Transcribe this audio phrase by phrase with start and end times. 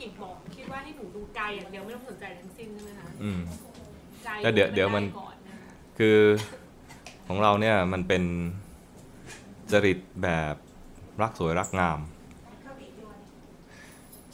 [0.00, 3.40] กิจบอกคิดว่าให้หนูดูกายอย่างเดียวไม่ต้องสนใจอะไรทั้งสิ้นใช่ไหมคะอืม
[4.26, 6.18] กายก็เดี๋ยวเดี๋ยวมัน ก่อนนะคะคือ
[7.26, 8.22] ของเราเนี่ยมันเป็น
[9.72, 10.54] จริตแบบ
[11.22, 11.98] รักสวยรักงาม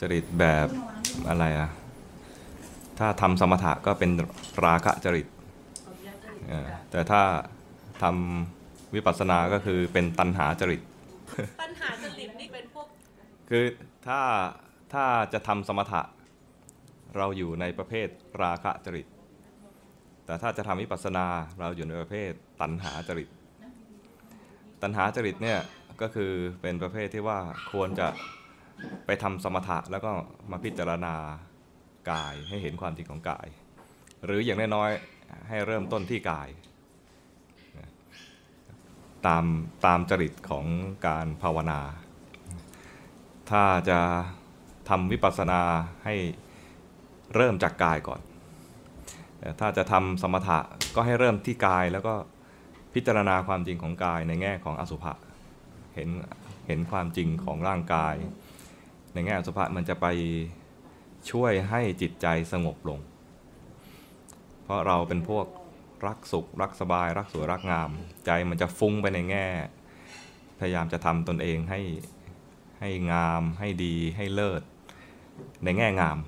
[0.01, 0.69] จริตแบบ
[1.29, 1.71] อะไรอะ
[2.99, 4.11] ถ้าทำสมถะก็เป็น
[4.65, 5.27] ราคะจริต
[6.49, 7.23] เออแต่ถ้า
[8.03, 10.81] ทำวิปัสสนาก็คือเป็นตัณหาจริต
[11.63, 12.87] ปัญหาจริตนี่เป็นพวก
[13.51, 13.65] คือ
[14.07, 14.21] ถ้า
[14.95, 16.03] ถ้าจะทำสมถะ
[17.17, 18.09] เราอยู่ในประเภท
[18.43, 19.07] ราคะจริต
[20.27, 21.27] แต่ถ้าจะทำวิปัสสนา
[21.61, 22.31] เราอยู่ในประเภท
[22.61, 23.29] ตัณหาจริต
[24.83, 25.61] ตัณหาจริตเนี่ย
[26.01, 27.39] ก็คือเป็นประเภทที่ว่า
[27.73, 28.09] ควรจะ
[29.07, 30.11] ไปทำสมถะแล้วก็
[30.51, 31.15] มาพิจารณา
[32.11, 33.49] กายให้เห็นความจริงของกาย
[34.25, 36.49] หรืออย่างน้อยๆให้เริ่มต้นที่กาย
[39.27, 39.45] ตาม
[39.87, 40.67] ตามจริตของ
[41.07, 41.81] การภาวนา
[43.51, 44.01] ถ้าจะ
[44.89, 45.61] ทำวิปัสสนา
[46.05, 46.15] ให้
[47.35, 48.21] เริ่มจากกายก่อน
[49.61, 50.59] ถ้าจะทำสมถะ
[50.95, 52.15] ก็ให้เริ่มที่กายแล้วก็
[52.95, 55.13] พิจารณาความจริงของกายในแง่ของอสุภะ
[55.95, 56.09] เห็น
[56.67, 58.15] เห็นความจริงของร่างกาย
[59.15, 60.07] ในแง่อสุภะมันจะไป
[61.31, 63.01] ช่วยให้จิตใจสงบลง
[64.63, 65.47] เพราะเราเป็นพวก
[66.07, 67.91] รักสุข รักสบาย รักสวยรักงาม
[68.27, 69.47] ใจมันจะฟุ้งไปในแง่
[70.59, 71.81] พยายามจะทำตนเองให้
[72.81, 74.63] ให้งามให้ดีให้เลิศ
[75.65, 76.19] ในแง่งาม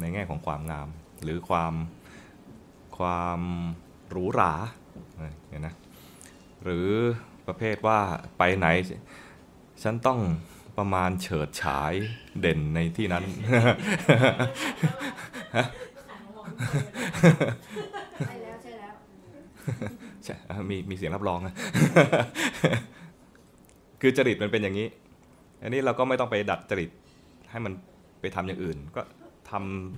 [0.00, 0.88] ในแง่ของความงาม
[1.22, 1.74] หรือความ
[2.98, 3.40] ความ
[4.10, 4.52] หรูหรา
[5.48, 5.74] เนี่ยนะ
[6.62, 6.88] หรือ
[7.46, 7.98] ประเภทว่า
[8.38, 8.66] ไปไหน
[9.82, 10.20] ฉันต้อง
[10.78, 11.92] ประมาณเฉิดฉาย
[12.40, 13.24] เด่นในที่นั้น
[18.26, 18.92] ใช่แล้วใช่แล้ว
[20.24, 20.34] ใช่
[20.70, 21.54] มีมีเสียงรับรองนะ
[24.00, 24.88] คือจริตมันเป็นอย่างนี้
[25.62, 26.90] อันนี้เราก็ไม่ต้องไปดัดจริต
[27.50, 27.72] ให้มัน
[28.20, 29.00] ไปทำอย่างอื่น ก็
[29.50, 29.52] ท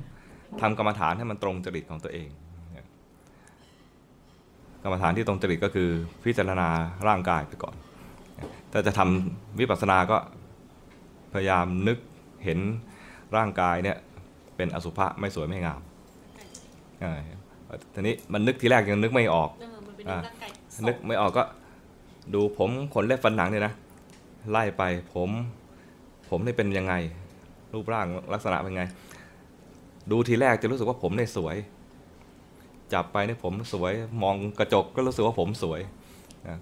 [0.09, 2.29] ำทำกรรมฐานให้มันตรงจริตของตัวเอง
[4.85, 5.89] กรรมฐานที่ตรงจริตก็คือ
[6.25, 6.69] พิจารณา
[7.09, 7.75] ร่างกายไปก่อน
[8.73, 10.19] ถ้าจะทำวิปัสสนาก็
[11.33, 11.99] พยายามนึก
[12.45, 12.59] เห็น
[13.37, 13.97] ร่างกายเนี่ย
[14.57, 15.81] เป็นอสุภะไม่สวยไม่งาม
[17.05, 17.13] อ่า
[17.95, 20.51] ทีนี้มันนึกทีแรกยังนึกไม่ออกเออมันเป็นอะร่างกาย
[20.89, 21.45] นึกไม่ออกก็
[22.35, 23.73] ดูผมขนเล็บฟันหนังเนี่ยนะ
[24.51, 24.83] ไล่ไป
[25.15, 25.31] ผม
[26.31, 26.95] ผมนี่เป็นยังไง
[27.75, 28.83] รูปร่างลักษณะเป็นไง
[30.11, 31.57] ดูทีแรกจะรู้สึกว่าผมเนี่ยสวย
[32.93, 33.93] จับไปเนี่ยผมสวย
[34.23, 35.81] มองกระจกก็รู้สึกว่าผมสวย
[36.49, 36.59] นะ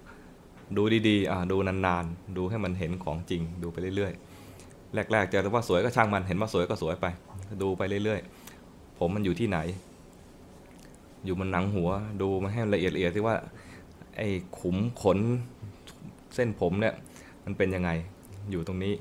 [0.77, 7.05] ดูดีๆดูนานๆ ดูให้มันเห็นของจริง ดูไปเรื่อยๆ แรกๆจะรู้ว่าสวยก็ช่างมัน เห็นว่าสวยก็สวยไป
[7.61, 9.59] ดูไปเรื่อยๆ ผมมันอยู่ที่ไหน
[11.25, 11.89] อยู่บนหนังหัว
[12.21, 13.35] ดูมาให้ละเอียดละเอียดที่ว่า
[14.17, 14.27] ไอ้
[14.59, 15.19] ขุมขน
[16.35, 16.93] เส้นผมเนี่ย
[17.45, 17.89] มันเป็นยังไง
[18.51, 18.93] อยู่ตรงนี้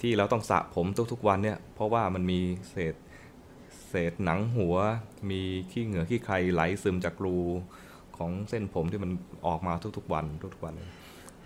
[0.00, 2.40] ที่เราต้องสระผมทุกๆวันเนี่ยเพราะว่ามันมี
[2.70, 2.94] เศษ
[3.88, 4.76] เศษหนังหัว
[5.30, 5.40] มี
[5.70, 7.36] ขี้เหงื่อขี้ใครไหลซึมจากรู
[8.16, 9.10] ของเส้นผมที่มัน
[9.46, 10.24] ออกมาทุกๆวัน
[10.54, 10.74] ทุกๆวัน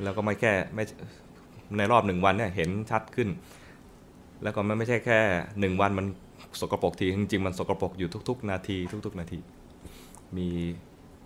[0.02, 0.84] แล้วก็ไม่แค่ไม่
[1.76, 3.28] ในรอบหนึ่งวันเนี่ยเห็นชัดขึ้น
[4.42, 5.18] แล้วก็มันไม่ใช่แค่
[5.60, 6.06] หนึ่งวันมัน
[6.60, 9.38] สกปรกทีจริงๆมันสกปรกอยู่ทุก ๆ นาที ทุก ๆ นาที
[10.38, 10.48] มี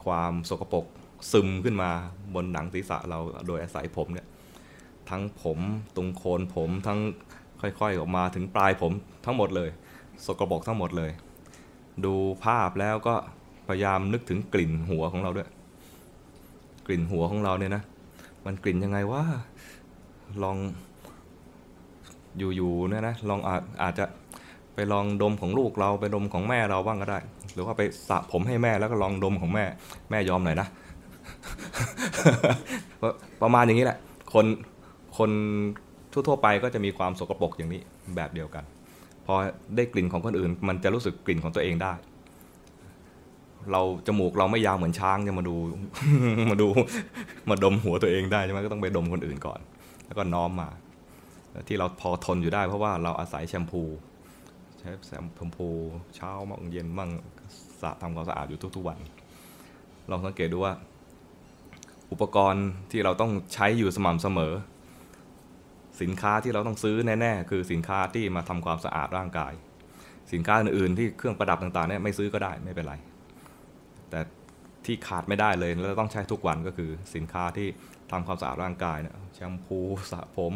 [0.05, 0.87] ความสกปรก
[1.33, 1.91] ซึมขึ้นมา
[2.35, 4.27] บนหนังศีรษะเราโดยอาศัยผมเนี่ย
[5.11, 5.59] ทั้งผม
[5.97, 6.99] ตรงโคนผมทั้ง
[7.61, 8.93] ค่อยๆออกมาถึงปลายผม
[9.25, 9.69] ทั้งหมดเลย
[10.27, 11.11] สกปรกทั้งหมดเลย
[12.05, 13.15] ดูภาพแล้วก็
[13.69, 15.49] พยายามนึกถึงกลิ่นหัวของเราด้วย
[16.87, 17.83] กลิ่นหัวของเราเนี่ยนะ
[18.47, 19.23] มันกลิ่นยังไงว่า
[20.43, 20.57] ลอง
[22.39, 24.05] อยู่ๆเนี่ยนะลองอาจอาจจะ
[24.75, 27.19] ไปลองดมของลูกเราไปดมของแม่เราบ้างก็ได้
[27.53, 29.65] หรือว่าไปสระผมให้แม่แล้วก็ลองดมของแม่
[30.11, 30.69] แม่ยอมหน่อยนะ
[33.43, 33.99] ประมาณอย่างนี้แหละ
[34.35, 34.47] คน
[35.19, 35.31] คน
[36.13, 37.83] ทั่วๆไปก็จะมีความสกปรกอย่างนี้
[38.17, 38.65] แบบเดียวกัน
[39.27, 39.35] พอ
[39.77, 41.93] ได้กลิ่นของคนอื่น มันจะรู้สึกกลิ่นของตัวเองได้
[43.73, 45.57] เราจมูกเราไม่ยาวเหมือนช้างจะมาดู
[46.51, 46.69] มาดู
[47.51, 49.61] มาดมหัวตัวเองได้ใช่ไหมก็ต้องไปดมคนอื่นก่อน
[50.07, 50.69] แล้วก็น้อมมา
[51.69, 53.83] ที่เราพอทนอยู่ได้เพราะว่าเราอาศัยแชมพู
[54.79, 55.69] ใช้แชมพู
[56.17, 57.11] เช้ามั่งเย็นมั่ง
[57.81, 58.99] สระทำความสะอาดอยู่ทุกๆวัน
[60.11, 60.75] ลองสังเกตดูว่า
[62.13, 64.53] อุปกรณ์ที่เราต้องใช้อยู่สม่ำเสมอ
[66.01, 69.53] สินค้าที่เราต้องซื้อแน่ๆ คือสินค้าที่มาทำความสะอาดร่างกาย
[70.33, 72.95] สินค้าอื่นๆที่เครื่องประดับต่างๆเนี่ยไม่ซื้อก็ได้ไม่เป็นไร
[74.11, 74.21] แต่
[74.85, 77.69] ที่ขาดไม่ได้เลยแล้วต้องใช้ทุกวันก็คือสินค้าที่
[78.11, 79.79] ทำความสะอาดร่างกายเนี่ยแชมพู
[80.11, 80.55] สระผม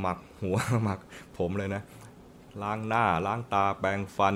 [0.00, 1.00] หมักหัวหมัก
[1.38, 1.82] ผมเลยนะ
[2.62, 4.34] ล้างหน้าล้างตาแปรงฟัน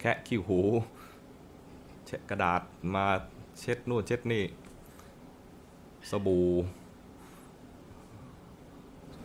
[0.00, 0.60] แคะขี้หู
[2.06, 2.60] เช็ดกระดาษ
[2.94, 3.06] มา
[3.60, 4.44] เช็ดนู่นเช็ดนี่
[6.10, 6.46] สบู่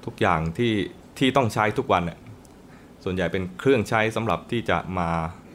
[0.06, 0.74] ทุกอย่างที่
[1.18, 2.20] ที่ต้องใช้ทุกวันเนี่ย
[3.04, 5.10] ส่วนใหญ่เป็นเครื่องใช้สำหรับที่จะมา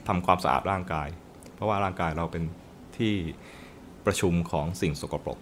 [0.08, 1.08] ทำความสะอาดร่างกาย
[1.54, 2.44] เพราะว่าร่างกายเราเป็น
[2.98, 3.14] ที่
[4.06, 5.38] ประชุมของสิ่งสกปรก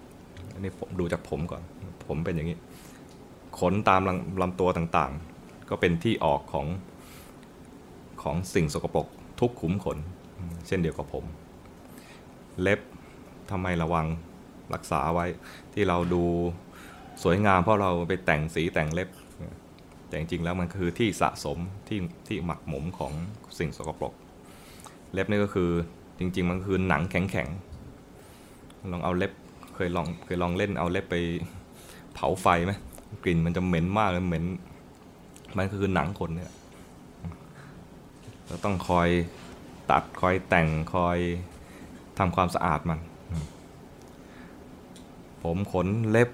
[0.52, 1.62] อันนี้ผมดูจากผมก่อน
[2.06, 2.58] ผมเป็นอย่างนี้
[3.58, 6.66] ขนตามลำลำตัวต่างๆ ก็เป็นที่ออกของ
[8.22, 9.06] ของสิ่งสกปรก
[9.40, 9.98] ทุกขุมขน
[10.66, 11.24] เช่นเดียวกับผม
[12.60, 12.80] เล็บ
[13.50, 14.06] ทำไมระวัง
[14.74, 15.26] รักษาไว้
[15.74, 16.24] ที่เราดู
[17.22, 19.08] สวยงามเพราะเราไปแต่งสีแต่งเล็บ
[20.06, 23.12] แต่จริงๆแล้วมันคือที่สะสมที่ที่หมักหมมของ
[23.58, 24.14] สิ่งสกปรก
[25.12, 25.70] เล็บนี่ก็คือ
[26.18, 29.32] จริง ๆ มันคือหนังแข็งๆลองเอาเล็บ
[29.74, 31.16] เคยลองเคยลองเล่นเอาเล็บไป
[32.14, 32.72] เผาไฟไหม
[33.24, 34.44] กลิ่นมันจะเหม็นมากเลยเหม็น
[35.56, 36.52] มันก็คือหนังคนเนี่ย
[38.46, 39.08] เราต้องคอย
[39.90, 41.18] ตัดคอยแต่งคอย
[42.18, 43.00] ทำความสะอาดมัน
[45.42, 46.30] ผมขนเล็บ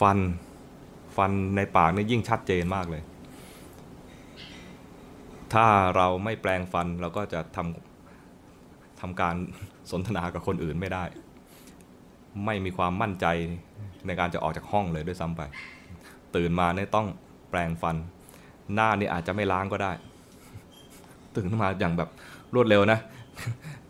[0.00, 0.18] ฟัน
[1.16, 3.02] ฟันในปากนี่ยิ่งชัดเจนมากเลย
[5.52, 5.66] ถ้า
[5.96, 9.34] เราไม่แปลงฟันเราก็จะทำทำการ
[9.90, 11.04] สนทนากับคนอื่นไม่ได้
[12.46, 13.26] ไม่มีความมั่นใจ
[14.06, 15.42] ในการจะออกจากห้องเลยด้วยซ้ำไป
[16.36, 17.06] ตื่นมาเนี่ยต้อง
[17.50, 17.96] แปลงฟัน
[18.74, 19.92] หน้านี่อาจจะไม่ล้างก็ได้
[21.36, 22.10] ตื่นมาอย่างแบบ
[22.54, 22.98] รวดเร็วนะ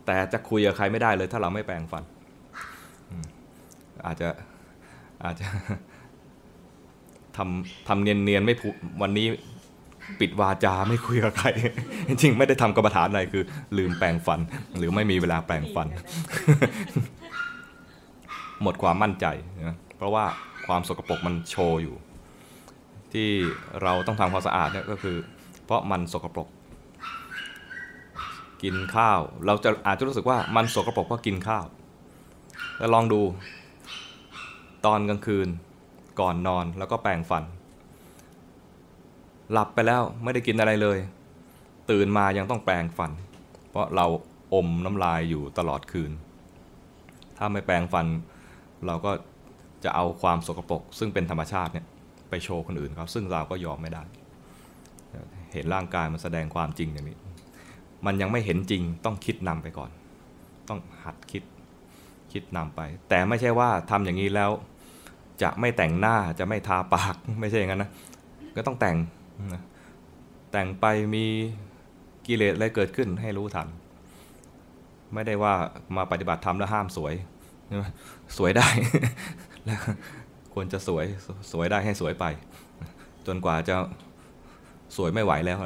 [0.05, 2.03] แต่จะคุยกับใครไม่ได้เลย ถ้าเราไม่แปลงฟัน
[4.05, 4.29] อาจจะ
[5.23, 9.27] อาจจะำทำเนียนๆไม่พูดวันนี้
[10.19, 11.47] ปิดวาจาไม่คุยกับใคร
[12.07, 13.43] จริงๆไม่ได้ทำกรรมฐานอะไรคือ
[13.77, 14.39] ลืมแปลงฟัน
[14.77, 15.87] หรือไม่มีเวลาแปลงฟัน
[18.61, 19.25] หมดความมั่นใจ
[19.67, 20.25] นะเพราะว่า
[20.67, 21.95] ความสกปรกมันโชว์อยู่
[23.13, 23.29] ที่
[23.81, 25.17] เราต้องทำความสะอาดเนี่ยก็คือ
[25.65, 26.47] เพราะมันสกปรก
[28.63, 31.65] กินข้าว เราจะอาจจะรู้สึกว่ามันสกปรกเพราะกินข้าว
[32.77, 33.21] แล้วลองดู
[34.85, 35.47] ตอนกลางคืน
[36.21, 37.43] ก่อนนอนแล้วก็แปรงฟัน
[39.51, 40.97] หลับไปแล้วไม่ได้กินอะไรเลย
[41.91, 43.11] ตื่นมายังต้องแปรงฟัน
[43.69, 44.05] เพราะเรา
[44.53, 46.11] อมน้ำลายอยู่ตลอดคืน
[47.37, 48.05] ถ้าไม่แปรงฟัน
[48.87, 49.11] เราก็
[49.83, 51.85] จะเอาความสกปรกซึ่งเป็นธรรมชาติเนี่ย
[52.29, 54.03] ไปโชว์คนอื่นเขาซึ่งเราก็ยอมไม่ได้
[55.53, 57.17] เห็นร่างกายมันแสดงความจริงอย่างนี้
[58.05, 59.91] มันยังไม่เห็นจริงต้องคิดนำไปก่อน
[60.69, 61.43] ต้องหัดคิด
[62.31, 64.51] คิดนำไป แต่ไม่ใช่ว่าทำอย่างนี้แล้ว
[65.43, 67.91] จะไม่แต่งหน้าจะไม่ทาปากไม่ใช่อย่างนั้นนะ
[68.55, 68.97] ก็ต้องแต่ง
[69.53, 69.61] นะ
[70.51, 70.85] แต่งไป
[71.15, 71.25] มี
[72.27, 73.67] กิเลสอะไรเกิดขึ้นให้รู้ทัน
[75.13, 75.53] ไม่ได้ว่า
[75.97, 77.13] มาปฏิบัติธรรมแล้วห้ามสวย
[77.67, 77.85] ใช่ไหม
[78.37, 78.67] สวยได้
[79.65, 79.79] แล้ว
[80.53, 81.05] ควรจะสวย
[81.51, 82.25] สวยได้ให้สวยไป
[83.27, 83.75] จนกว่าจะ
[84.97, 85.57] สวยไม่ไหวแล้ว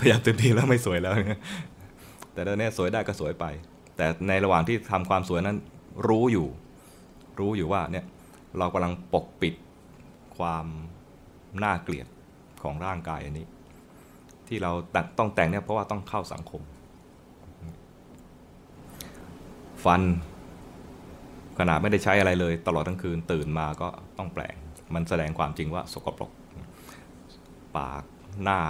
[0.00, 1.12] พยายามเต็มที่แล้วไม่สวยแล้ว
[2.32, 3.44] แต่ตอนนี้สวยได้ก็สวยไป
[3.96, 5.56] แต่ในระหว่างที่ทำความสวยนั้น
[6.08, 6.48] รู้อยู่
[7.40, 8.04] รู้อยู่ว่าเนี่ย
[8.58, 9.54] เรากำลังปกปิด
[10.38, 10.66] ความ
[11.62, 12.06] น่าเกลียด
[12.62, 13.46] ของร่างกายอันนี้
[14.48, 16.62] ที่เราต,ต้องแต่งเนี่ยเพราะว่าต้องเข้าสังคม
[19.84, 20.02] ฟัน
[21.58, 23.88] ขนาดไม่ได้ใช้อะไรเลย ตลอดทั้งคืนตื่นมาก็
[24.18, 24.54] ต้องแปลง
[24.94, 26.30] มันแสดงความจริงว่าสกปรก
[27.76, 28.04] ปาก
[28.44, 28.60] หน้า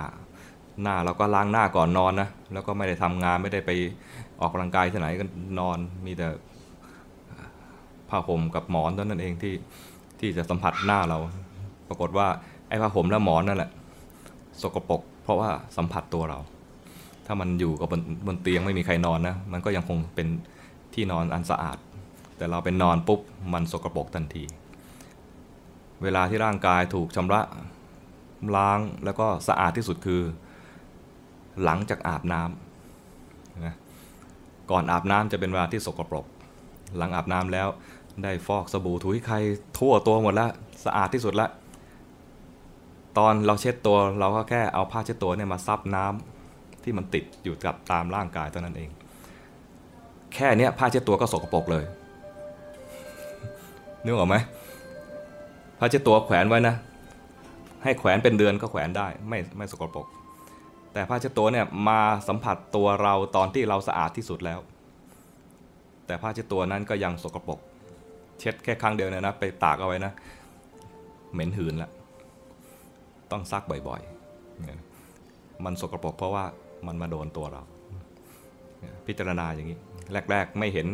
[0.82, 3.70] หน้าเราก็ล้างหน้าก่อนนอนนะ แล้วก็ไม่ได้ทำงานไม่ได้ไป
[4.40, 5.24] ออกกำลังกายที่ไหนก็
[5.60, 6.28] นอนมีแต่
[8.10, 9.54] ผ้าห่มกับหมอนเท่านั้นเองที่
[10.20, 11.18] ที่จะสัมผัสหน้าเรา
[11.88, 12.28] ปรากฏว่า
[12.68, 13.70] ไอ้ผ้าห่มและหมอนนั่นแหละ
[14.62, 16.38] สกปรกเพราะว่าสัมผัสตัวเรา
[17.26, 20.28] ถ้ามันอยู่กับบนบนเตียงไม่มีใครนอนนะ มันก็ยังคงเป็น
[20.94, 21.78] ที่นอนอันสะอาด
[22.36, 23.20] แต่เราเป็นนอนปุ๊บ
[23.52, 24.44] มันสกปรกทันที
[26.02, 27.40] เวลาที่ร่างกายถูกชำระ
[28.56, 30.22] ล้างแล้วก็สะอาดที่สุดคือ
[31.64, 33.74] หลังจากอาบน้ำนะ
[34.70, 36.26] ก่อนอาบน้ำจะเป็นเวลาที่สกปรก
[36.96, 37.68] หลังอาบน้ำแล้ว
[38.22, 39.36] ได้ฟอกสบู่ถูให้ใคร
[39.78, 40.50] ทั่วตัวหมดแล้ว
[40.84, 41.48] สะอาดที่สุดละ
[43.18, 48.90] ตอนเราเช็ดตัวเราก็แค่เอาผ้าเช็ดตัวเนี่ยมาซับน้ำที่มันติดอยู่กับตามร่างกายเท่านั้นเอง
[50.34, 51.84] แค่เนี้ยผ้าเช็ดตัวก็สกปรกเลย
[54.04, 54.36] นึกออกไหม
[55.78, 56.74] ผ้าเช็ดตัวแขวนไว้นะ
[57.82, 60.06] ให้แขวนเป็นเดือนก็แขวนได้ไม่ไม่สกปรก
[60.92, 64.58] แต่ผ้าเช็ดตัวเนี่ยมาสัมผัสตัวเราตอนที่เราสะอาดที่สุดแล้ว
[66.06, 67.58] แต่ผ้าเช็ดตัวนั้นก็ยังสกปรก
[68.40, 70.12] เช็ดแค่ครั้งเดียวเนยนะ ไปตากเอาไว้นะ
[71.32, 71.90] เหม็นหืนละ
[73.30, 76.44] ต้องซักบ่อยๆ มันสกปรกเพราะว่า
[76.86, 77.62] มันมาโดนตัวเรา
[79.06, 79.78] พิจารณาอย่างนี้
[80.30, 80.86] แรก ๆ ไม่เห็น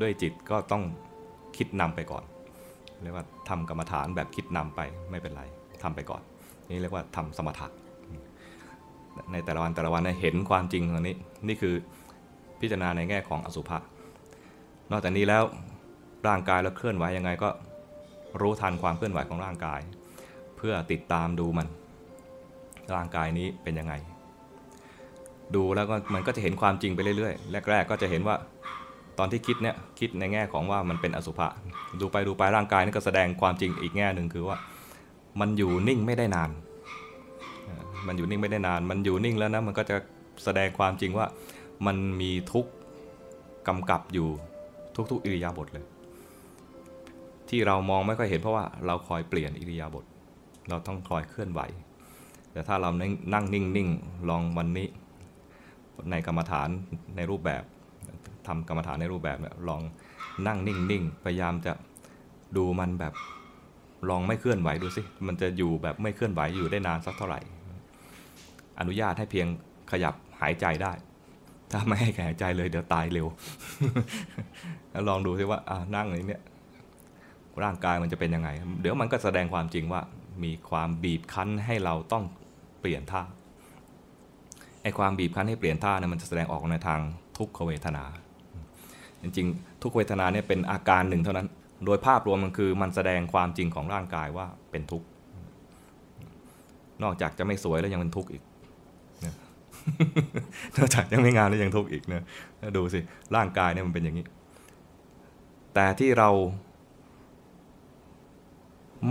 [0.00, 0.82] ด้วยจิตก็ต้อง
[1.56, 2.24] คิดนำไปก่อน
[3.02, 4.80] เรียกว่าทำกรรมฐานแบบคิดนำไป
[5.10, 5.42] ไม่เป็นไร
[5.82, 6.22] ทำไปก่อน
[6.70, 7.66] นี่เรียกว่าทำสมถะ
[9.32, 11.16] ในแต่ละวันแต่ละวันเนยเห็นความจริงตรงนี้
[11.48, 11.74] นี่คือ
[12.60, 13.78] พิจารณาในแง่ของอสุภะ
[14.90, 15.42] นอกจากนี้แล้ว
[16.26, 17.48] ร่างกายเราเคลื่อนไหวยังไงก็
[18.40, 19.80] รู้ทันความเคลื่อนไหวของร่างกาย
[20.56, 21.66] เพื่อติดตามดูมัน
[22.94, 23.94] ร่างกายนี้เป็นยังไง
[25.54, 28.36] ดูแล้วก็มันก็จะเห็นความจริงไปเรื่อยๆ แรก ๆ ก็จะเห็นว่า
[29.18, 31.48] ตอนที่คิดเนี่ยคิดในแง่ของว่ามันเป็นอสุภะ
[32.00, 34.56] ดูไปดูไปร่างกายนี่ก็แสดงความจริงอีกแง่หนึ่งคือว่า
[35.40, 36.50] มันอยู่นิ่งไม่ได้นาน
[38.06, 39.96] มันอยู่นิ่งไม่ได้นาน มันอยู่นิ่งแล้วนะมันก็จะ
[40.44, 41.26] แสดงความจริงว่า
[41.86, 42.70] มันมีทุกข์
[43.68, 44.28] กำกับอยู่
[45.10, 45.84] ทุกๆอิริยาบถเลย
[47.54, 50.04] ที่เรามองไม่ค่อยเห็นเพราะว่าเราคอยเปลี่ยนอิริยาบถ
[50.68, 51.60] เราต้องคอยเคลื่อนไหว
[52.52, 52.90] แต่ถ้าเรา
[53.34, 54.88] นั่งนิ่งๆลองวันนี้
[56.10, 56.68] ในกรรมฐาน
[57.16, 57.62] ในรูปแบบ
[58.46, 59.82] ทำกรรมฐานในรูปแบบเนี่ยลอง
[60.46, 61.72] นั่งนิ่งๆพยายามจะ
[62.56, 63.14] ดูมันแบบ
[64.10, 67.40] ลองไม่เคลื่อนไหวดูสิมันจะอยู่แบบไม่เคลื่อนไหวอยู่ได้นานสักเท่าไหร่
[68.80, 69.46] อนุญาตให้เพียง
[69.90, 70.92] ขยับหายใจได้
[71.72, 73.26] ถ้าไม่ให้หายใจเลยเดี๋ยวตายเร็ว
[74.90, 76.42] แล้วลองดูสิว่าอ่านั่งอย่างเนี้ย
[77.62, 78.48] ร่างกายมันจะเป็นยังไง
[78.80, 80.00] เดี๋ยวมันก็แสดงความจริงว่า
[80.44, 82.24] มีความบีบคั้นให้เราต้อง
[82.80, 83.22] เปลี่ยนท่า
[84.82, 87.00] ไอ้ความบีบคั้นให้เปลี่ยนท่าเนี่ยมันจะแสดงออกในทาง
[87.38, 88.04] ทุกขเวทนา
[89.22, 91.48] จริงๆ ทุกขเวทนาเนี่ยเป็นอาการหนึ่งเท่านั้น
[91.84, 95.06] โดยภาพรวมมันคือมันแสดงความจริงของร่างกายว่าเป็นทุกข์
[97.02, 98.42] นอกจากจะไม่สวยแล้วยังเป็นทุกข์อีก
[100.76, 102.24] นอกจากจะไม่งามแล้วยังทุกข์อีกนี่ย
[102.58, 103.00] แล้วดูสิ
[103.36, 104.26] ร่างกายเนี่ยมันเป็นอย่างนี้
[105.74, 106.30] แต่ที่เรา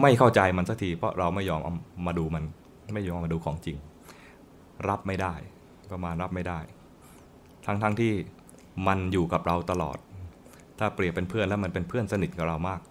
[0.01, 1.73] ไม่เข้าใจมันสักที เพราะเราไม่ยอมเอา
[2.07, 2.43] มาดูมัน
[2.93, 3.77] ไม่ยอมมาดูของจริง
[4.89, 5.33] รับไม่ได้
[5.91, 6.59] ประมาณรับไม่ได้
[7.65, 8.13] ทั้งทั้งที่
[8.87, 9.97] มันอยู่กับเราตลอด
[10.79, 12.81] ถ้าเปรียบเป็นเพื่อนแล้วมันเป็นเพื่อนสนิทกับเรามาก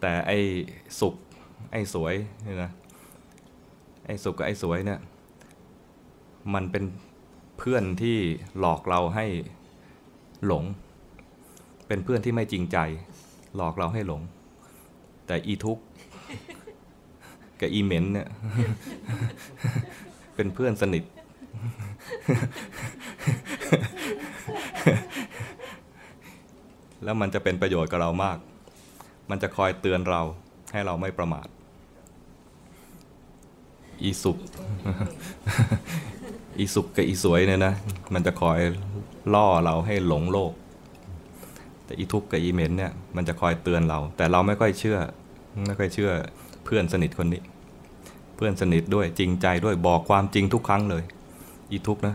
[0.00, 0.38] แต่ไอ้
[1.00, 1.14] สุข
[1.72, 2.14] ไอ้สวย
[2.46, 2.70] นี่ยนะ
[4.06, 5.00] ไอ้สุขกับไอ้สวยเนี่ย
[6.54, 6.84] มันเป็น
[7.58, 8.18] เพื่อนที่
[8.58, 9.26] หลอกเราให้
[10.46, 10.64] หลง
[11.86, 12.78] เป็นเพื่อนที่ไม่จริงใจ
[13.56, 14.22] หลอกเราให้หลง
[15.30, 15.78] แต่อีทุก
[17.60, 18.28] กับอีเหม็นเนี่ย
[20.34, 21.04] เป็นเพื่อนสนิท
[27.04, 28.38] แล้วมันจะเป็นประโยชน์กับเรามาก
[29.30, 30.20] มันจะคอยเตือนเรา
[30.72, 31.46] ให้เราไม่ประมาท
[34.02, 34.38] อีสุข
[36.58, 37.74] อีสุขกับอีสวยเนี่ยนะ
[38.14, 38.58] มันจะคอย
[39.34, 40.52] ล่อเราให้หลงโลก
[41.84, 44.98] แต่อีทุกข์กับอีเหม็นเนี่ย มันจะคอยเตือนเรา แต่เราไม่ค่อยเชื่อ
[45.66, 46.10] ไม่ค่อยเชื่อ
[46.64, 47.42] เพื่อนสนิทคนนี้
[48.36, 51.02] เพื่อนสนิทด้วยจริงใจด้วยบอกความจริงทุกครั้งเลย
[51.70, 52.14] อีทุกข์นะ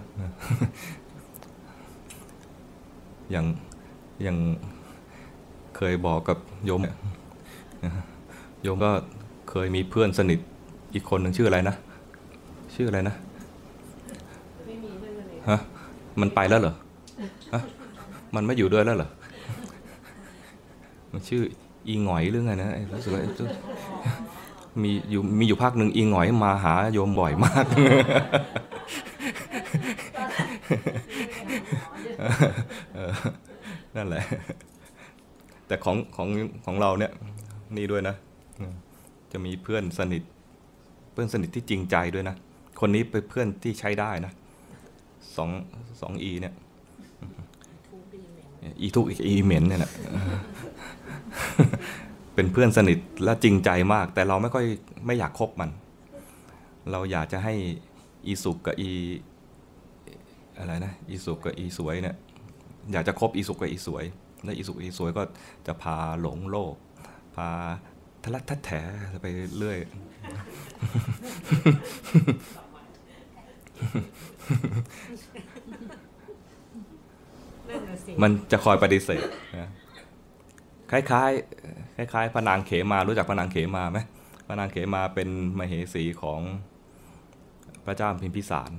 [3.31, 3.45] อย่าง
[4.23, 4.37] อย่าง
[5.77, 6.95] เคยบอกกับโยมเนี่ย
[8.63, 8.91] โยมก็
[9.49, 10.39] เคยมีเพื่อนสนิท
[10.93, 11.75] อีกคนหนึ่งชื่ออะไรนะ
[12.75, 13.15] ชื่ออะไรนะ
[14.65, 15.57] ไม่มีไม่เลยฮะ
[16.21, 16.75] มันไปแล้วเหรอ
[17.53, 17.61] ฮะ
[18.35, 19.09] มันไม่อยู่ด้วยแล้วเหรอ
[21.11, 21.43] มันชื่อ
[21.87, 23.21] อีหงอยหรือไงนะรู้สึกว่า
[24.81, 27.65] มีอยู่มีอยู่พักหนึ่งอีหงอยมาหาโยมบ่อยมาก
[33.95, 34.23] นั่นแหละ
[35.67, 36.27] แต่ของของ
[36.65, 37.11] ของเราเนี่ย
[37.77, 38.15] นี่ด้วยนะ
[39.31, 40.23] จะมีเพื่อนสนิท
[41.11, 42.35] เพื่อนสนิทที่จริงใจด้วยนะ
[42.79, 44.31] คนนี้เป็นเพื่อนที่ใช้ได้นะ
[45.35, 45.49] สอง
[46.01, 46.53] สองอีเนี่ย
[48.81, 49.91] อีทุกอีเหม็นเนี่ยแหละ
[52.35, 54.65] เป็นเพื่อนสนิทและจริงใจมาก แต่เราไม่ค่อย
[55.05, 55.69] ไม่อยากคบมัน
[56.91, 57.53] เราอยากจะให้
[58.27, 58.91] อีสุกกับอี
[60.57, 62.15] อะไรนะอีสุกกับอีสวยเนี่ย
[62.91, 64.03] อยากจะคบอีสุกกับอีสวย
[64.43, 65.23] แล้วอีสุกอีสวยก็
[65.67, 66.73] จะพาหลงโลก
[67.35, 67.47] พา
[68.23, 68.71] ทะลักทัดแถ
[69.21, 69.27] ไป
[69.59, 69.77] เรื่อย
[77.69, 79.27] นั่นน่ะสิมันจะคอยปฏิเสธ
[79.61, 79.69] นะ
[80.91, 83.99] คล้ายๆ คล้าย ๆพระนางเขมารู้จักพระนางเขมาไหม
[84.47, 86.41] พระนางเขมาเป็นมเหสีของ
[87.85, 88.71] พระเจ้าพิมพิสาร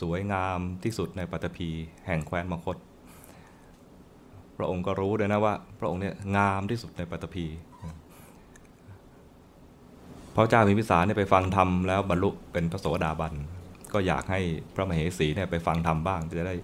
[0.00, 1.70] สวยงามที่สุดในปัตตภี
[2.06, 2.76] แห่งแคว้นมคต
[4.56, 7.46] พระองค์ก็รู้ด้วยนะว่า พระองค์เนี่ยงามที่สุดในปัตตภี
[10.34, 13.34] พระเจ้าพิมพิสารเนี่ยไปฟังธรรมแล้วบรรลุเป็นพระโสดาบัน
[13.92, 14.40] ก็อยากให้
[14.74, 16.54] พระมเหสีเนี่ยไปฟังธรรมบ้าง จะได้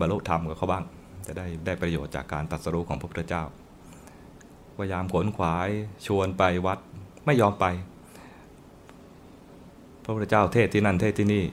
[0.00, 0.84] บรรลุธรรมกับเขาบ้าง
[1.26, 3.42] จะได้ได้ประโยชน์จากการตรัสรู้ของพระพุทธเจ้า
[4.76, 5.68] พยายามขนขวาย
[6.06, 6.78] ชวนไปวัด
[7.26, 7.66] ไม่ยอมไป
[10.04, 11.44] พระพุทธเจ้าเทศที่นั่นเทศที่นี่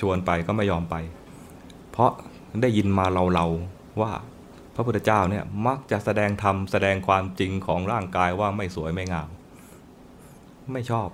[0.00, 0.96] ชวนไปก็ไม่ยอมไป
[1.92, 2.10] เพราะ
[2.62, 4.12] ได้ยินมาเราเราๆว่า
[4.74, 9.28] พระพุทธเจ้าเนี่ยมักจะแสดงธรรมแสดงความจริงของร่างกายว่าไม่สวยไม่งาม
[10.72, 11.08] ไม่ชอบ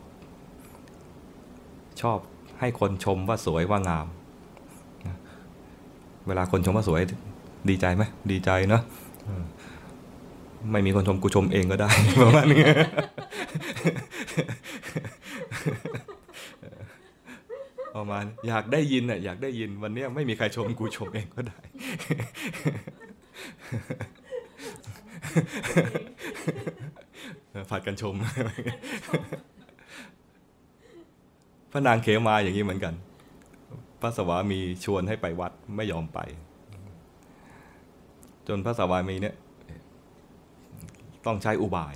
[2.03, 2.19] ชอบ
[2.61, 4.07] ให้คนชมว่าสวยว่างาม
[6.27, 7.01] เวลาคนชมว่าสวย
[7.69, 8.83] ดีใจไหมดีใจเนอะ
[10.73, 11.91] ไม่มีคนชมกูชมเองก็ได้
[12.23, 12.63] ประมาณนี้
[17.97, 21.59] ประมาณอยากได้ยินอะอยากได้ยินวันนี้ไม่มีใครชมกูชมเองก็ได้
[27.71, 28.15] ผัดกันชม
[31.71, 32.95] พระนางเขมาอย่างนี้เหมือนกัน
[34.01, 36.19] พระสวามีชวนให้ไปวัดไม่ยอมไป
[38.49, 39.35] จนพระสวามีเนี่ย
[41.26, 41.95] ต้องใช้อุบาย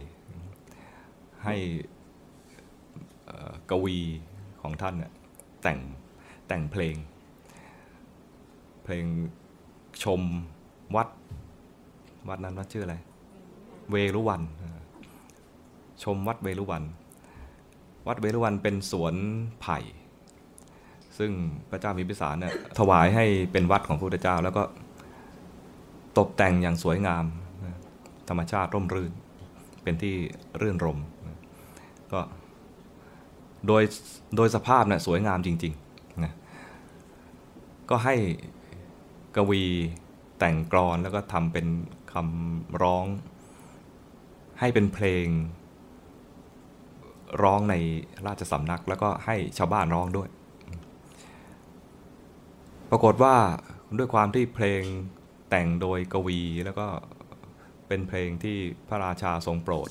[1.45, 1.55] ให้
[3.71, 3.99] กวี
[4.63, 5.13] ของท่านเนี่ย
[5.63, 5.79] แต่ง
[6.49, 6.97] แต่งเพลง
[8.85, 9.05] เพลง
[10.05, 10.23] ชม
[10.97, 11.09] วัด
[12.29, 12.97] วัดนั้นวัดชื่ออะไร
[13.91, 14.43] เวรุวัน
[16.05, 16.83] ชมวัดเวรุวัน
[18.07, 19.15] วัดเวรุวันเป็นสวน
[19.61, 19.79] ไผ่
[21.19, 21.31] ซึ่ง
[21.71, 24.63] พระเจ้าพิมพิสารเนี่ยถวายให้เป็นวัดของพระพุทธเจ้าแล้วก็
[26.19, 27.25] ตกแต่งอย่างสวยงาม
[28.31, 29.13] ธรรมชาติร่มรื่น
[29.83, 30.15] เป็นที่
[30.61, 30.99] รื่นรม
[32.13, 32.21] ก็
[33.67, 33.83] โดย
[34.37, 36.33] โดยสภาพเนี่ยสวยงามจริงๆนะ
[37.91, 38.15] ก็ให้
[39.37, 39.63] กวี
[40.39, 41.67] แต่งกรอนแล้วก็ทำเป็น
[42.13, 43.07] คำร้อง
[44.61, 45.27] ให้เป็นเพลง
[47.43, 47.75] ร้องใน
[48.27, 50.29] ราชสำนัก แล้วก็ให้ชาวบ้านร้องด้วย
[52.91, 53.37] ปรากฏว่า
[53.99, 54.83] ด้วยความที่เพลง
[55.51, 56.87] แต่งโดยกวีแล้วก็
[57.91, 58.57] เป็นเพลงที่
[58.89, 59.89] พระราชาทรงโปรด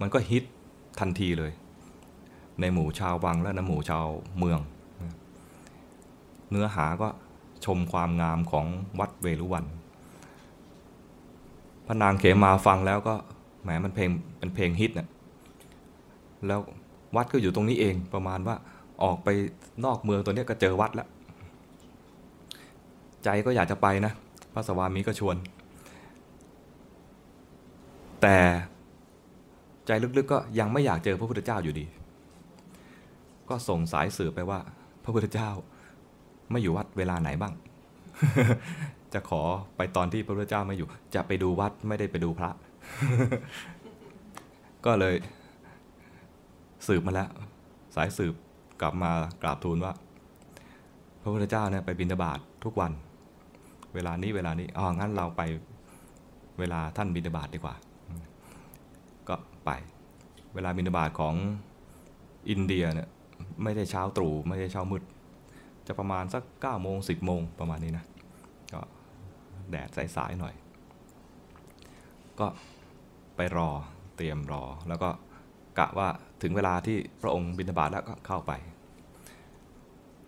[0.00, 0.44] มันก็ฮิต
[1.00, 1.52] ทันทีเลย
[2.60, 4.06] ในหมู่ชาววังและในหมู่ชาว
[4.38, 4.60] เมือง
[6.50, 7.08] เนื้อหาก็
[7.64, 8.66] ชมความงามของ
[9.00, 9.64] วัดเวรุวัน
[11.86, 13.14] พระนางเขมาฟังแล้วก็
[13.62, 15.08] แหมมันเพลงเป็นเพลงฮิตน่ะ
[16.46, 16.60] แล้ว
[17.16, 18.56] วัดก็อยู่ตรงนี้เองประมาณว่า
[19.02, 19.28] ออกไป
[19.84, 21.08] นอกเมืองตัวเนี้ยก็เจอวัดแล้ว
[23.24, 24.12] ใจก็อยากจะไปนะ
[24.52, 25.36] พระสวามีก็ชวน
[28.22, 28.36] แต่
[29.86, 31.84] ใจลึกๆก็ยังไม่อยากเจอพระพุทธเจ้าอยู่ดี
[33.48, 34.58] ก็ส่งสายสืบไปว่า
[35.04, 35.50] พระพุทธเจ้า
[36.50, 37.54] ไม่อยู่วัดเวลาไหนบ้าง
[39.12, 39.42] จะขอ
[39.76, 42.50] ไปตอนที่พระพุทธเจ้าไม่อยู่ จะไปดูวัดไม่ได้ไปดูพระ
[44.86, 45.14] ก็เลย
[46.86, 47.28] สืบมาแล้ว
[47.96, 48.34] สายสืบ
[48.80, 49.10] กลับมา
[49.42, 49.92] กราบทูลว่า
[51.22, 52.92] พระพุทธเจ้าเนี่ยไปบิณฑบาตทุกวัน
[53.94, 55.42] เวลานี้เวลานี้อ๋องั้นเราไป
[56.58, 57.74] เวลาท่านบิณฑบาตดีกว่า
[59.66, 59.70] ไป
[60.54, 61.34] เวลาบิณฑบาตของ
[62.50, 63.08] อินเดียเนี่ย
[63.62, 65.02] ไม่ได้เช้าตรู่ไม่ได้เช้ามืด
[65.86, 68.04] จะประมาณสัก9ก้าโมงสิบโมงประมาณนี้นะ
[68.72, 68.80] ก็
[69.70, 70.54] แดดสายๆหน่อย
[72.40, 72.46] ก็
[73.36, 73.68] ไปรอ
[74.16, 75.10] เตรียมรอแล้วก็
[75.78, 76.08] กะว่า
[76.42, 78.52] ถึงเวลาที่พระองค์บิณฑบาตแล้วก็เข้าไป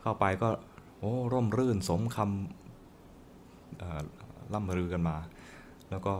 [0.03, 0.49] เข้าไปก็
[0.99, 4.01] โอ้ร่มรื่นสมคำเอ่อ
[4.53, 5.17] ล่ำลือกันมา
[5.91, 6.15] แล้วก็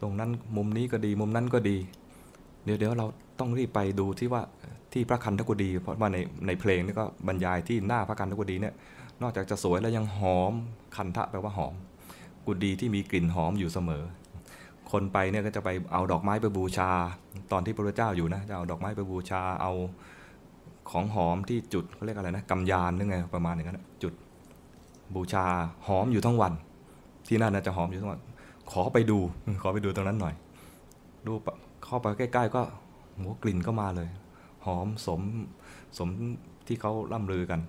[0.00, 1.76] ตรงนั้นมุมนี้ก็ดีมุมนั้นก็ดี
[2.68, 3.06] ดี๋ยวเดี๋ยวเรา
[3.38, 4.42] ต้องรีบไปดูที่ว่า
[4.92, 8.74] ที่พระคันธกุฎีเพราะว่าในในเพลงนี่ก็บรรยายที่หน้าพระคันธกุฎีเนี่ย
[9.22, 10.52] นอกจากจะสวยแล้วยังหอม
[10.96, 11.74] คันทะแปลว่าหอม
[12.46, 14.02] กุฎีที่มีกลิ่นหอมอยู่เสมอ
[14.90, 16.90] คนไปเนี่ยก็จะไปเอาดอกไม้ไปบูชา
[17.52, 19.72] ตอนที่พระเจ้าอยู่นะจะเอาดอกไม้ไปบูชาเอา
[20.90, 24.12] ของหอมที่จุดเขาเรียกอะไรนะกำยานนึกไงประมาณอย่างนั้นจุด
[25.14, 25.44] บูชา
[25.86, 26.52] หอมอยู่ทั้งวัน
[27.28, 28.20] ที่นั่นนะจะหอมอยู่ทั้งวัน
[28.70, 29.18] ขอไปดู
[29.62, 30.34] ขอไปดูตรงนั้นหน่อย
[31.26, 31.48] ดูป
[31.88, 32.62] เข้าไปใกล้ ๆ ก็
[33.14, 34.08] โหกลิ่นก็มาเลย
[34.66, 35.20] หอมสม
[35.98, 36.08] สม
[36.66, 37.60] ที่เขาล่ำลือกัน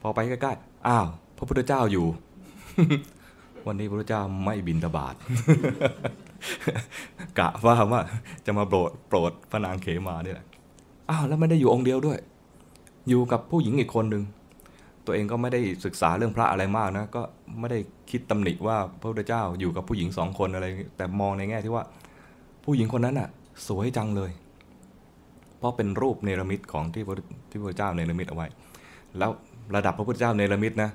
[0.00, 2.06] พอไปใกล้ๆอ้าว พระพุทธเจ้าอยู่
[3.66, 5.14] วันนี้พระพุทธเจ้าไม่บินตบาต
[7.38, 8.00] กะว่าว่า
[8.46, 10.46] จะมาโปรดโปรดพระนางเขมาเนี่ยแหละ
[11.10, 12.18] อ้าวแล้วไม่ได้อยู่องค์เดียวด้วย
[13.08, 14.24] อยู่กับผู้หญิงอีกคนหนึ่ง
[15.06, 17.22] ตัวเองก็ไม่ได้ศึกษาเรื่องพระอะไรมากนะ ก็
[17.58, 17.78] ไม่ได้
[18.10, 21.84] คิดตำหนิว่าพระพุทธเจ้าอยู่กับผู้หญิงสองคนอะไร แต่มองในแง่ที่ว่า
[22.70, 23.28] ผู้หญิงคนนั้นอะ
[23.68, 24.30] สวยจังเลย
[25.58, 27.14] เพราะเป็นรูปเนรมิตของที่พระ
[27.50, 28.46] ที่พระพุทธเจ้าเนรมิตเอาไว้
[29.18, 29.30] แล้ว
[29.76, 30.90] ระดับพระพุทธเจ้าเนรมิตนะ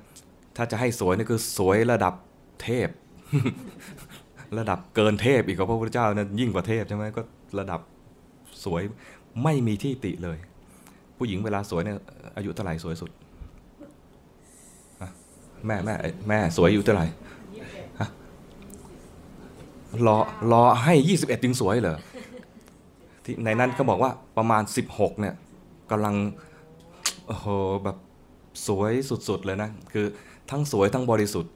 [0.58, 2.14] ถ้าจะให้สวยนี่คือสวยระดับ
[2.62, 2.90] เทพ
[4.58, 7.22] ระดับเกินเทพอีกกว่าพระพุทธเจ้านะยิ่งกว่าเทพใช่ไหมก็
[7.60, 7.80] ระดับ
[8.64, 8.82] สวย
[9.44, 10.38] ไม่มีที่ติเลย
[11.18, 11.98] ผู้หญิงเวลาสวยเนี่ย
[12.38, 13.12] อายุเท่าไหร่สวยสุด
[15.68, 15.96] แม่แม่
[16.30, 17.06] แม่สวยอายุเท่าไหร่
[20.08, 20.18] รอ
[20.52, 21.98] รอให้ยี่สิบเอ็ดจึงสวยเหรอ
[23.24, 25.36] ที่ในนั้นเขาบอกว่าประมาณสิบหกเนี่ย
[25.92, 26.16] กำลัง
[27.28, 27.48] โอ้โห
[27.84, 27.98] แบบ
[28.68, 30.06] สวยสุดๆเลยนะ คือ
[30.52, 31.54] ทั้งสวยทั้งบริสุทธิ์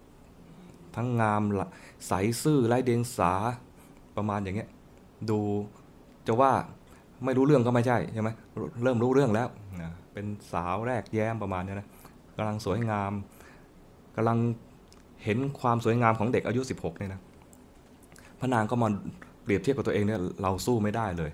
[0.95, 1.67] ทั้งงามละ
[2.07, 2.11] ใส
[2.43, 3.33] ซื่อไร้เดียงสา
[4.17, 4.69] ประมาณอย่างเงี้ย
[5.29, 5.39] ดู
[6.27, 6.51] จะว่า
[7.25, 8.29] ไม่รู้เรื่องก็ไม่ใช่ใช่ไหม
[8.83, 9.47] เริ่มรู้เรื่องแล้ว
[10.13, 11.87] เป็นสาวแรกแย้มประมาณเนี้ยนะ
[12.37, 13.11] กำลังสวยงาม
[14.15, 14.37] กำลัง
[15.23, 17.21] เห็นความสวยงามของเด็กอายุ 16เนี่ยนะ
[18.39, 18.89] พระนางก็มา
[19.43, 21.31] เปรียบเทียบกับตัวเองเนี่ยเราสู้ไม่ได้เลย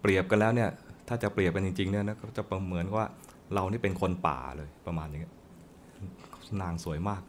[0.00, 0.68] เปรียบกันแล้วเนี่ย
[1.08, 3.06] ถ้าจะเปรียบกันจริงๆเนี่ยนะก็จะประเมือนว่า
[3.54, 5.34] เรานี่เป็นคนป่าเลยประมาณอย่างเงี้ย
[6.62, 7.22] นางสวยมาก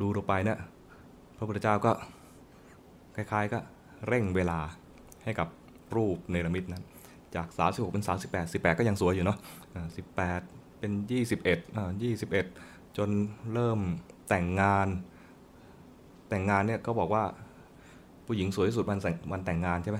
[0.00, 0.58] ดูลงไปเนี่ย
[1.36, 1.92] พระพุทธเจ้าก็
[3.16, 3.58] คล้ายๆก็
[4.08, 4.60] เร่งเวลา
[5.24, 5.48] ให้กับ
[5.96, 6.84] รูปเนรมิตนั้น
[7.34, 9.38] จาก 36 เป็น 38 18 ก็ยังสวยอยู่เนาะ
[10.08, 10.92] 18 เป็น
[11.34, 11.90] 21อ่า
[12.42, 13.08] 21 จน
[13.54, 13.80] เริ่ม
[14.28, 14.88] แต่งงาน
[16.28, 17.24] แต่งงานเนี่ยก็บอกว่า
[18.32, 19.98] ผู้หญิงสวยที่สุดวันแต่งวันแต่งงานใช่ไหม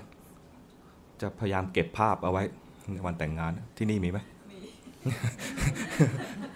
[1.20, 2.42] จะพยายามเก็บภาพเอาไว้
[2.92, 4.18] ในวันแต่งงานที่นี่มีไหม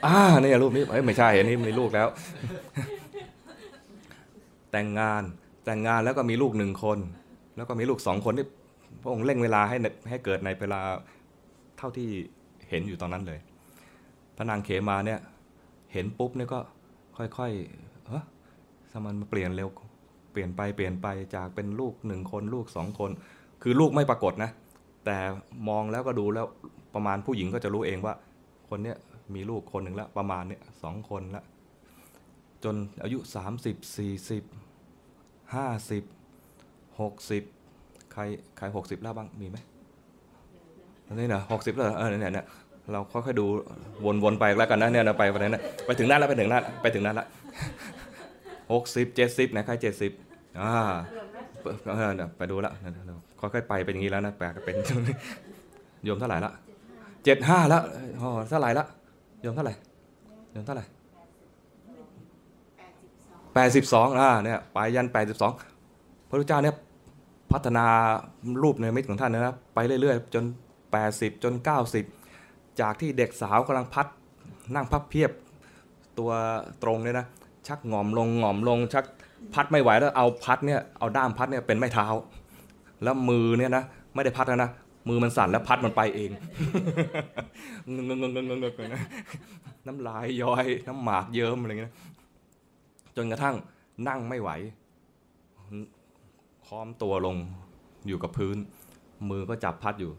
[0.07, 2.09] อ่าเนี่ยรูปนี้ไม่ใช่อันนี้มีลูกแล้ว
[4.73, 5.23] แต่งงาน
[5.65, 6.99] แต่งงานแล้วก็มีลูกหนึ่งคน
[7.57, 8.47] แล้วก็มีลูกสองคนที่
[9.03, 9.77] พระองค์เร่งเวลาให้
[10.09, 10.81] ให้เกิดในเวลา
[11.79, 12.09] เท่าที่
[12.69, 13.39] เห็นอยู่ตอนนั้นเลย
[14.37, 15.21] พระนางเขมาเนี่ย
[15.93, 16.59] เห็นปุ๊บเนี่ยก็
[17.17, 18.25] ค่อยๆเฮ้ย
[18.93, 19.69] ทำไมมันเปลี่ยนเร็ว
[20.37, 23.11] ปลี่ยนไปเปลี่ยนไปจากเป็นลูกหนึ่งคนลูกสองคน
[23.63, 24.51] คือลูกไม่ปรากฏนะ
[25.05, 25.19] แต่
[25.69, 26.47] มองแล้วก็ดูแล้ว
[26.95, 28.15] ประมาณผู้หญิงก็จะรู้เองว่า
[28.69, 28.97] คนเนี้ย
[29.35, 31.45] มีลูกคนหนึ่งแล้วประมาณเนี้ยสองคนละ
[32.65, 34.43] จนอายุ 30 40
[35.55, 36.03] 50
[36.99, 38.23] 60 ใคร
[38.57, 39.57] ใคร60 แล้วบ้างมีไหม
[41.09, 42.47] อันนี้นะ60แล้วเออเนี่ยเนี่ย
[42.93, 43.47] เราค่อยๆดู
[44.25, 47.27] วนๆไปแล้วกันนะเนี่ยไปไปนั้นนะไปถึงนั้นแล้วไปถึงนั้นไปถึงนั้นละ
[48.71, 50.26] 60 70นะใคร70อ่าเกื
[50.61, 52.73] อบแล้วเออเนี่ยไปดูละ
[53.41, 54.77] ค่อยๆไปเป็นอย่างนี้แล้วนะแปลก็เป็น
[56.05, 56.53] โยมเท่าไหร่ละ
[57.25, 57.83] เจ็ดห้าล้ว
[58.21, 58.85] อ๋อเท่าไหร่ละ
[59.43, 59.75] โยมเท่าไหร่
[60.53, 60.85] โยมเท่าไหร่
[63.55, 65.53] แปดสิบสองอ่าเนี่ยไปยันแปดสิบสอง
[66.29, 66.75] พระพุทธเจ้าเนี่ย
[67.53, 67.87] พัฒนา
[68.63, 70.45] รูปในมิตของท่านเนยนะไปเรื่อยๆ จน
[70.93, 72.05] แปดสิบจนเก้าสิบ
[72.81, 74.07] จากที่เด็กสาวกำลังพัด
[74.75, 75.31] นั่งพับเพียบ
[76.19, 76.31] ตัว
[76.83, 77.27] ตรงเนี่ยนะ
[77.67, 79.05] ชักงอมลงงอมลงชัก
[79.55, 82.07] พัดไม่ไหวแล้วเอาพัดเนี่ยเอาด้ามพัดเนี่ยเป็นไม้เท้า
[83.03, 84.71] แล้วมือเนี่ยนะไม่ได้พัดแล้วนะ
[85.09, 86.31] มือมันสั่นแล้วพัดมันไปเอง
[87.95, 88.53] งงงงงงง
[88.87, 89.03] งนะ
[89.87, 91.93] น้ำลายย้อยน้ำหมากเยิ้มอะไรเงี้ย
[93.17, 93.57] จนกระทั่ง
[94.09, 94.51] นั่งไม่ไหว
[96.67, 97.37] ค้อมตัวลง
[98.07, 98.57] อยู่กับพื้น
[99.31, 100.13] มือก็จับพัดอยู่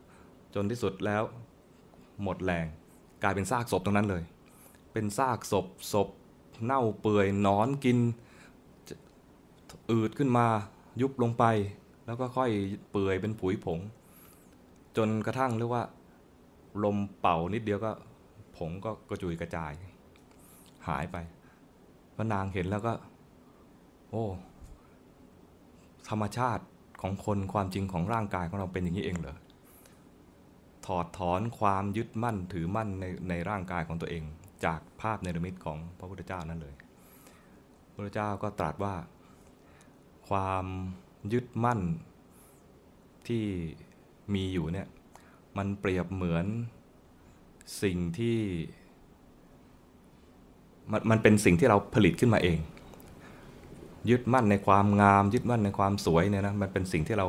[0.56, 1.24] จนที่สุดแล้ว
[2.24, 2.66] หมดแรง
[3.24, 4.24] กลายเป็นซากศพตรงนั้นเลย
[4.94, 6.08] เป็นซากศพศพ
[6.66, 7.98] เน่าเปื่อยนอนกิน
[9.92, 10.48] อืดขึ้นมา
[11.02, 11.44] ยุบลงไป
[12.06, 12.52] แล้วก็ค่อย
[12.92, 13.80] เปื่อยเป็นผุยผง
[14.98, 15.84] จนกระทั่งเรียกว่า
[16.84, 17.92] ลมเป่านิดเดียวก็
[18.58, 19.72] ผงก็กระจุยกระจาย
[20.88, 21.18] หายไป
[22.16, 22.94] พระนางเห็นแล้วก็
[24.10, 24.26] โอ้
[26.10, 26.64] ธรรมชาติ
[27.02, 29.38] ของคนความจริงของร่างกายของเราเป็นอย่างนี้เองเหรอ
[30.86, 34.24] ถอดถอนความยึดมั่นถือมั่นในในร่างกายของตัวเอง
[34.66, 36.76] จากภาพเนรมิตของพระพุทธเจ้านั่นเลย
[37.92, 38.94] พระพุทธเจ้าก็ตรัสว่า
[40.28, 40.66] ความ
[41.34, 41.82] ยึดมั่น
[43.28, 43.46] ที่
[44.34, 44.88] มีอยู่เนี่ย
[45.58, 46.46] มันเปรียบเหมือน
[47.84, 48.40] สิ่งที่
[50.92, 52.58] มันมันเป็นสิ่งที่เราผลิตขึ้นมาเอง
[54.10, 57.28] ยึดมั่นในความงาม ยึดมั่นในความสวยเนี่ยนะมันเป็นสิ่งที่เรา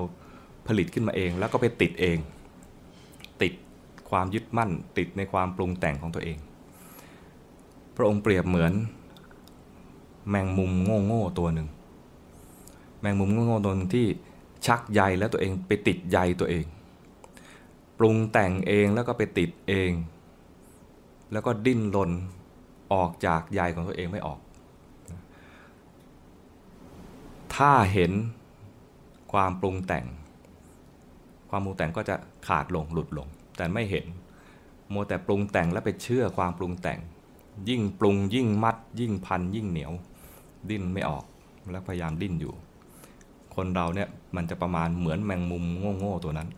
[0.68, 2.18] ผลิตขึ้นมาเอง แล้วก็ไปติดเอง
[3.42, 3.52] ติด
[4.10, 6.38] ความยึดมั่น ติดในความปรุงแต่งของตัวเอง
[7.96, 8.72] พระองค์เปรียบเหมือน
[10.28, 10.72] แมงมุม
[11.06, 11.68] โง่ๆตัวหนึ่ง
[13.00, 14.06] แมงมุมโง่ๆตัวหนึงที่
[14.66, 16.64] ชักใยแล้วตัวเองไปติดใยตัวเอง
[17.98, 19.90] ปรุงแต่งเองแล้วก็ไปติดเอง
[21.32, 22.10] แล้วก็ดิ้นรน
[22.92, 24.38] ออกจากใยของตัวเองไม่ออก
[27.54, 28.12] ถ้าเห็น
[29.32, 30.06] ความปรุงแต่ง
[31.50, 34.06] ความปรุงแต่งก็จะขาดลงหลุดลง แต่ไม่เห็น
[34.90, 36.98] โมแต่ปรุงแต่งแล้วไปเชื่อความปรุงแต่ง
[37.68, 39.92] ยิ่งปรุงยิ่งมัด ยิ่งพันยิ่งเหนียว
[40.70, 41.24] ดิ้นไม่ออก
[41.72, 42.54] แล้วพยายามดิ้นอยู่
[43.58, 45.64] คนเราเนี่ยมันจะประมาณเหมือนแมงมุม
[45.98, 46.48] โง่ๆตัวนั้น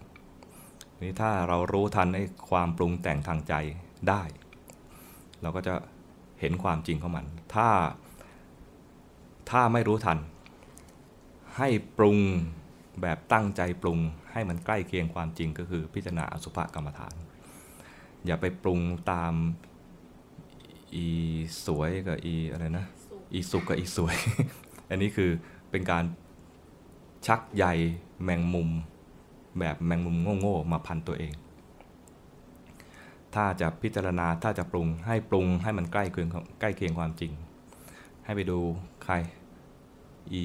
[1.01, 2.19] นี่ถ้าเรารู้ทันใน
[2.51, 3.55] ความปรุงแต่งทางใจ
[4.09, 4.23] ได้
[5.43, 5.75] เราก็จะ
[6.41, 7.69] เห็นความจริงของมัน ถ้า
[9.51, 10.19] ถ้าไม่รู้ทัน
[11.57, 12.19] ให้ปรุง
[13.03, 13.99] แบบตั้งใจปรุง
[14.33, 17.15] ให้มันใกล้เคียงความจริงก็คือพิจารณาอสุภกรรมฐาน
[18.27, 19.35] อย่าไปปรุงตาม
[20.95, 21.07] อี
[21.67, 22.87] สวยกับอีอะไรนะ
[23.33, 24.17] อีสุกกับอีสวย
[24.91, 25.31] อันนี้คือ
[25.71, 26.05] เป็นการ
[27.27, 27.65] ชักใย
[28.25, 28.69] แมงมุม
[29.59, 31.33] แบบแมงมุมโง่ๆมาพันตัวเอง
[33.35, 36.29] ถ้าจะพิจารณาถ้าจะปรุงให้ปรุงให้มันใกล้เคียง
[36.61, 37.33] ใกล้เคียงความจริง
[38.25, 38.59] ให้ไปดู
[39.05, 39.15] ใคร
[40.33, 40.45] อี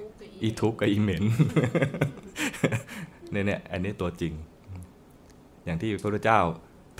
[0.00, 1.24] ทุกข์กับอีทุกกับอีเหม็น
[3.30, 4.32] เนี่ยเนี่ยอันนี้ตัวจริง
[5.64, 6.40] อย่างที่พระพุทธเจ้า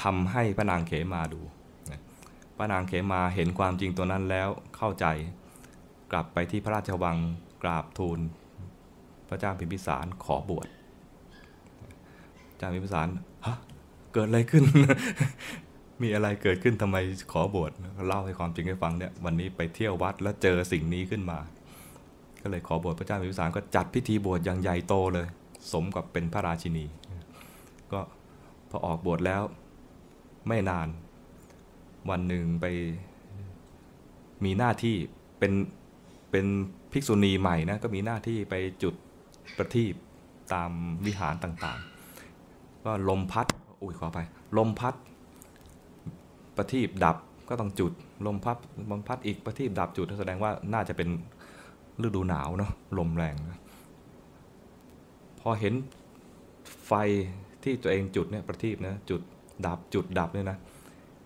[0.03, 1.41] ทำให้พระนางเขมาดู
[2.57, 5.07] พระนางเขมาเห็นความจริงตัวนั้นแล้วเข้าใจ
[6.13, 7.17] กลับไปที่พระราชวัง
[7.63, 8.19] กราบทูล
[9.29, 10.67] พระเจ้าพิมพิสารขอบวช
[12.57, 13.09] เจ้าพิมพิสาร
[13.47, 13.57] ฮะ
[14.13, 14.65] เกิดอะไรขึ้น
[16.03, 16.97] มีอะไรเกิดขึ้นทำไม
[17.33, 17.71] ขอบวช
[18.07, 21.39] เล่าให้ความจริงให้ฟังเนี่ยวันนี้ไปเที่ยววัดแล้วเจอสิ่งนี้ขึ้นมา
[22.43, 25.27] ก็เลยขอบวชพระเจ้าพิมพิสารก็จัดพิธีบวชอย่างใหญ่โตเลย
[25.73, 26.85] สมกับเป็นพระราชินี
[27.93, 28.01] ก็
[28.71, 29.43] พอออกบวชแล้ว
[30.49, 30.89] ไม่นาน
[32.11, 32.67] วันหนึ่งไป
[34.45, 34.97] มีหน้าที่
[35.39, 35.53] เป็น
[36.31, 36.47] เป็น
[36.93, 38.95] ภิกษุณีใหม่นะก็มีหน้าที่ไปจุด
[39.59, 39.95] ประทีป
[40.53, 40.71] ตาม
[41.07, 43.47] วิหารต่างๆ ก็ลมพัด
[43.83, 44.19] อุ้ยขอไป
[44.59, 44.95] ลมพัด
[46.57, 47.17] ประทีปดับ
[47.49, 47.93] ก็ต้องจุด
[48.27, 48.59] ลมพัด
[48.91, 51.09] ลมพัดอีกประทีปดับจุดแสดงว่าน่าจะเป็น
[52.03, 53.61] ฤดูหนาวเนาะลมแรงนะ
[55.41, 55.75] พอเห็น
[56.87, 56.93] ไฟ
[57.63, 59.21] ที่ตัวเองจุดเนี่ยประทีปนะจุด
[59.67, 60.59] ดับจุดดับเนี่ยนะ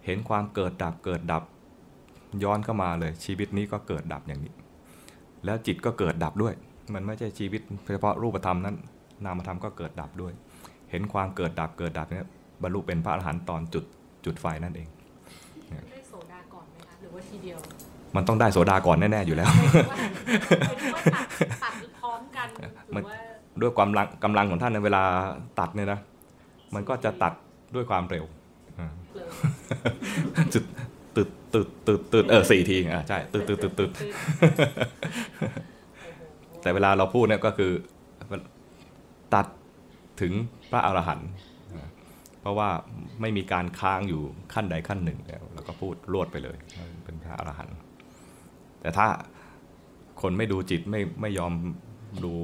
[0.04, 1.42] เห็นความเกิดดับเกิดดับ
[2.42, 4.52] ย้อนเข้ามาเลยชีวิตนี้ก็เกิดดับอย่างนี้
[5.44, 6.54] แล้วจิตก็เกิดดับด้วย
[6.94, 7.60] มันไม่ใช่ชีวิต
[7.92, 8.76] เฉพาะรูปธรรมนั้น
[9.24, 10.32] นามธรรมก็เกิดดับด้วย
[10.90, 12.26] เห็นความเกิดดับเกิดดับเนี่ย
[12.62, 13.84] บรรลุเป็นพระอรหันต์ตอนจุด
[14.24, 14.88] จุดไฟนั่นเอง
[15.90, 17.58] ได้โสดาก่อนไหมคะหรือว่าทีเดียว
[18.16, 19.98] มันต้องได้โสดาก่อนแน่ๆอยู่แล้วหมายถึงว่า
[20.66, 21.26] หมายถึงว่าตัด
[21.64, 22.48] ตัดพร้อมกัน
[22.92, 23.16] หมัรืนอว่า
[23.60, 25.02] ด้วยความลังกำลังของท่านในเวลา
[25.58, 26.00] ตัดเนี่ยนะ
[26.74, 27.32] มันก็จะตัด
[27.74, 28.24] ด้วยความเร็ว
[28.78, 29.28] อ่าเลย
[30.54, 30.64] จุด
[31.16, 33.90] ตึดตึดตึดตึดเออสี่ทีอ่าใช่ตึดตึดตึดตึด
[36.62, 37.72] แต่เวลาเราพูดเนี่ยก็คือ
[39.34, 39.46] ตัด
[40.20, 40.32] ถึง
[40.70, 41.28] พระอรหันต์
[42.40, 42.68] เพราะว่า
[43.20, 44.22] ไม่มีการค้างอยู่
[44.54, 46.56] ขั้นใดขั้นหนึ่งแล้วเราก็พูดรวดไปเลย
[47.04, 47.76] เป็นพระอรหันต์
[48.80, 49.06] แต่ถ้า
[50.22, 51.52] คนไม่ดูจิตไม่ไม่ยอม
[52.24, 52.34] ดู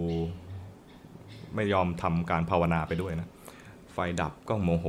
[1.54, 3.28] ไม่ยอมทำการภาวนาไปด้วยนะ
[3.92, 4.86] ไฟดับก็โมโห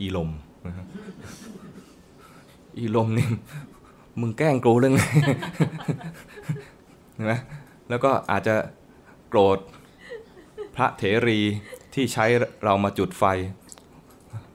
[0.00, 0.30] อีลม
[2.78, 3.28] อีลมนี่
[4.20, 5.02] มึงแกล้งกูเรื่องไง
[7.14, 7.34] เห็นไหม
[7.90, 8.54] แล้วก็อาจจะ
[9.28, 9.58] โกรธ
[10.76, 11.40] พระเถรี
[11.94, 12.26] ที่ใช้
[12.64, 13.24] เรามาจุดไฟ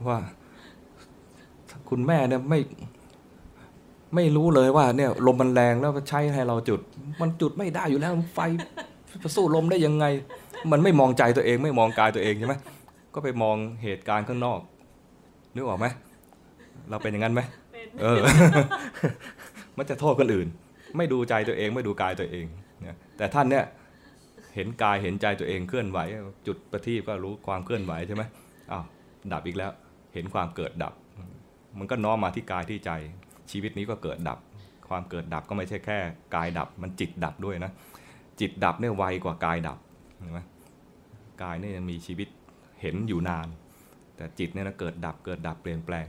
[0.08, 0.20] ว่า
[1.90, 2.60] คุณแม่เนี่ยไม่
[4.16, 6.80] ไม่รู้เลยว่าเนี่ยลมมันแรงแล้วใช้ให้เราจุด
[7.22, 8.40] มันจุดไม่ได้อยู่แล้วไฟ
[9.24, 10.06] จะสู้ลมได้ยังไง
[10.72, 12.56] มันไม่มองใจตัวเองไม่มองกายตัวเองใช่ไหม
[13.14, 14.60] ก็ไปมองเหตุการณ์ข้างนอก
[15.56, 15.86] นึกออกไหม
[16.90, 17.42] เราเป็นอย่างนั้นไหม
[17.74, 18.20] เป็นเออ
[19.78, 20.48] มันจะโทษคนอื่น
[20.98, 22.71] ไม่ดูใจตัวเองไม่ดูกายตัวเองเนี่ย
[23.22, 23.66] แต่ท่านเนี่ย
[24.56, 26.00] เห็นกายเห็นใจตัวเองเคลื่อนไหว
[26.48, 28.24] จุดประทีปก็รู้ความเคลื่อนไหวใช่ไหม
[28.72, 28.86] อ้าว
[29.34, 29.72] ดับอีกแล้ว
[30.14, 30.94] เห็นความเกิดดับ
[31.80, 32.92] มันก็น้อมมาที่กายที่ใจ
[33.52, 34.40] ชีวิตนี้ก็เกิดดับ
[34.90, 35.98] ความเกิดดับก็ไม่ใช่แค่
[36.36, 37.72] กายดับ มันจิตดับด้วยนะ
[38.40, 39.78] จิตดับเนี่ยไวกว่ากายดับ
[40.20, 40.40] เห็นไหม
[41.44, 42.28] กายเนี่ยยังมีชีวิต
[42.82, 43.48] เห็นอยู่นาน
[44.16, 46.06] แต่จิตเนี่ยนะเกิดดับเกิดดับเปลี่ยนแปลง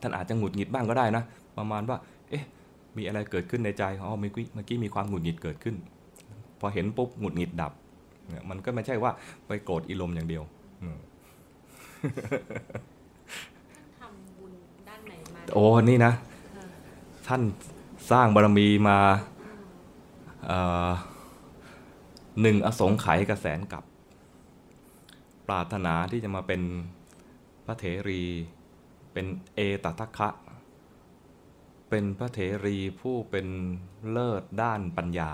[0.00, 1.22] ท่านอาจจะหงุดหงิดบ้างก็ได้นะ
[1.58, 1.96] ประมาณว่า
[2.96, 5.76] มีอะไรเกิดขึ้นในใจอ๋อเมื่อกี้เมื่อกี้มีความหงุดหงิดเกิดขึ้น
[6.60, 7.72] พอเห็นปุ๊บหงุดหงิดดับ
[8.28, 9.12] เนี่ยมันก็ไม่ใช่ว่า
[9.46, 10.42] ไปโกรธอีลมอย่างเดียว
[10.82, 10.98] อืม
[14.00, 14.52] ทำบุญ
[14.88, 16.12] ด้านไหนมาโอ้นี่นะ
[16.54, 16.70] เออ
[17.26, 17.42] ท่าน
[18.10, 18.98] สร้างบารมีมา
[20.46, 20.90] เอ่อ
[22.40, 23.84] หนึ่งอสงไขยกระแสนกับ
[25.48, 26.62] ปรารถนาที่จะมาเป็น
[27.66, 28.22] พระเถรี
[29.12, 30.28] เป็นเอตทัคคะ
[31.90, 33.46] เป็นพระเถรีผู้เป็น
[34.10, 35.32] เลิศด้านปัญญา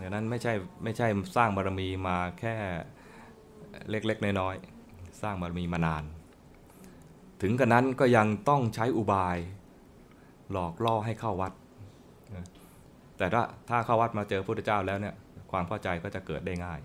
[0.00, 0.52] ดังนั้นไม่ใช่
[0.84, 2.54] ไม่ใช่สร้างบารมีมาแค่
[3.90, 6.04] เล็กๆน้อยๆสร้างบารมีมานาน
[7.42, 9.38] ถึงกระนั้นก็ยังต้องใช้อุบาย
[10.50, 11.52] หลอกล่อให้เข้าวัด
[12.34, 12.46] นะ
[13.18, 15.14] แต่ถ้าถ้าเข้าวัดมาเจอพระพุทธเจ้าแล้วเนี่ย
[15.50, 16.80] ความเข้าใจก็จะเกิดได้ง่าย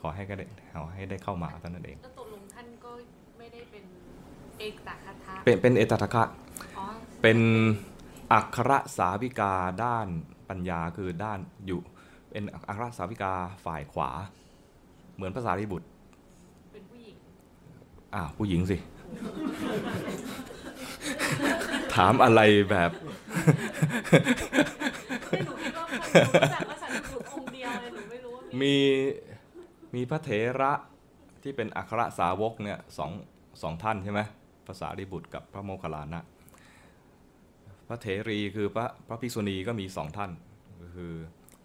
[0.00, 2.90] ขอให้ก็ได้ขอให้ได้เข้ามาเท่านั้นเองแล้วตกลงท่านก็
[3.38, 3.84] ไม่ได้เป็น
[4.60, 6.43] เอกตาคาถาเป็นเป็นเอตทัคคะอ๋อ
[7.26, 7.42] เป็น
[8.32, 10.06] อัครสาวิกาด้าน
[10.48, 11.80] ปัญญาคือด้านอยู่
[12.30, 13.32] เป็นอัครสาวิกา
[13.64, 14.10] ฝ่ายขวา
[15.14, 15.86] เหมือนภาษาริบุตร
[16.72, 17.16] เป็นผู้หญิง
[18.14, 18.76] อ่าวผู้หญิงสิ
[21.94, 22.90] ถามอะไรแบบ
[25.28, 28.74] ไม่หนูคิดว่าคนรู้จักภาษาญี่ปุ่นองค์เดียวเลยหนูไม่รู้ว่ามี
[29.94, 30.72] มีมีพระเถระ
[31.42, 33.10] ที่เป็นอัครสาวกเนี่ยสอง
[33.62, 34.20] สองท่านใช่ไหม
[34.66, 36.22] ภาษาริบุตรกับพระโมคคัลลานะ
[37.88, 40.30] พระเถรีคือพระพระภิกษุณีก็มีสองท่าน
[40.82, 41.12] ก็คือ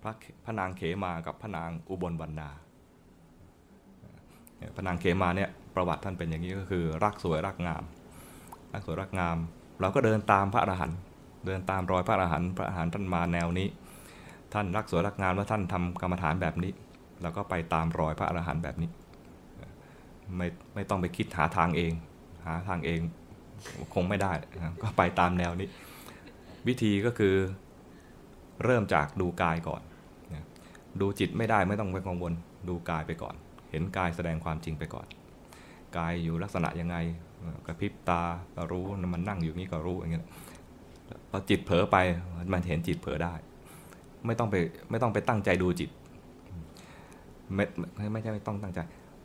[0.03, 0.13] พระ
[0.45, 2.49] พระนางเขมากับพระนางอุบลวรรณา
[4.75, 7.83] พระนางเขมาเนี่ยประวัติท่านเป็นอย่างนี้ก็คือรักสวยรักงาม
[8.73, 9.37] รักสวยรักงาม
[9.81, 10.99] เราก็เดินตามพระอรหันต์
[11.45, 13.67] เดินตามรอยพระอรหันต์พระอรหันต์ท่านมาแนวนี้
[14.53, 16.71] ท่านรักสวยรักงามแล้วท่านทำกรรมฐานแบบนี้
[17.21, 18.89] เราก็ไปตามรอยพระอรหันต์แบบนี้
[20.37, 21.91] ไม่ไม่ต้องไปคิดหาทางเอง
[22.45, 22.99] หาทางเอง
[23.93, 24.31] คงไม่ได้
[24.81, 25.67] ก็ไปตามแนวนี้
[26.67, 27.35] วิธีก็คือ
[28.63, 29.81] เริ่มจากดูกายก่อน
[30.33, 30.45] นะ
[31.01, 32.33] ดูจิตไม่ได้ไม่ต้องไปกังวล
[32.69, 33.35] ดูกายไปก่อน
[33.71, 35.07] เห็นกายแสดงความจริงไปก่อน
[35.97, 36.95] กายอยู่ลักษณะยังไง
[37.65, 38.21] กระพริบตา
[38.55, 40.25] ก็รู้มันนั่งอยู่นี่ก็รู้อย่างเงี้ย
[41.29, 41.97] พอจิตเผลอไป
[42.53, 43.33] มันเห็นจิตเผลอได้
[44.25, 44.55] ไม่ต้องไป
[44.89, 45.89] ไม่ต้องไปตั้งใจดูจิต
[47.55, 48.79] ไม่ไม่ไม่ใช่ไม่ต้องตั้งใจ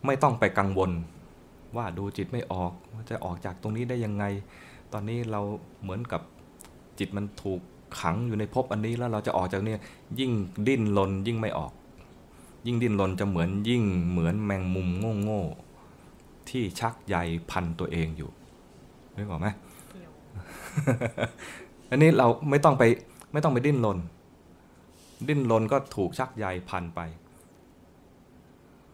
[0.07, 0.91] ไม่ต้องไปกังวล
[1.77, 4.25] ว่าดูจิตไม่ออกว่าจะออกจากตรงนี้ได้ยังไง
[4.93, 5.41] ตอนนี้เรา
[5.83, 6.21] เหมือนกับ
[6.99, 7.61] จิตมันถูก
[7.99, 9.81] ขังอยู่ในภพอันนี้แล้วเราจะออกจากเนี่ย
[10.19, 10.31] ยิ่ง
[10.67, 11.73] ดิ้นรนยิ่งไม่ออก
[12.67, 14.89] ยิ่งดิ้นรนจะเหมือนยิ่งเหมือนแมงมุม
[15.23, 17.17] โง่ๆที่ชักใย
[17.51, 18.31] พันตัวเองอยู่
[19.17, 19.49] นึกออกไหม
[21.91, 22.83] อันนี้เราไม่ต้องไป
[23.33, 23.99] ไม่ต้องไปดิ้นรน
[25.29, 27.01] ดิ้นรนก็ถูกชักใยพันไป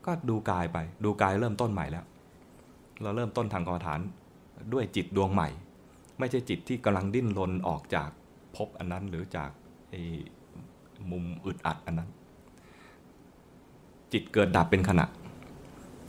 [0.07, 2.05] ก็ดูกายไป ดูกายเริ่มต้นใหม่แล้ว
[3.03, 4.01] เราเริ่มต้นทางกรรมฐาน
[4.73, 5.49] ด้วยจิตดวงใหม่
[6.21, 8.11] ไม่ใช่จิตที่กำลังดิ้นรนออกจาก
[8.57, 9.51] ภพอันนั้นหรือจาก
[11.11, 12.09] มุมอึดอัดอันนั้น
[14.13, 15.07] จิตเกิดดับเป็นขณะ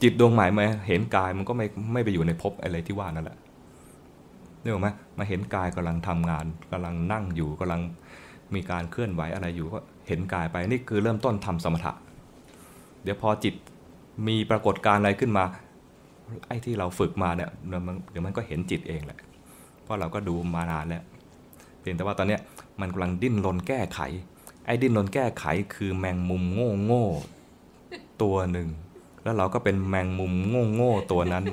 [0.01, 3.37] จิตดวงใหม่มาเห็นกายมันก็ไม่ไม่ไปอยู่ในภพอะไรที่ว่านั่นแหละ
[4.61, 7.81] นึกออกไหมมาเห็นกายกำลังทำงานกำลังนั่งอยู่กำลัง
[8.55, 11.93] มีการเคลื่อนไหวอะไรอยู่ก็เห็นกายไปนี่คือเริ่มต้นทำสมถะ
[13.03, 13.53] เดี๋ยวพอจิต
[14.27, 15.43] มีปรากฏการณ์อะไรขึ้นมา
[16.47, 19.19] ไอ้ที่เราฝึกมาเนี่ยเดี๋ยวมันก็เห็นจิตเองแหละ
[19.91, 21.03] ราะเราก็ดูมานานแล้ว
[21.79, 22.37] เพียงแต่ว่าตอนนี้
[22.81, 23.99] มันกำลังดิ้นรนแก้ไข
[24.65, 28.67] ไอ้ดิ้นรนแก้ไขคือแมงมุมโง่โง่ๆตัวหนึ่ง
[29.23, 31.43] แล้วเราก็เป็นแมงมุมโง่โง่ๆตัวนั้น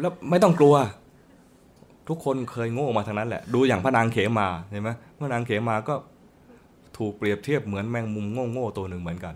[0.00, 0.74] แล้วไม่ต้องกลัว
[2.12, 5.94] ทุกคนเคยโง่มาทางนั้นแหละ ดูอย่างพระนางเขมาเห็นไหมพระนางเขมาก็
[6.98, 9.34] ถูกเปรียบเทียบเหมือนแมงมุมโง่ๆตัวหนึ่งเหมือนกัน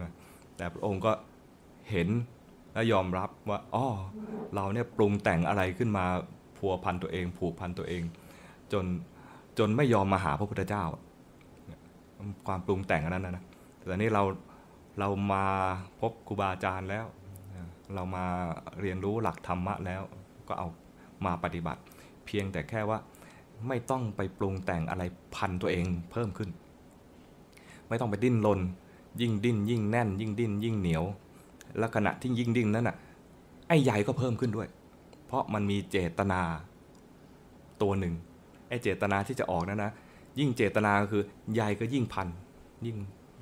[0.00, 0.10] นะ
[0.56, 1.12] แต่พระองค์ก็
[1.90, 2.08] เห็น
[2.72, 3.86] และยอมรับว่าอ๋อ
[4.54, 6.04] เราเนี่ยปรุงแต่งอะไรขึ้นมา
[6.56, 8.02] พัวพันตัวเอง ผูกพันตัวเอง
[8.72, 8.84] จน
[9.58, 10.84] จนไม่ยอมมาหาพระพุทธเจ้า
[12.46, 13.44] ความปรุงแต่งอันนั้นนะนะ
[13.86, 14.22] แต่นี่เรา
[14.98, 15.44] เรามา
[16.00, 17.06] พบครูบาอาจารย์แล้ว
[17.94, 18.24] เรามา
[18.80, 20.02] เรียนรู้หลักธรรมะแล้ว
[20.48, 20.68] ก็เอา
[21.24, 21.80] มาปฏิบัติ
[22.26, 22.98] เพียงแต่แค่ว่า
[23.68, 25.02] ไม่ต้องไปปรุงแต่งอะไร
[25.34, 26.50] พันตัวเองเพิ่มขึ้น
[27.88, 28.60] ไม่ต้องไปดิ้นรน
[29.20, 31.04] ยิ่งดิ้นยิ่งแน่น ยิ่งดิ้นยิ่งเหนียว
[31.78, 32.96] และขณะที่ยิ่งดิ้นนั้นน่ะ
[33.68, 34.68] ไอ้ใยก็เพิ่มขึ้นด้วย
[35.26, 36.40] เพราะมันมีเจตนา
[37.82, 38.14] ตัวหนึ่ง
[38.68, 39.92] ไอ้เจตนาที่จะออกนั้นนะ
[40.38, 41.22] ยิ่งเจตนาก็คือ
[41.54, 42.28] ใยก็ยิ่งพัน
[42.86, 42.96] ยิ่ง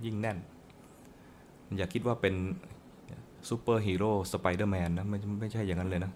[0.04, 0.38] ยิ่งแน่น
[1.76, 2.34] อย่าคิดว่าเป็น
[3.48, 6.12] ซูเปอร์ฮีโร่สไปเดอร์แมนนะไม่ไม่ใช่อย่างนั้นเลยนะ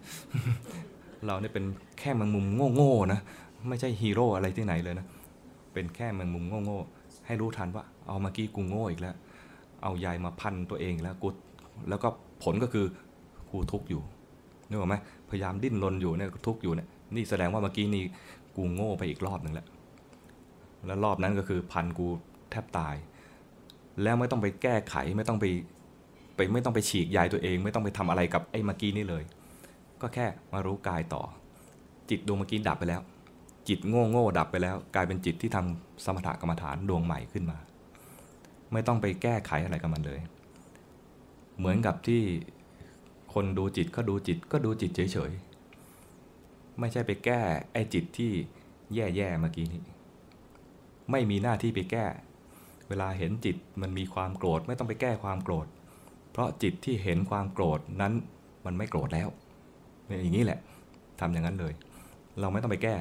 [1.26, 1.64] เราเนี่ยเป็น
[1.98, 3.20] แค่แมงมุมโง่ๆนะ
[3.68, 5.06] ไม่ใช่ฮีโร่อะไรที่ไหนเลยนะ
[5.72, 9.14] เป็นแค่แมงมุมโง่ๆให้รู้ทันว่า เอ้าเมื่อกี้กูโง่อีกแล้ว
[9.82, 11.28] เอาใยมาพันตัวเองแล้วกู
[11.88, 12.08] แล้วก็
[12.42, 12.86] ผลก็คือ
[13.50, 14.02] กูทุกข์อยู่
[14.68, 14.96] นึกออกไหม
[15.30, 18.02] พยายามดิ้นรนอยู่เนี่ยทุกข์อยู่เนี่ยนี่แสดงว่าเมื่อกี้นี่
[18.56, 19.66] กูโง่ไปอีกรอบหนึ่งแล้ว
[20.86, 22.06] แล้วรอบนั้นก็คือพันกู
[22.50, 22.94] แทบตาย
[24.02, 25.44] แล้วไม่ต้องไปแก้ไขไม่ต้องไป
[26.36, 29.22] ไปไม่ต้องไปฉีกใยตัวเอง ไม่ต้องไปทำอะไรกับไอ้เมื่อกี้นี่เลย
[30.02, 31.22] ก็แค่มารู้กายต่อ
[32.10, 33.02] จิตดวงเมื่อกี้ดับไปแล้ว
[33.68, 37.58] จิตโง่โง่ดับไปแล้ว กลายเป็นจิตที่ทำสมถกรรมฐานดวงใหม่ขึ้นมา
[38.72, 40.20] ไม่ต้องไปแก้ไขอะไรกับมันเลย
[41.58, 42.22] เหมือนกับที่
[43.34, 47.40] คนดูจิตก็ดูจิตก็ดูจิตเฉยๆ ไม่ใช่ไปแก้
[47.72, 48.32] ไอ้จิตที่
[48.94, 49.82] แย่ๆเมื่อกี้นี้
[51.10, 52.06] ไม่มีหน้าที่ไปแก้
[52.88, 55.66] เวลาเห็นจิตมันมีความโกรธไม่ต้องไปแก้ความโกรธ
[56.32, 58.12] เพราะจิตที่เห็นความโกรธนั้น
[58.66, 59.28] มันไม่โกรธแล้ว
[60.08, 60.58] เนี่ยอย่างนี้แหละ
[61.20, 61.72] ทำอย่างนั้นเลย
[62.40, 62.94] เราไม่ต้องไปแก้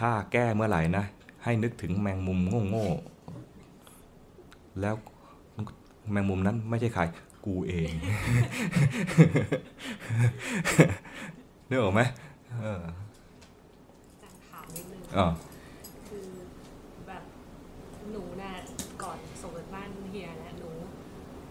[0.00, 1.04] ถ้าแก้เมื่อไหร่นะ
[1.44, 4.94] ให้นึกถึงแมงมุมโง่ๆแล้ว
[6.12, 7.02] แมงมุมนั้นไม่ใช่ใคร
[7.46, 7.90] กูเอง
[11.68, 12.02] นึกออกไหม
[12.62, 12.82] เออ
[14.22, 15.26] จะถามนิดนึงอ๋อ
[16.08, 16.28] คือ
[17.06, 17.22] แบบ
[18.10, 18.52] หนูน่ะ
[19.02, 20.70] ก่อนส่งกันบ้านเฮียนะหนู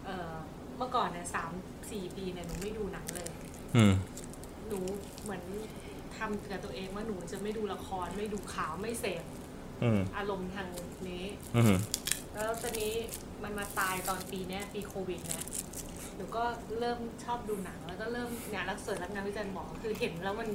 [0.06, 0.32] เอ่อ
[0.78, 1.52] เมื่อก่อนเนี่ยสาม
[1.92, 3.30] สี่ปีเนี่ยหนูไม่ดูหนังเลย
[3.76, 3.94] อืม
[4.68, 4.80] หนู
[5.24, 5.42] เหมือน
[6.18, 9.24] ทำกับตัวเองว่าหนู จะไม่ดูละครไม่ดูข่าวไม่เสพ
[9.84, 10.68] อืมอารมณ์ทาง
[11.10, 11.26] นี้
[11.56, 11.76] อืม
[12.34, 12.94] แล้วตอนนี้
[13.44, 15.46] มันมาตายตอนปีเนี้ยปีโควิดเนี่ย
[16.16, 16.44] หนูก็
[16.80, 20.50] เริ่มชอบดูหนัง แล้วก็เริ่มงานรักษารักงานวิจัยหมอคือเห็นแล้วมัน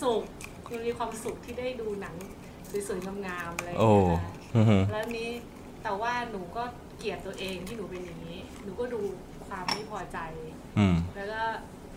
[0.00, 0.24] สุข
[0.72, 2.14] มันมีความสุขที่ได้ดูหนัง
[2.88, 5.30] สวยๆงามๆอะไรอย่างโอ้เงี้ยค่ะอืมแล้วนี้
[5.82, 6.62] แต่ว่าหนูก็
[6.98, 9.00] เกลียดตัวเองที่หนูเป็นอย่างนี้ หนูก็ดู
[9.46, 10.18] ความไม่พอใจ
[10.78, 11.42] อืมแล้วก็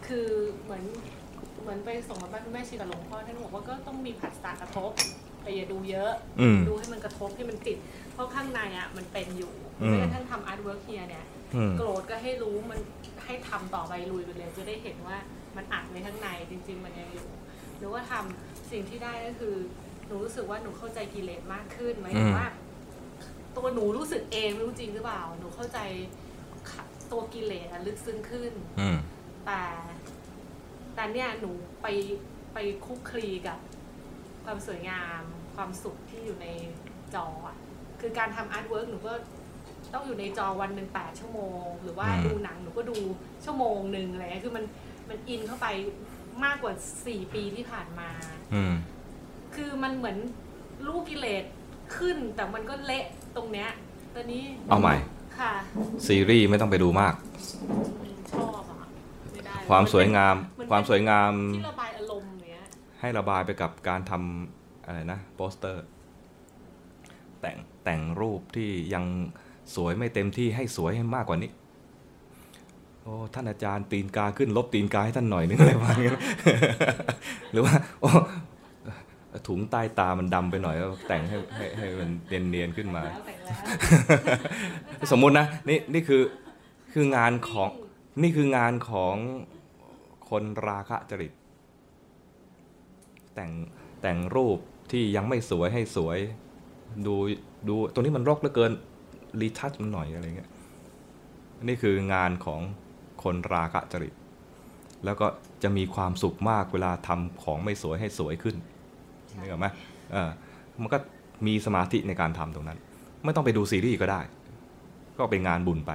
[0.07, 0.27] คือ
[0.61, 0.83] เหมือน
[1.67, 4.91] เหมือนไปส่งมาบ้านคุณแม่ชีกับหลวงพ่อท่านบอกว่าก็ต้องมีผัสสะกระทบ
[5.41, 7.77] แต่อย่าดูเยอะ อืม ดูให้มันกระทบให้มันติด
[8.13, 12.79] เพราะข้างในอะมันเป็นอยู่อืมไม่กระทั่งทำ artwork เฮียเนี่ย อืม โกรธก็ให้รู้มัน
[13.25, 15.17] ให้ทำต่อไปลุยไปเลยจะได้เห็นว่า
[15.55, 19.55] มันอัดไว้ข้างในจริง ๆ มันยังอยู่ หนูก็ทำสิ่งที่ได้ก็คือ
[20.07, 22.47] หนูรู้สึกว่าหนูเข้าใจกิเลสมากขึ้นหมายถึงว่า อืม
[23.57, 25.79] ตัวหนูรู้สึกเองไม่รู้จริงหรือเปล่า หนูเข้าใจ
[27.11, 28.97] ตัวกิเลสอะลึกซึ้งขึ้น อืม
[29.45, 29.61] แต่
[30.97, 31.87] แต่เนี่ยหนูไป
[32.53, 33.59] ไปคลุกคลีกับ
[34.45, 35.21] ความสวยงาม
[35.55, 36.47] ความสุขที่อยู่ใน
[37.15, 37.57] จออะ
[38.01, 39.13] คือการทำ artwork หนูก็
[39.93, 42.97] ต้องอยู่ในจอวันหนึ่งแปดชั่วโมง หรือว่าอืมดูหนังหนูก็ดู
[43.45, 44.65] ชั่วโมงหนึ่งอะไรเงี้ยคือมัน
[45.09, 45.67] มันอินเข้าไป
[46.43, 46.73] มากกว่า
[47.05, 48.09] สี่ปีที่ผ่านมา
[48.53, 48.73] อืม
[49.55, 50.17] คือมันเหมือน
[50.87, 51.43] ลูกกิเลส
[51.95, 53.69] ขึ้นแต่มันก็เละตรงเนี้ย
[54.15, 54.95] ตอนนี้เอาใหม่
[55.39, 55.53] ค่ะ
[56.07, 57.13] ซีรีส์ไม่ต้องไปดูมาก
[58.33, 58.76] ชอบอะไม่ได้
[59.69, 62.59] ความสวยงามมันเป็นความสวยงามที่ระบายอารมณ์เนี้ย
[62.99, 65.83] ให้ระบายไปกับการทำอะไรนะโปสเตอร์
[67.41, 69.05] แต่งแต่งรูปที่ยัง
[69.75, 71.51] สวยไม่เต็มที่ให้สวยให้มากกว่านี้
[73.03, 76.09] โอ้ท่านอาจารย์ตีนกาขึ้นลบตีนกาให้ท่านหน่อยนึงอะไรประมาณนี้
[77.51, 78.11] หรือว่าโอ้
[79.47, 82.09] ถุงใต้ตามันดำไปหน่อยแล้วแต่งให้ให้ให้มัน
[82.49, 86.21] เนียนๆขึ้นมาแล้วแต่งแล้วสมมุตินะนี่นี่คือ
[86.93, 87.69] คืองานของ
[88.21, 89.15] นี่คืองานของ
[90.29, 91.33] คนราคะจริต
[93.35, 93.51] แต่ง
[94.01, 94.57] แต่งรูป
[94.91, 96.17] ที่ยังไม่สวยให้สวย
[97.07, 97.15] ดู
[97.69, 98.71] ดูตรงนี้มันรกเหลือเกิน
[99.41, 100.49] รีทัชมันหน่อยอะไรเงี้ย
[101.67, 102.61] นี่คืองานของ
[103.23, 104.13] คนราคะจริต
[105.05, 105.27] แล้วก็
[105.63, 108.55] จะมีความสุขมากเวลาทำของไม่สวยให้สวยขึ้น
[109.39, 109.67] นึกออกไหม
[110.11, 110.29] เออ
[110.81, 110.97] มันก็
[111.47, 112.79] มีสมาธิในการทำตรงนั้น
[113.23, 114.21] ไม่ต้องไปดูซีรีส์ก็ได้
[115.17, 115.91] ก็เป็นงานบุญไป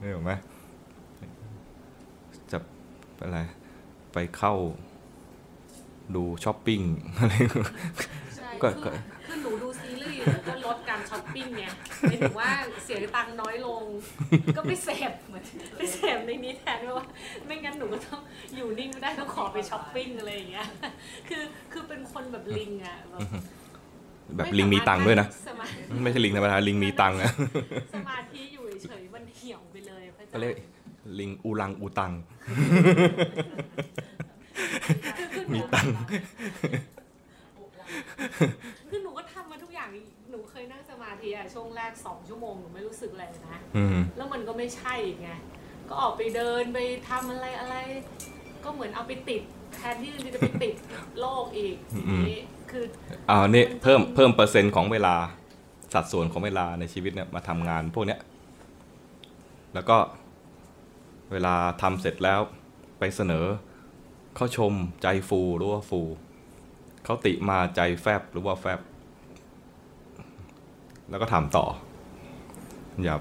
[0.00, 0.32] นึกออกไหม
[3.22, 3.38] อะไร
[4.12, 4.54] ไปเข้า
[6.14, 6.80] ดูช้อปปิ้ง
[7.18, 7.32] อะไร
[8.36, 8.92] ใช่ก็คือก็
[9.26, 12.50] คือหนูดูซีรีส์แล้วก็ลดการช้อปปิ้งเนี่ยหมายถึงว่า
[12.84, 13.82] เสียตังค์น้อยลง
[14.56, 15.44] ก็ไปเสพเหมือน
[15.76, 17.06] ไปเสพในนี้แทนเพราะว่า
[17.46, 18.20] ไม่งั้นหนูก็ต้อง
[18.56, 20.66] อยู่นิ่งไม่ได้ต้องขอไปช้อปปิ้งอะไรอย่างเงี้ย
[21.28, 21.42] คือ
[21.72, 23.20] คือเป็นคนแบบลิงอะแบบ
[24.36, 25.66] แบบลิงมีตังค์ด้วยนะสมา
[26.02, 27.30] ไม่ใช่ลิงธรรมดาลิงมีตังค์นะ
[27.94, 30.77] สมาธิอยู่เฉยๆมันเหี่ยวไปเลยพระอาจาก็รเรียกย์
[31.18, 32.12] ลิงอูรังอูตัง
[35.34, 35.94] คือหนูมีตังค์
[38.88, 39.88] คือหนูก็ทำมาทุกอย่าง
[40.30, 45.30] หนูเคยนั่งสมาธิอะช่วงแรกสองชั่วโมงหนูไม่รู้สึกอะไรเลยนะอืมแล้วมันก็ไม่ใช่ไง
[45.88, 46.78] ก็ออกไปเดินไป
[47.08, 47.76] ทำอะไรอะไร
[48.64, 49.42] ก็เหมือนเอาไปติด
[49.74, 50.74] แทนที่จะไปติด
[51.20, 52.40] โลกอีกอืมนี่
[52.70, 52.84] คือ
[53.30, 55.14] อ่านี่เพิ่มเพิ่มเปอร์เซ็นต์ของเวลา
[55.94, 58.20] สัดส่วนของเวลาในชีวิตเนี่ยมาทำงานพวกเนี้ย
[59.74, 59.96] แล้วก็
[61.32, 62.40] เวลาทำเสร็จแล้ว
[62.98, 63.46] ไปเสนอ
[64.36, 64.72] เขาชม
[65.02, 66.00] ใจฟูหรือว่าฟู
[67.04, 68.80] เขาติมาใจแฟบหรือว่าแฟบ
[71.10, 71.66] แล้วก็ทำต่อ
[73.04, 73.16] อย่า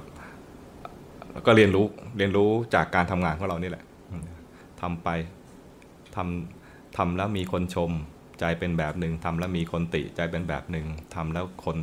[1.32, 1.86] แล้วก็เรียนรู้
[2.18, 3.84] เรียนรู้จากการทำงานของเรานี่แหละ
[4.82, 5.10] ทำไป
[6.16, 7.92] ทำทำแล้วมีคนชม
[8.40, 10.86] ใจเป็นแบบหนึ่งทำแล้วมีคนติใจเป็นแบบหนึ่ง
[11.16, 11.78] ทำแล้วคน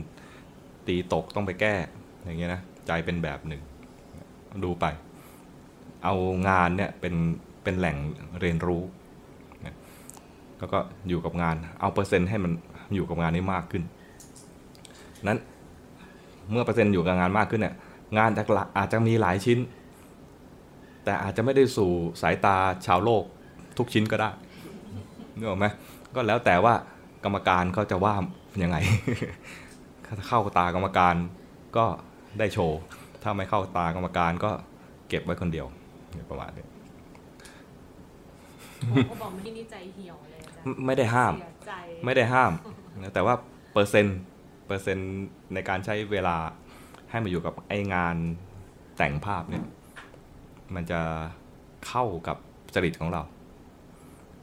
[0.86, 1.74] ตีตกต้องไปแก้
[2.24, 3.60] อย่างเงี้ยนะใจเป็นแบบหนึ่ง
[4.64, 4.84] ดูไป
[6.04, 6.14] เอา
[6.48, 7.14] งานเนี่ยเป็น
[7.62, 7.96] เป็นแหล่ง
[8.40, 8.82] เรียนรู้
[9.66, 9.76] นะ
[10.58, 10.78] แล้วก็
[11.08, 12.52] อยู่กับงาน เอาเปอร์เซ็นต์ให้มัน
[12.94, 13.82] อยู่กับงานนี้มากขึ้น
[15.26, 15.38] นั้น
[16.50, 17.74] เมื่อเปอร์เซ็นต์อยู่กับงานมากขึ้นเนี่ย
[18.18, 18.42] งานจะ
[18.78, 19.58] อาจจะมีหลายชิ้น
[21.04, 21.90] แต่อาจจะไม่ได้สู่
[22.22, 23.24] สายตาชาวโลก
[23.78, 24.30] ทุกชิ้นก็ได้
[25.36, 25.66] นึกออกไหม
[26.14, 26.74] ก็แล้วแต่ว่า
[27.24, 28.14] กรรมการเขาจะว่า
[28.62, 28.76] ยังไง
[30.04, 31.14] ถ้าเข้าตากรรมการ
[31.76, 31.84] ก็
[32.38, 32.78] ได้โชว์
[33.22, 34.50] ถ้าไม่เข้าตากรรมการก็
[35.08, 35.66] เก็บไว้คนเดียว
[36.30, 36.64] ประมาณนี้
[38.88, 41.72] หมอเขาบอกไม่ที่นี่ใจเหี่ยวเลยอาจารย์ไม่ได้ห้ามเสียใจ
[42.04, 42.52] ไม่ได้ห้าม
[43.02, 43.34] นะแต่ว่า
[43.72, 44.18] เปอร์เซ็นต์
[44.66, 45.12] เปอร์เซ็นต์
[45.54, 46.36] ในการใช้เวลา
[47.10, 48.16] ให้มาอยู่กับไองาน
[48.96, 49.64] แต่งภาพเนี่ย
[50.74, 51.00] มันจะ
[51.86, 52.36] เข้ากับ
[52.74, 53.22] จริตของเรา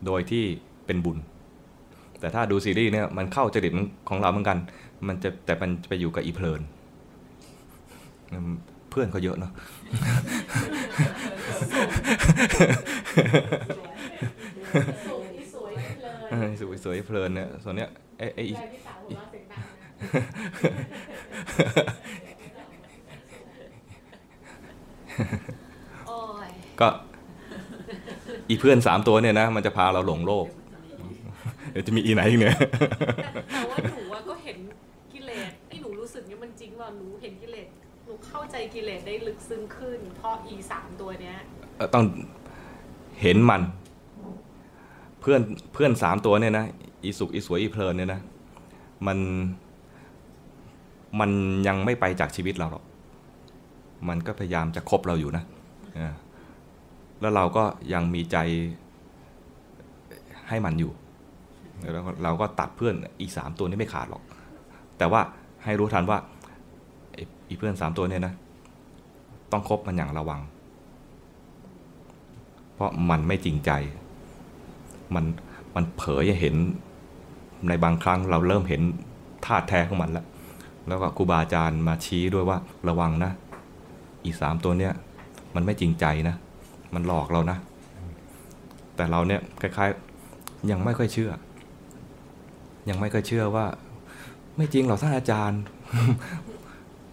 [0.06, 0.44] โดยที่
[0.86, 1.18] เป็นบุญ
[2.20, 3.72] แต่ถ้าดูซีรีส์เนี่ยมันเข้าจริต
[4.10, 4.58] ของเราเหมือนกัน
[5.08, 6.62] มันจะแต่มันไปอยู่กับอีเพลิน
[8.34, 8.54] อืม
[8.90, 9.52] เพื่อนเขาเยอะเนาะ
[15.08, 19.92] สวยสวยเลยเออสวยสวยเพลินเนี่ยส่วนเนี้ยไอ้ไอ้ใจพี่สาวหัวเราะเสียงดังนะ
[26.08, 26.18] โอ้
[26.48, 26.50] ย
[26.80, 26.88] ก็
[28.50, 30.48] อีเพื่อนสามตัวเนี่ยนะ มันจะพาเราหลงโลก
[31.72, 32.56] เดี๋ยวจะมีอีไหนอีกเนี่ย
[33.52, 34.58] แต่ว่าหนูอะก็เห็น
[35.14, 37.68] กิเลสที่หนูรู้สึกเนี่ยมันจริงว่าหนูเห็นกิเลส
[38.06, 41.61] หนูเข้าใจกิเลสได้ลึกซึ้งขึ้นเพราะอีสามตัวเนี้ยเอ่อ
[41.94, 42.04] ต้อง
[43.22, 43.62] เห็นมัน
[45.20, 45.42] เพื่อน
[45.74, 46.66] เพื่อนสามตัวเนี่ยนะ
[47.04, 48.22] อีสุกอีสวยอีเพลินเนี่ยนะ
[49.08, 49.18] มัน
[51.20, 51.32] มัน
[51.68, 52.84] ยังไม่ไปจากชีวิตเราหรอก
[54.10, 55.44] มันก็พยายามจะคบเราอยู่นะ
[57.22, 57.64] แล้วเราก็
[57.94, 58.38] ยังมีใจ
[60.50, 60.92] ให้มันอยู่
[61.94, 64.24] แล้วเราก็ตัดเพื่อนอีสามตัวนี้ไม่ขาดหรอก
[64.98, 65.22] แต่ว่า
[65.64, 66.18] ให้รู้ทันว่า
[67.50, 68.34] อีเพื่อนสามตัวเนี่ยนะ
[69.52, 70.42] ต้องคบมันอย่างระวัง
[72.82, 73.72] ราะมันไม่จริงใจ
[75.16, 75.26] มัน
[75.76, 76.56] มันเผยให้เห็น
[77.68, 78.82] ในบางครั้งเราเริ่มเห็น
[79.46, 80.26] ท่าแท้ของมันแล้ว
[80.88, 82.58] แล้วก็ครูบาอาจารย์มาชี้ด้วยว่า
[82.88, 83.32] ระวังนะ
[84.24, 84.94] อีสามตัวเนี้ย
[85.56, 86.36] มันไม่จริงใจนะ
[86.94, 87.58] มันหลอกเรานะ
[88.96, 91.32] แต่เราเนี่ยคล้ายๆยังไม่ค่อยเชื่อ
[92.90, 93.66] ยังไม่ค่อยเชื่อว่า
[94.58, 95.62] ไม่จริงหรอกท่านอาจารย์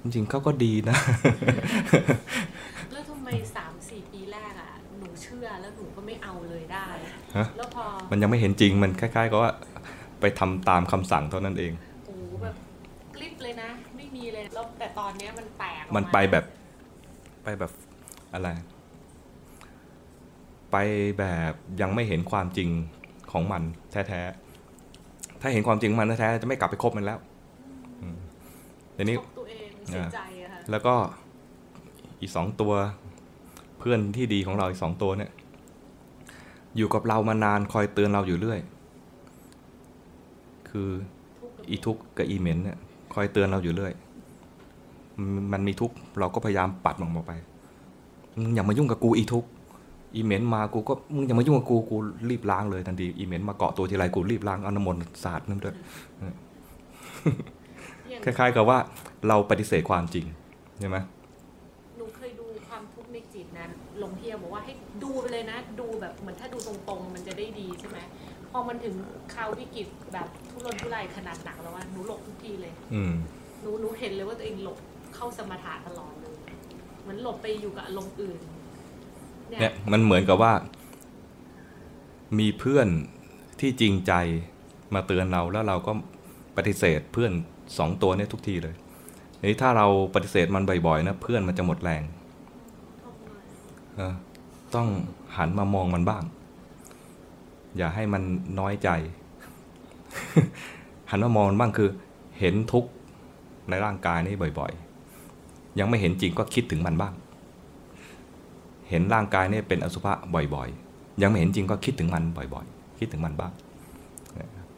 [0.02, 0.96] จริงเขาก็ดีนะ
[2.92, 3.66] แล้วทำไมสา
[7.36, 9.52] ฮะแล้วพอมันยังไม่เห็นจริงมันคล้ายๆกับว่า
[10.20, 11.72] ไปทำตามคำสั่งเท่านั้นเอง
[12.06, 12.54] โอ้โหแบบ
[13.16, 16.44] กลิปเลยนะ ไม่มีเลยแล้วแต่ตอนเนี้ยมันแตกออกามันไปแบบ
[17.44, 17.72] ไปแบบ
[18.34, 18.48] อะไร
[20.72, 20.76] ไป
[21.18, 22.68] แบบยังไม่เห็นความจริง
[23.32, 23.62] ของมัน
[23.92, 27.18] แท้ๆถ้าเห็นความจริงของมันแท้ๆจะไม่กลับไปคบมันแล้ว
[28.02, 28.16] อืม
[28.96, 30.94] ทีนี้ชกตัวเองเสียใจอะค่ะแล้วก็
[32.20, 32.72] อีกสองตัว
[33.78, 35.30] เพื่อนที่ดีของเราอีกสองตัวเนี่ย
[36.76, 38.60] อยู่กับเรามานานคอยเตือนเราอยู่เรื่อย
[40.70, 40.88] คือ
[41.40, 42.78] ทุกข์กับอีทุกข์กับอีเหม็นเนี่ย
[43.14, 43.92] คอยเตือนเราอยู่เรื่อย
[45.34, 47.32] มันมันมีทุกข์เราก็พยายามปัดมันออกไป
[48.36, 49.48] มึงอย่ามายุ่งกับกูอีทุกข์
[50.14, 51.96] อีเหม็นมากูก็มึงอย่ามายุ่งกับกูกู
[52.30, 55.74] รีบล้างเลยทันทีอีเหม็นมาเกาะตัวทีไรกูรีบล้างเอาน้ำมนต์สาดนั่นด้วย
[58.08, 58.78] อย่างคล้ายๆกับว่า
[59.28, 60.26] เราปฏิเสธความจริง
[60.80, 60.96] ใช่ไหม
[61.96, 63.64] หนูเคยดูความทุกข์ในจิตนะ
[63.98, 65.77] หลวงเพียบอกว่าให้ดูไปเลยนะดู
[66.08, 67.98] แบบเหมือนถ้าดูตรงๆ มันจะได้ดีใช่ไหม
[68.50, 68.94] พอมันถึง
[69.34, 73.14] คราววิกฤตแบบทุรนทุรายขนาดหนักแล้วว่าหนูหลบทุกทีเลยอืม
[73.60, 74.78] หนูหนูเห็นเลยว่าตัวเองหลบ
[75.14, 76.34] เข้าสมถะตลอดเลย
[77.02, 78.38] เหมือนหลบไปอยู่กับอารมณ์อื่น
[79.48, 80.52] เนี่ยเนี่ยมันเหมือนกับว่า
[82.38, 82.88] มีเพื่อน
[83.60, 84.12] ที่จริงใจ
[84.94, 85.92] มาเตือนเราแล้วเราก็
[86.56, 87.32] ปฏิเสธเพื่อน
[87.78, 88.74] สองตัวเนี่ยทุกทีเลย
[89.38, 92.02] ทีนี้ถ้าเราปฏิเสธมันบ่อยๆนะเพื่อนมันจะหมดแรง
[93.96, 94.14] เออ
[94.74, 94.88] ต้อง
[95.36, 96.24] หันมามองมันบ้าง
[97.76, 98.22] อย่าให้มัน
[98.58, 98.88] น้อยใจ
[101.10, 101.90] หันมามองมันบ้างคือ
[102.38, 102.90] เห็นทุกข์
[103.68, 107.14] ในร่างกายนี้บ่อยๆ ยังไม่เห็นจริงก็คิดถึงมันบ้าง
[108.88, 113.52] เห็นร่างกายนี่เป็นอสุภะบ่อยๆ ยังไม่เห็นจริงก็คิดถึงมันบ่อยๆ คิดถึงมันบ้าง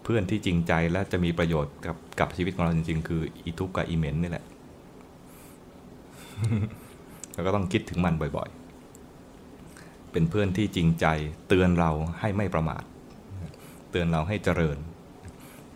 [0.02, 4.44] เพื่อนที่จริงใจและจะมีประโยชน์กับกับชีวิตของเราจริงๆ คืออีทุกข์กับอีเหม็นนี่แหละ
[7.32, 8.59] แล้วก็ต้องคิดถึงมันบ่อยๆ
[10.12, 11.06] เป็นเพื่อนที่จริงใจ
[11.48, 11.90] เตือนเรา
[12.20, 12.82] ให้ไม่ประมาท
[13.90, 14.76] เตือนเราให้เจริญ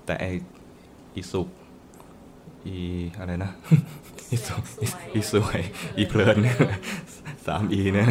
[0.05, 0.25] แต่ไอ
[1.15, 1.49] อีสุข
[2.67, 2.77] อี
[3.19, 3.51] อะไรนะ
[4.31, 4.63] อีสุข
[5.15, 5.61] อีสวย
[5.99, 6.37] อีเพลิน
[7.47, 8.09] สามอีเนี่ย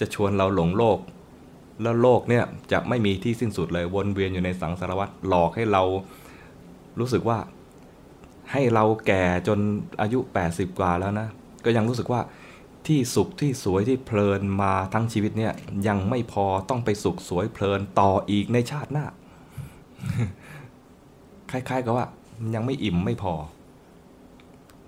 [0.00, 0.98] จะชวนเราหลงโลก
[1.82, 5.82] แล้วโลกเนี่ยจะไม่มีที่สิ้นสุดเลยวนเวียนอยู่ในสังสารวัฏหลอกให้เรา
[7.00, 7.38] รู้สึกว่า
[8.52, 9.58] ให้เราแก่จน
[10.00, 11.28] อายุ 80 กว่าแล้วนะ
[11.64, 12.20] ก็ยังรู้สึกว่า
[12.88, 15.52] ที่สุขที่สวยที่เพลินมาทั้งชีวิตเนี่ย
[15.86, 19.06] ยังไม่พอต้องไปสุขสวยเพลินต่ออีกในชาติหน้า
[21.50, 22.06] คล้ายๆกับว่า
[22.40, 23.34] มันยังไม่อิ่มไม่พอ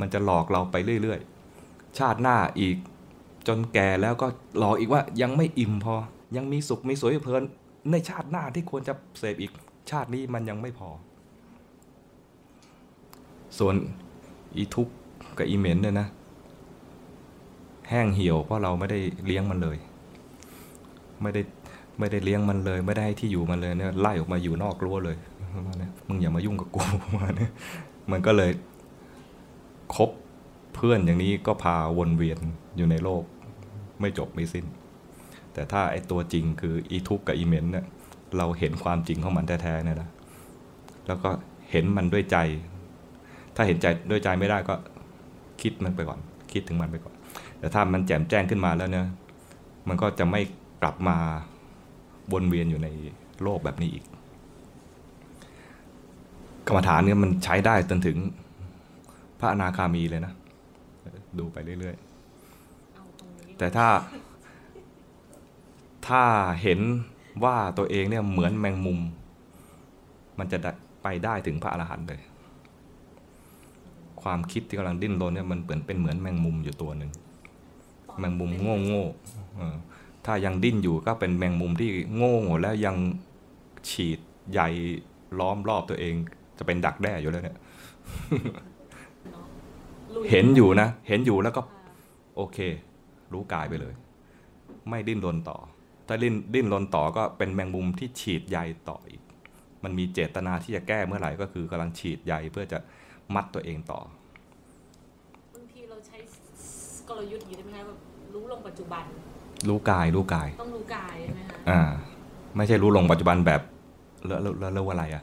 [0.01, 2.77] มันจะหลอกเราไปเรื่อยๆ ชาติหน้าอีก
[3.49, 4.27] จนแก่แล้วก็
[4.59, 5.95] หลอกอีกว่ายังไม่อิ่มพอ
[6.37, 7.43] ยังมีสุขมีสวยเพลิน
[7.91, 9.53] ในชาติหน้าที่ควรจะเสพอีก
[9.91, 10.89] ชาตินี้มันยังไม่พอ
[13.59, 13.75] ส่วน
[14.57, 14.89] อีทุก
[15.39, 16.09] กับอีเหม็นเนี่ยนะ
[17.91, 19.77] แห้งเหี่ยวเพราะเราไม่ได้เลี้ยงมันเลย
[21.23, 21.43] ไม่ได้
[21.99, 25.17] ไม่ได้เลี้ยงมันเลย ไม่ได้ให้ที่อยู่มันเลยเนี่ยไล่ออกมาอยู่นอกรั้วเลย
[25.67, 26.81] มาณนี้มึงอย่ามายุ่งกับกู
[27.17, 27.49] มาณนี้
[28.11, 28.51] มันก็เลย
[29.95, 30.11] คบ
[30.75, 32.39] เพื่อนอย่างนี้ก็พาวนเวียน
[32.77, 33.23] อยู่ในโลก
[34.01, 34.67] ไม่จบไม่สิ้น
[35.53, 37.85] แต่ถ้าไอตัวจริงคืออีทุกกับอีเมนเนี่ย
[38.39, 40.09] เราเห็นความจริงของมันแท้ๆเนี่ยนะ
[41.07, 41.31] แล้วก็
[41.71, 42.37] เห็นมันด้วยใจ
[43.57, 44.75] ถ้าเห็นใจด้วยใจไม่ได้ก็
[45.63, 46.21] คิดมันไปก่อน
[46.53, 47.15] คิดถึงมันไปก่อน
[47.59, 49.07] แต่ถ้ามันแจ่มแจ้งขึ้นมาแล้วเนี่ย
[49.89, 50.41] มันก็จะไม่
[50.83, 51.17] กลับมา
[52.33, 52.89] วนเวียนอยู่ใน
[53.43, 54.05] โลกแบบนี้อีก
[56.67, 58.17] กรรมฐานเนี่ยมันใช้ได้จนถึง
[59.41, 60.33] พระอนาคามีเลยนะ
[61.39, 61.97] ดูไปเรื่อย
[62.95, 63.89] เอาตรงนี้ๆแต่ถ้า
[66.07, 66.23] ถ้า
[66.63, 66.81] เห็น
[67.45, 68.99] ว่าตัวเองเนี่ยเหมือนแมงมุม
[70.39, 72.21] มันจะได้ไปได้ถึงพระอรหันต์เลย
[74.23, 77.11] ความคิดที่กำลังดิ้นรนเนี่ยมันเหมือนเป็นเหมือนแมงมุมอยู่ตัวหนึ่ง
[78.19, 79.77] แมงมุมโง่โง่ๆเออ
[80.27, 82.97] ถ้ายังดิ้นอยู่ก็เป็นแมงมุมที่โง่แล้วยัง
[83.91, 84.19] ฉีด
[84.53, 84.61] ใย
[85.39, 86.15] ล้อมรอบตัวเอง
[86.59, 87.59] จะเป็นดักแด้อยู่แล้วเนี่ย
[90.15, 91.83] ลุยเห็นอยู่นะ เห็นอยู่แล้วก็ค่ะ
[92.37, 92.59] โอเค
[93.33, 93.95] รู้กายไปเลย
[94.89, 95.59] ไม่ดิ้นรนต่อ
[96.07, 98.59] ถ้าดิ้นดิ้นรนต่อก็เป็นแมงมุมที่ฉีดใย
[98.89, 99.23] ต่ออีก
[99.85, 102.79] มันมีเจตนาที่จะแก้เมื่อไหร่ก็คือกำลังฉีดใยเพื่อจะ
[103.35, 104.01] มัดตัวเองต่อ
[105.55, 106.17] บางทีเราใช้
[107.09, 107.99] กลยุทธ์อยู่ใช่ไหมคะแบบ
[108.39, 109.05] รู้ลงปัจจุบัน
[109.69, 111.81] รู้กายรู้กาย ต้องรู้กายใช่ไหมคะอ่า
[112.57, 113.61] ไม่ใช่รู้ลงปัจจุบันแบบ
[114.27, 115.23] เลอะเลอะเลอะเลอะว่าอะไรอะ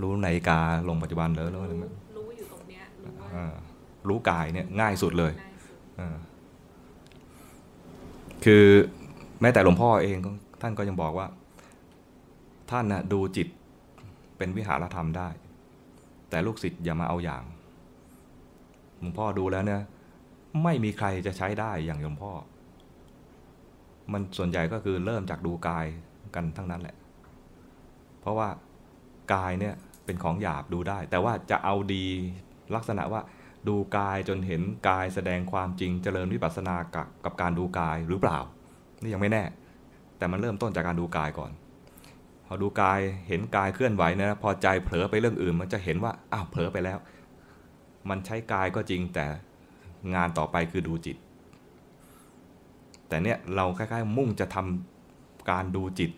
[0.00, 0.58] รู้นาฬิกา
[0.88, 3.54] ลงปัจจุบันเลอะเลอะอะไรรู้ไม่รู้อยู่ตรงเนี้ยรู้ว่าอ่า
[4.08, 6.16] รู้กายเนี่ยง่ายสุดเลยง่ายสุดอ่า
[8.44, 8.66] คือ
[9.40, 10.30] แม้แต่หลวงพ่อเองก็
[10.62, 11.26] ท่านก็ยังบอกว่า
[12.70, 13.48] ท่านนะดูจิต
[14.38, 15.28] เป็นวิหารธรรมได้
[16.30, 17.42] แต่ลูกศิษย์อย่ามาเอาอย่าง
[19.00, 19.80] หลวงพ่อดูแล้วเนี่ย
[20.62, 22.32] ไม่มีใครจะใช้ได้อย่างหลวงพ่อ
[24.12, 25.86] มันส่วนใหญ่ก็คือเริ่มจากดูกาย
[26.34, 26.96] กันทั้งนั้นแหละ
[28.20, 28.48] เพราะว่า
[29.34, 29.74] กายเนี่ย
[30.04, 32.06] เป็นของหยาบดูได้ แต่ว่าจะเอาดี
[32.74, 33.20] ลักษณะว่า
[33.68, 38.38] ดูกายจนเห็นกายแสดงความจริงเจริญวิปัสสนากับกับการดูกายหรือเปล่า
[39.02, 39.44] นี่ยังไม่แน่
[40.18, 41.50] แต่มันเริ่มต้นจากการดูกายก่อน
[42.46, 46.98] พอดูกายเห็นกายเคลื่อนไหวนะพอใจเผลอไปเรื่องอื่น มันจะเห็นว่าอ้าวเผลอไปแล้ว
[48.08, 49.26] มันใช้กายก็จริงแต่
[50.14, 51.16] งานต่อไปคือดูจิต
[53.08, 56.10] แต่เนี่ยเราคล้ายๆมุ่งจะทำการดูจิต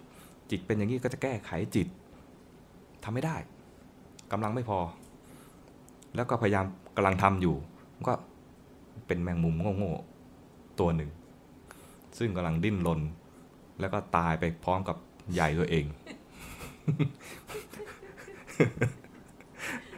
[0.50, 1.88] จิตเป็นอย่างนี้ก็จะแก้ไขจิต
[3.04, 3.36] ทำไม่ได้
[4.32, 4.78] กำลังไม่พอ
[6.16, 6.64] แล้วก็พยายาม
[6.96, 7.56] กำลังทำอยู่
[8.06, 8.12] ก็
[9.06, 11.10] เป็นแมงมุมโง่ๆตัวหนึ่ง
[12.18, 13.00] ซึ่งกำลังดิ้นรน
[13.80, 14.96] แล้วก็ตายไปพร้อมกับ
[15.32, 15.84] ใหญ่ตัวเอง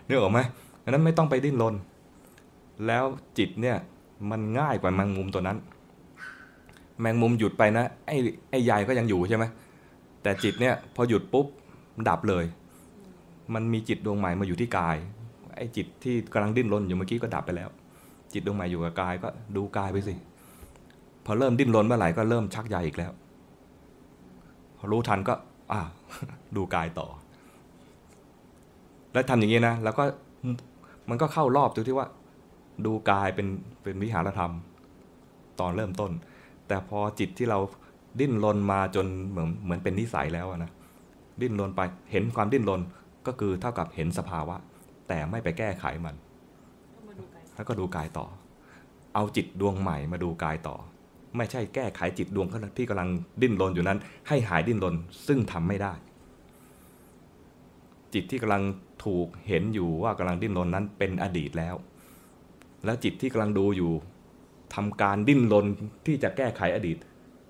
[0.07, 0.41] นึกออกไหม
[0.83, 1.75] ดังนั้นไม่ต้องไปดิ้นรน
[2.87, 3.05] แล้ว
[3.39, 3.77] จิตเนี่ย
[4.31, 5.59] มันง่ายกว่าแมงมุมตัวนั้น
[7.01, 8.17] แมงมุมหยุดไปนะไอ้
[8.51, 9.45] ไอ้ใหญ่ก็ยังอยู่ใช่ไหม
[10.23, 11.47] แต่จิตเนี่ยพอหยุดปุ๊บ
[12.09, 12.45] ดับเลย
[13.55, 14.97] มันมีจิตดวงใหม่มาอยู่ที่กาย
[15.57, 17.69] ไอ้จิตที่กำลังดิ้นรนอยู่เมื่อกี้ก็ดับไปแล้ว
[18.33, 20.15] จิตดวงใหม่อยู่กับกายก็ดูกายไปสิ
[21.25, 23.13] พอเริ่มดิ้นรนเมื่อไหร่ก็เริ่มชักใยอีกแล้ว
[24.79, 25.35] พอรู้ทันก็
[25.73, 25.81] อ่า
[26.57, 27.09] ดูกายต่อ
[29.13, 30.05] แล้วทำอย่างนี้นะแล้วก็
[31.09, 32.07] มันก็เข้ารอบตรงที่ว่า
[32.87, 33.47] ดูกายเป็น
[33.83, 34.53] เป็นวิหารธรรม
[35.61, 36.11] ตอนเริ่มต้น
[36.69, 37.59] แต่พอจิตที่เรา
[38.21, 40.73] ดิ้นรนมาจนเหมือนเหมือนเป็นนิสัยแล้วนะ
[41.41, 42.81] ดิ้นรนไปเห็นความดิ้นรน
[43.27, 44.57] ก็คือเท่ากับเห็นสภาวะ
[45.09, 46.15] แต่ไม่ไปแก้ไขมัน
[47.55, 48.27] แล้วก็ดูกายต่อ
[49.15, 50.77] เอาจิตดวงใหม่มาดูกายต่อ
[51.37, 52.47] ไม่ใช่แก้ไขจิตดวง
[52.79, 53.09] ที่กำลัง
[53.43, 53.99] ดิ้นรนอยู่นั้น
[54.29, 54.95] ให้หายดิ้นรน
[55.27, 55.93] ซึ่งทำไม่ได้
[58.15, 58.63] จิตที่กำลัง
[59.05, 61.75] ถูกเห็นอยู่ว่ากำลังดิ้นรนนั้นเป็นอดีตแล้ว
[62.85, 63.93] แล้วจิตที่กำลังดูอยู่
[64.75, 65.67] ทำการดิ้นรน
[66.07, 66.97] ที่จะแก้ไขอดีต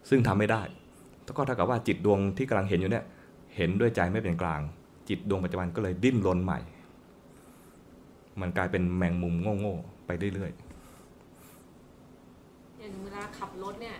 [0.08, 0.62] ซึ่งทำไม่ได้
[1.36, 3.04] ก็เท่ากับว่าจิตดวงที่กำลังเห็นอยู่เนี่ย
[3.56, 4.60] เห็นด้วยใจไม่เป็นกลาง
[5.08, 6.58] จิตดวงปัจจุบันก็เลยดิ้นรนใหม่
[8.40, 10.50] มันกลายเป็นแมงมุมโง่ๆไปเรื่อย
[12.78, 13.96] อย่างเวลาขับรถเนี่ย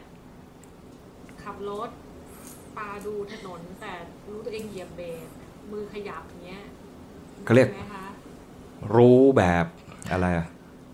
[1.43, 1.91] ขับรถ
[2.77, 3.93] ปาดูถนนแต่
[4.29, 5.27] รู้ตัวเองเหยียบเบรก
[5.73, 6.63] มือขยับอย่างเงี้ย
[7.45, 9.67] เขาเรียกใช่ไหมคะๆรู้แบบ
[10.13, 10.47] อะไรอะ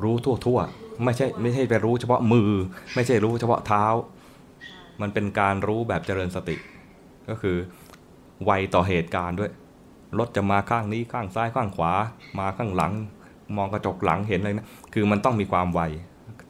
[0.03, 2.51] รู้ทั่วๆ ไม่ใช่ไม่ใช่ไปรู้เฉพาะมือ
[2.95, 3.85] ไม่ใช่รู้เฉพาะเท้า
[5.01, 6.57] มันเป็นการรู้แบบเจริญสติ
[7.29, 7.57] ก็คือ
[8.45, 9.51] ไวต่อเหตุการณ์ด้วย
[10.19, 11.93] รถจะมาข้างนี้ข้างซ้ายข้างขวา
[12.39, 12.93] มาข้างหลัง
[13.57, 15.81] มองกระจกหลังเห็นเลยนะคือมันต้องมีความไว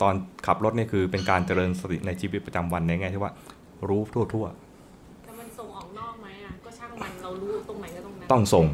[0.03, 0.14] ตอน
[0.47, 3.32] ขับรถนี่คือเป็นการเจริญสติในชีวิตประจำวันในแง่ที่ว่า
[3.88, 4.47] รู้ทั่ว
[5.24, 8.66] แต่มันส่งออกนอกไหมอะก็ช่างมันเรารู้ตรงไหนก็ตรงนั้นๆต้องส่ง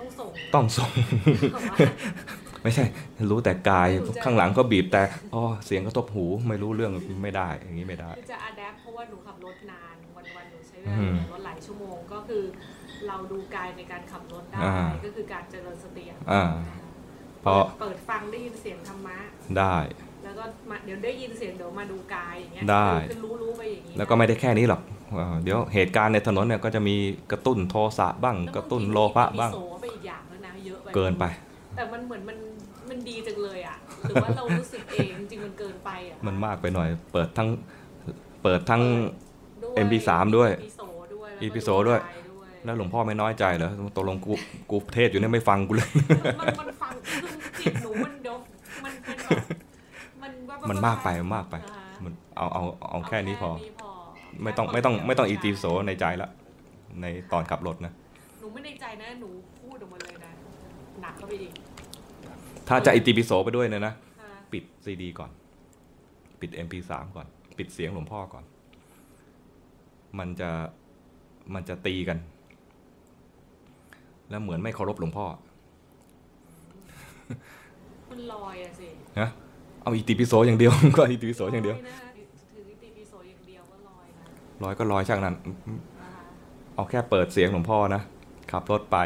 [0.00, 0.90] ต้องส่งต้องส่ง
[1.52, 1.76] แต่ว่า
[2.62, 2.84] ไม่ใช่
[3.30, 5.02] รู้แต่กายไม่รู้จะข้างหลังก็บีบแต่
[5.34, 6.92] อ๋อเสียงกระทบหูไม่รู้เรื่อง
[7.22, 12.42] ไม่ได้ อย่างนี้ไม่ได้คือจะอัดแอปเพราะว่าหนูขับรถนานวันวันๆหนูใช้เวอืลามขับรถหลายชั่วโมงก็คือ
[13.08, 16.44] เราดูกายในการขับรถได้อ่าก็คือการเจริญสติอะอ่า
[17.44, 19.18] พอเปิดฟังได้ยินเสียงธรรมะ
[19.58, 19.76] ได้
[20.24, 24.80] แล้วก็มาเดี๋ยวได้ยินเสียงเดี๋ยวมาดูกายอย่างเงี้ยได้คือคือรู้รู้ไปอย่างงี้แล้วก็ไม่ได้แค่นี้หรอก
[25.18, 26.96] อ่าเดี๋ยวเหตุการณ์ในถนนเนี่ยก็จะมี
[27.32, 31.24] กระตุ้นโทสะบ้างแล้วกระตุ้นโลบภะทีบ้างมีโสไปอีกอย่างแล้วนะเยอะไปเกินไป
[31.78, 32.38] แต่มันเหมือนมัน
[32.88, 33.76] มันดีจังเลยอะ
[34.08, 37.48] หรือว่าเรารู้สึกเองจริงๆมันเกินไปอะมันมากไปหน่อย เปิดทั้ง
[38.42, 38.82] เปิดทั้ง
[39.62, 40.80] ด้วย MP3 ด้วยอิติปิโส
[41.14, 44.32] ด้วยอิติปิโสด้วยกายด้วยแล้วหลวงพ่อไม่น้อยใจเหรอตกลงกู
[44.70, 45.88] กูเทศน์อยู่เนี่ยไม่ฟังกูเลย
[46.40, 48.36] มันมันฟังคือจิตหนูมันเดี๋ยว
[48.84, 49.40] มันเป็นแบบ
[50.22, 53.50] มันว่าแบบมันมากไปมันมากไปนะคะมันเอาเอาเอาแค่นี้พอ
[53.80, 53.90] พอ
[54.42, 56.28] ไม่ต้องไม่ต้องไม่ต้องอิติปิโสในใจละ
[57.00, 57.92] ในตอนขับรถนะ
[58.40, 59.28] หนูไม่ในใจนะ หนู
[59.60, 60.32] พูดออกมาเลยนะ
[61.02, 61.52] หนักเข้าไปอีก
[62.68, 65.30] ถ้าจะอิติปิโสไปด้วยเนี่ยนะค่ะปิดซีดีก่อน
[66.40, 67.26] ปิด MP3 ก่อน
[67.58, 68.44] ปิดเสียงหลวงพ่อก่อน
[70.18, 70.50] มันจะ
[71.54, 72.18] มันจะตีกัน
[74.30, 75.26] แล้วเหมือนไม่เคารพหลวงพ่อ
[78.10, 78.88] มันลอยอะสิ
[79.20, 79.28] นะ
[79.82, 81.96] เอาอีติปิโสอย่างเดียว ก็อีติปิโสอย่างเดียวลนะ
[82.52, 84.24] ถืออีตีปิโสอย่างเดียวก็ลอยนะ
[84.62, 85.34] ร้อยก็ร้อยช่างนั้น
[86.02, 86.22] นะคะ
[86.74, 88.02] เอาแค่เปิดเสียงหลวงพ่อนะ
[88.52, 88.96] ขับรถไป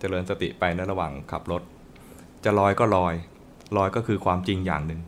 [0.00, 1.62] เจริญสติไปในระหว่างขับรถ
[2.44, 3.14] จะลอยก็ลอย
[3.76, 5.00] ลอยก็คือความจริงอย่างหนึ่ง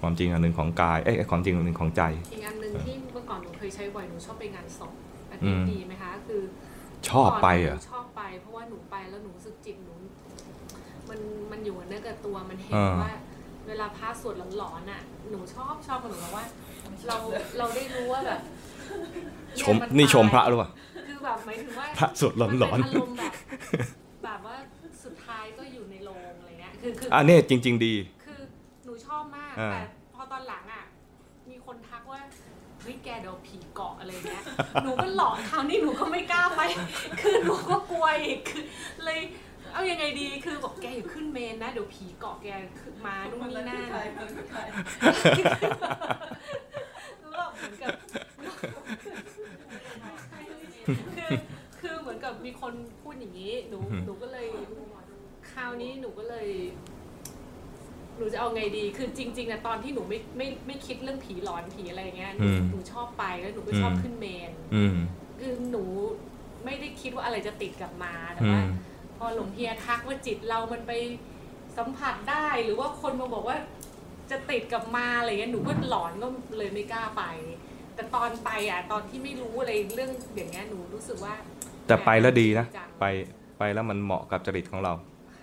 [0.00, 4.92] ความจริงอันหนึ่งของกาย เอ้ยความจริงอันหนึ่งของใจ อีกอันหนึ่งที่เมื่อก่อนหนูเคยใช้บ่อยหนูชอบไปงานศพ
[5.30, 6.42] อันอืนี้มดีไหมคะ คือ
[7.08, 9.94] ชอบไปเหรอหนูชอบไปเพราะว่าหนูไปแล้วหนูรู้สึกจิตหนู
[11.08, 11.20] มัน
[11.50, 13.14] มันอยู่กับเนื้อกับตัวมันเห็นอ่าว่า
[13.68, 16.44] เวลาพระสวดหลอนๆอะ หนูชอบชอบมันหนูบอกว่า
[17.06, 17.16] เรา
[17.58, 18.40] เราได้รู้ว่าแบบ
[19.60, 20.93] ชมเยนี่ชมพระตายหรือเปล่าคือ
[21.24, 23.32] แบบหมายถึงว่าพระสวดหลอนๆมัเป็อารมณ์แบบ
[24.24, 24.56] แบบว่า
[25.04, 27.94] สุดท้ายก็อยู่ในโรงอะไรเงี้ยคือคืออันนี้จริง ๆ ดี
[28.24, 28.40] คือ
[28.84, 29.80] หนูชอบมากอ่าแต่
[30.14, 30.84] พอตอนหลังอะ
[31.50, 32.20] มีคนทักว่า
[32.82, 34.44] เฮ้ยแกเดี๋ยวผีเกาะอะไรเงี้ย
[34.82, 36.60] หนูก็หลอนคราวนี้หนูก็ไม่กล้าไป
[37.20, 38.64] คือหนูก็กลัวอีกคือ
[39.04, 39.20] เลย
[39.72, 42.48] เอายังไงดีคือบอกแกอย่าขึ้นเมนนะ เดี๋ยวผีเกาะแก
[42.80, 47.90] ขึ้นมานู่นนี่นั่นแล้วแบบเหมือนกับ
[51.16, 51.30] คือ
[51.80, 52.72] คือเหมือนกับมีคน
[53.02, 54.48] พูดอย่างนี้ หนูอืมหนูก็เลย
[55.50, 56.48] คราวนี้หนูก็เลย
[58.16, 64.96] หนูจะเอาไงดี คือจริงๆอะตอนที่หนูไม่ไม่ไม่คิดเรื่องผีหลอนผีอะไรอย่างเงี้ยหนูอืมหนูชอบไปแล้วหนูก็ชอบอืมขึ้นเมนอืม
[65.40, 65.84] คือหนู
[66.64, 68.68] ไม่ได้คิดว่าอะไรจะติดกลับมาแต่อืว่าม
[69.18, 70.92] พอหลวงเฮียทักว่าจิตเรามันไป
[71.76, 73.56] สัมผัสได้หรือว่าคนมาบอกว่า
[74.30, 76.28] จะติดกลับมาอะไรเงี้ยหนูก็หลอนก็
[76.58, 77.22] เลยไม่กล้าไป
[77.94, 81.34] แต่ตอนไปอะตอนที่ไม่รู้อะไรเรื่องอย่างเงี้ยหนูรู้สึกว่า
[81.86, 83.04] แต่ไปแล้วดีนะจังไป
[83.58, 84.92] ไปแล้วมันเหมาะกับจริตของเรา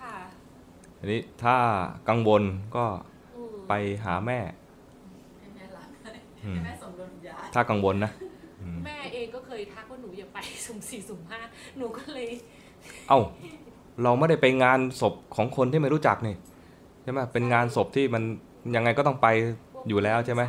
[0.00, 0.14] ค่ะ
[0.98, 1.56] ทีนี้ถ้า
[2.08, 2.42] กังวล
[2.76, 2.84] ก็
[3.36, 3.72] อืมไป
[4.04, 4.38] หาแม่
[5.38, 6.10] ให้แม่รักให้
[6.44, 8.12] อืมแม่ส่งดวงวิญญาณถ้ากังวลนะ
[8.62, 11.40] อืมแม่เองก็เคยทักว่าหนูอย่าไปสุ่มสี่สุ่มห้า
[11.78, 12.28] หนูก็เลย
[13.08, 13.20] เอ้า
[14.02, 16.34] เราไม่ได้ไปงานศพของคนที่ไม่รู้จักนี่
[17.02, 18.22] ใช่ไหมเป็นงานศพที่มัน
[18.76, 19.28] ยังไงก็ต้องไป
[19.72, 20.42] พวกอยู่แล้วใช่ไหม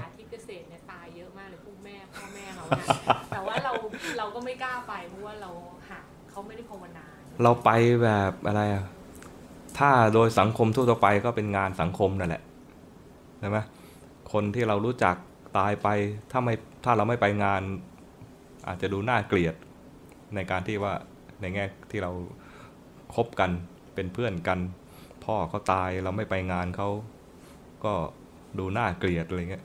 [3.31, 3.71] แต่ว่าเรา
[4.17, 5.49] เราก็ไม่กล้าไปเพราะว่าเรา
[5.89, 5.99] หา
[6.29, 7.05] เขาไม่ได้ภาวนา
[7.43, 7.69] เราไป
[8.03, 8.85] แบบอะไรอะ
[9.77, 12.43] ถ้าโดยสังคมทั่วไปก็เป็นงานสังคมนั่นแหละ
[13.39, 13.57] ใช่ไหม
[14.31, 15.15] คนที่เรารู้จัก
[15.57, 15.87] ตายไป
[16.31, 16.53] ถ้าไม่
[16.83, 17.61] ถ้าเราไม่ไปงาน
[18.67, 19.55] อาจจะดูน่าเกลียด
[20.35, 20.93] ในการที่ว่า
[21.41, 22.11] ในแง่ที่เรา
[23.15, 23.51] คบกัน
[23.95, 24.59] เป็นเพื่อนกัน
[25.25, 26.89] พ่อเขาตายเราไม่ไปงานเขา
[27.85, 27.93] ก็
[28.59, 29.63] ดูน่าเกลียดอะไรเงี้ย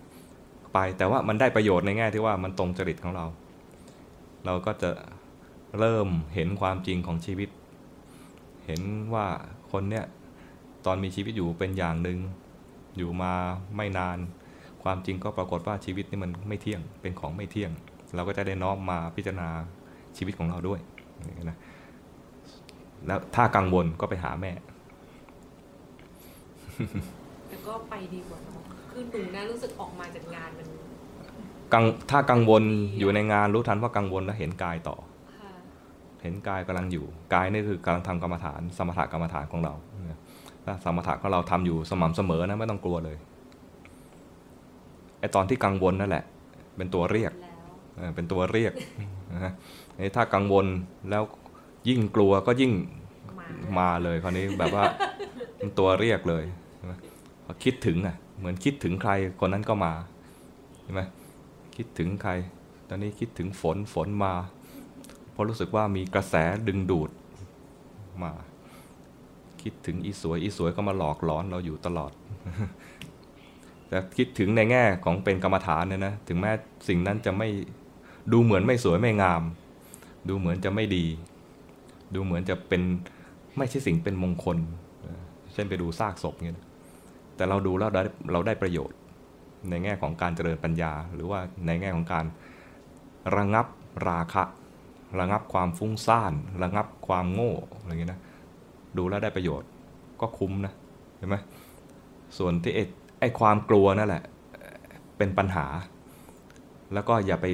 [0.98, 3.24] แต่ว่ามันได้ประโยชน์ในแง่ที่ว่ามันตรงจริตของเรา
[4.46, 4.90] เราก็จะ
[5.78, 7.48] เริ่มเห็นความจริงของชีวิต
[8.66, 8.82] เห็น
[9.14, 9.26] ว่า
[9.72, 10.04] คนเนี้ย
[10.86, 12.18] ตอนมีชีวิตอยู่เป็นอย่างหนึ่ง
[12.96, 13.32] อยู่มา
[13.76, 14.18] ไม่นาน
[14.82, 17.70] ความจริงก็ปรากฏว่าชีวิตนี่มันไม่เที่ยงเป็นของไม่เที่ยง
[18.14, 19.48] เราก็จะได้น้อมมาพิจารณา
[20.16, 20.80] ชีวิตของเราด้วย
[21.50, 21.58] นะ
[23.06, 24.52] แล้วถ้ากังวลก็ไปหาแม่
[27.48, 30.66] แต่ก็ไปดีกว่าเนอะ คือหนูนะรู้สึกออกมาจากงานมัน
[31.72, 32.62] กังถ้ากังวล
[32.98, 34.96] อยู่ในงานรู้ทันว่ากังวลแล้วเห็นกายต่อ
[35.38, 35.50] ค่ะ
[36.22, 39.74] เห็นกายกำลังอยู่ กายนี่คือกำลังทำกรรมฐาน สมถกรรมฐานของเรา
[40.64, 43.16] ถ้าสมถะของเราทำอยู่สม่ำเสมอนะไม่ต้องกลัวเลย
[45.20, 46.24] ไอตอนที่กังวลนั่นแหละ
[46.76, 47.56] เป็นตัวเรียกแล้ว
[47.96, 48.72] เออเป็นตัวเรียก
[49.34, 49.52] นะฮะ
[49.98, 50.66] นี่ถ้ากังวล
[51.10, 51.22] แล้ว
[51.88, 52.72] ยิ่งกลัวก็ยิ่ง
[53.38, 53.46] มา
[53.78, 54.84] มาเลยคราวนี้แบบว่า
[55.58, 56.44] เป็นตัวเรียกเลย
[56.76, 56.94] ใช่ไหม
[57.44, 59.92] พอคิดถึงอะ เหมือนคิดถึงใครคนนั้นก็มา
[60.82, 61.00] ใช่ไหม
[61.76, 62.32] คิดถึงใคร
[62.88, 64.34] ตอนนี้คิดถึงฝนฝนมา
[65.32, 66.34] เพราะรู้สึกว่ามีกระแส
[66.68, 67.10] ดึงดูด
[68.22, 68.32] มา
[69.62, 72.12] คิดถึงอีสวยอีสวยก็มาหลอกหลอนเราอยู่ตลอด
[73.88, 76.50] แต่คิดถึงในแง่ของเป็นกรรมฐานเนี่ยนะถึงแม้
[76.88, 77.48] สิ่งนั้นจะไม่
[78.32, 79.42] ดูเหมือนไม่สวยไม่งาม
[80.28, 81.06] ดูเหมือนจะไม่ดี
[82.14, 82.82] ดูเหมือนจะเป็น
[83.56, 84.58] ไม่ใช่สิ่งเป็นมงคล
[85.52, 86.60] เช่นไปดูซากศพเงี้ย
[87.38, 87.90] แต่เราดูแล้ว
[88.32, 88.98] เราได้ประโยชน์
[89.70, 92.24] ในแง่ของการเจริญปัญญา หรือว่าในแง่ของการ
[93.36, 93.66] ระงับ
[94.08, 94.44] ราคะ
[95.18, 96.32] ระงับความฟุ้งซ่าน
[96.62, 98.20] ระงับความโง่อะไรเงี้ยนะ
[98.96, 99.68] ดูแล้วได้ประโยชน์
[100.20, 100.72] ก็คุ้มนะ
[101.16, 101.36] เห็นไหม
[102.38, 102.84] ส่วนที่ไอ้
[103.20, 104.22] ไอ้ความกลัวนั่นแหละ
[105.16, 105.66] เป็นปัญหา
[106.92, 107.46] แล้วก็อย่าไป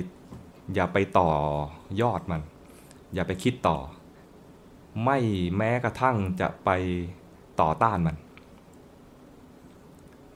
[0.74, 1.30] อย่าไปต่อ
[2.00, 2.42] ยอดมัน
[3.14, 3.78] อย่าไปคิดต่อ
[5.04, 5.18] ไม่
[5.56, 6.70] แม้กระทั่งจะไป
[7.60, 8.16] ต่อต้านมัน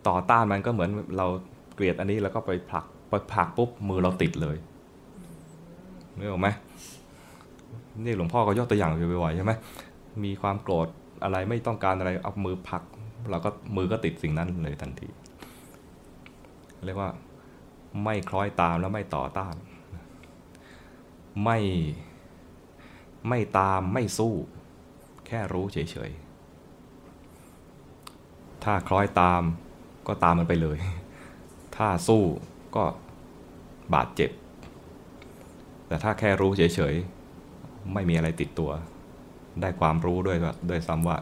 [0.09, 1.27] ต่อต้านมันก็เหมือนเรา
[1.75, 4.57] เกลียดอันนี้แล้วก็ไปผลักไปผลักปุ๊บมือเราติดเลย
[6.17, 6.49] นึกออกไหม
[8.05, 9.53] นี่หลวงพ่อก็ยกตัวอย่างอยู่บ่อยๆใช่ไหม
[10.25, 10.89] มีความโกรธ
[11.23, 12.83] อะไรไม่ต้องการอะไรเอามือผลัก
[13.31, 15.09] เราก็มือก็ติดสิ่งนั้นเลยทันที
[16.85, 17.11] เรียกว่า
[18.05, 19.55] ไม่คล้อยตามแล้วไม่ต่อต้าน
[21.45, 21.59] ไม่
[23.29, 24.35] ไม่ตามไม่สู้
[25.27, 25.79] แค่รู้เฉ
[26.09, 29.43] ยๆ ถ้าคล้อยตาม
[30.09, 30.79] ก็ตามมันไปเลย
[31.77, 32.23] ถ้าสู้
[32.77, 32.85] ก็
[33.95, 34.31] บาดเจ็บ
[35.87, 38.71] แต่ถ้าแค่รู้เฉยๆ ไม่มีอะไรติดตัว
[39.61, 41.17] ได้ความรู้ด้วยว่าด้วยซ้ำว่า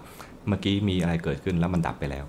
[0.49, 2.25] เมื่อกี้มีอะไรเกิดขึ้นแล้วมันดับไปแล้ว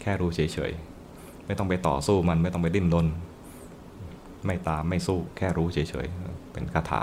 [0.00, 3.06] แค่รู้เฉยๆ ไม่ต้องไปต่อสู้มันไม่ต้องไปดิ้นรน
[4.46, 7.02] ไม่ตามไม่สู้แค่รู้เฉยๆ เป็นคาถา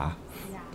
[0.53, 0.69] อยาก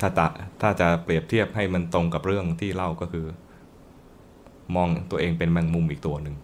[0.00, 0.26] ถ้าตะ
[0.60, 3.26] ถ้าจะเปรียบเทียบให้มันตรงกับเรื่องที่เล่าก็คือ
[4.74, 6.36] มองตัวเองเป็นแมงมุมอีกตัวหนึ่ง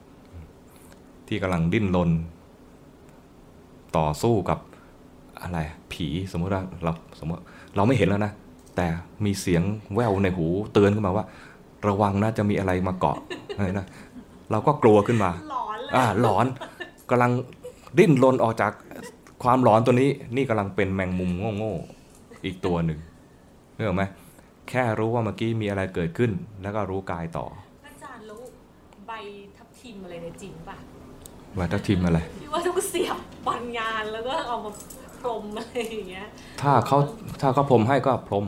[1.29, 2.11] ที่กำลังดิ้นรน
[3.97, 4.59] ต่อสู้กับ
[5.43, 5.59] อะไร
[5.93, 7.43] ผีสมมติว่าเราสมมติ
[7.77, 8.33] เราไม่เห็นแล้วนะ
[8.77, 8.87] แต่
[9.25, 9.63] มีเสียง
[9.95, 11.25] แว่วในหูเตือนขึ้นมาว่า
[11.89, 13.17] ระวังนะจะมีอะไรมาเกาะ
[13.57, 13.87] อะไรนะ
[14.51, 16.47] เราก็กลัวขึ้นมาหลอนเลยอ่าหลอน
[17.11, 17.33] กำลัง
[17.99, 18.73] ดิ้นรนออกจาก
[19.43, 22.99] ความหลอนตัวนี้ นี่กำลังเป็นแมงมุมโง่ๆอีกตัวหนึ่ง
[23.81, 24.05] เห็นไหม
[24.69, 26.31] แค่รู้ว่าเมื่อกี้มีอะไรเกิดขึ้น
[26.63, 27.47] แล้วก็รู้กายต่อ
[27.87, 28.39] อาจารย์แล้ว
[29.07, 29.13] ใบ
[29.57, 30.77] ทับทิมอะไรในยจริงป่ะ
[31.59, 33.17] ว่าถ้าทิมอะไรที่ว่าต้องเสียบ
[33.47, 34.73] ปันงานแล้วก็เอามา
[35.21, 36.27] พรมอะไรอย่างเงี้ย
[36.63, 36.99] ถ้าเขา
[37.41, 38.47] ถ้าเขาพรมให้ก็พรม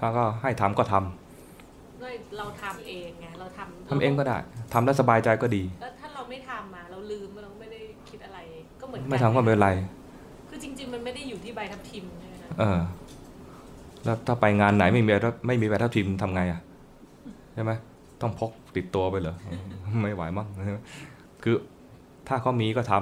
[0.00, 4.36] ถ้าก็ให้ทำก็ทำด้วยเราทำเองไงเราทำทำเองก็ได้
[4.72, 8.38] ทำแล้วสบายใจก็ดีแล้วถ้าเราไม่ทำมาเราลืมเราไม่ได้คิดอะไร
[8.80, 9.70] ก็เหมือนกันไม่ทำก็ไม่เป็นไร
[10.48, 12.80] คือจริง ๆ มันไม่ได้อยู่ที่ใบทับทิมใช่ไหมคะเออ
[14.04, 15.10] แล้วถ้าไปงานไหนไม่มี
[15.46, 16.60] ไม่มีใบทับทิมทำไงอะ
[17.54, 17.72] ใช่ไหม
[18.20, 19.36] ต้องพกติดตัวไปเหรอ
[20.02, 20.46] ไม่ไหวมั้ง
[21.42, 21.56] คือ
[22.28, 22.92] ถ้าเขามีก็ท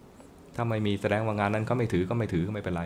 [0.00, 2.82] ำถ้าไม่มีแสดงว่างานนั้นเขาไม่ถือก็ไม่ถือก็ไม่เป็นไร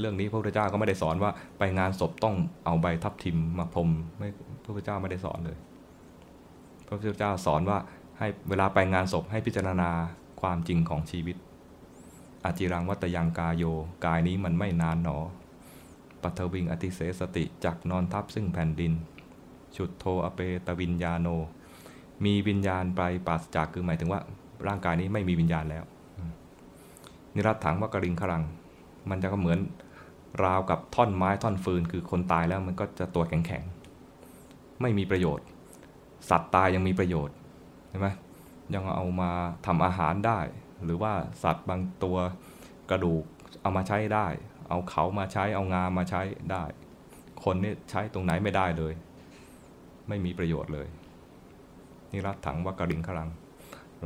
[0.00, 4.28] เรื่องนี้พระพุทธเจ้าก็ไม่ได้สอนว่าไปงานศพต้องเอาใบทับทิมมาพรมไม่
[4.64, 5.56] พระพุทธเจ้าไม่ได้สอนเลย
[6.86, 7.78] พระพุทธเจ้าสอนว่า
[8.18, 9.90] ให้เวลาไปงานศพให้พิจารณา
[10.40, 11.36] ความจริงของชีวิต
[12.44, 13.64] อาจิรังวัตยังกายโย
[14.06, 15.18] กายนี้มันไม่นานหนอ
[16.22, 18.92] ปัทวิงอติเสสติจักนอนทับซึ่งแผ่นดิน
[19.76, 21.28] ชุดโทอเปตวิญญาโน
[22.24, 24.20] มีวิญญาณไปปราศจากคือหมายถึงว่า
[24.66, 25.84] ร่างกายนี้ไม่มีวิญญาณแล้ว
[27.34, 28.42] นิรัตถังวกริงขรัง
[29.10, 29.58] มันจะก็เหมือน
[30.44, 35.46] ราวกับท่อนไม้ท่อนฟืน คือคนตายแล้วมันก็จะตัวแข็งๆ ไม่มีประโยชน์
[36.30, 37.36] สัตว์ตายยังมีประโยชน์
[37.90, 38.08] ใช่ไหม
[38.74, 39.30] ยังเอามา
[39.66, 40.40] ทำอาหารได้
[40.84, 41.12] หรือว่า
[41.42, 42.16] สัตว์บางตัว
[42.90, 43.24] กระดูก
[43.62, 44.26] เอามาใช้ได้
[44.68, 46.64] เอาเขามาใช้เอางามาใช้ได้
[47.44, 48.92] คนนี่ใช้ตรงไหนไม่ได้เลย
[50.08, 50.86] ไม่มีประโยชน์เลย
[52.12, 53.30] นี่รัดถังว่ากระดิ่งขลัง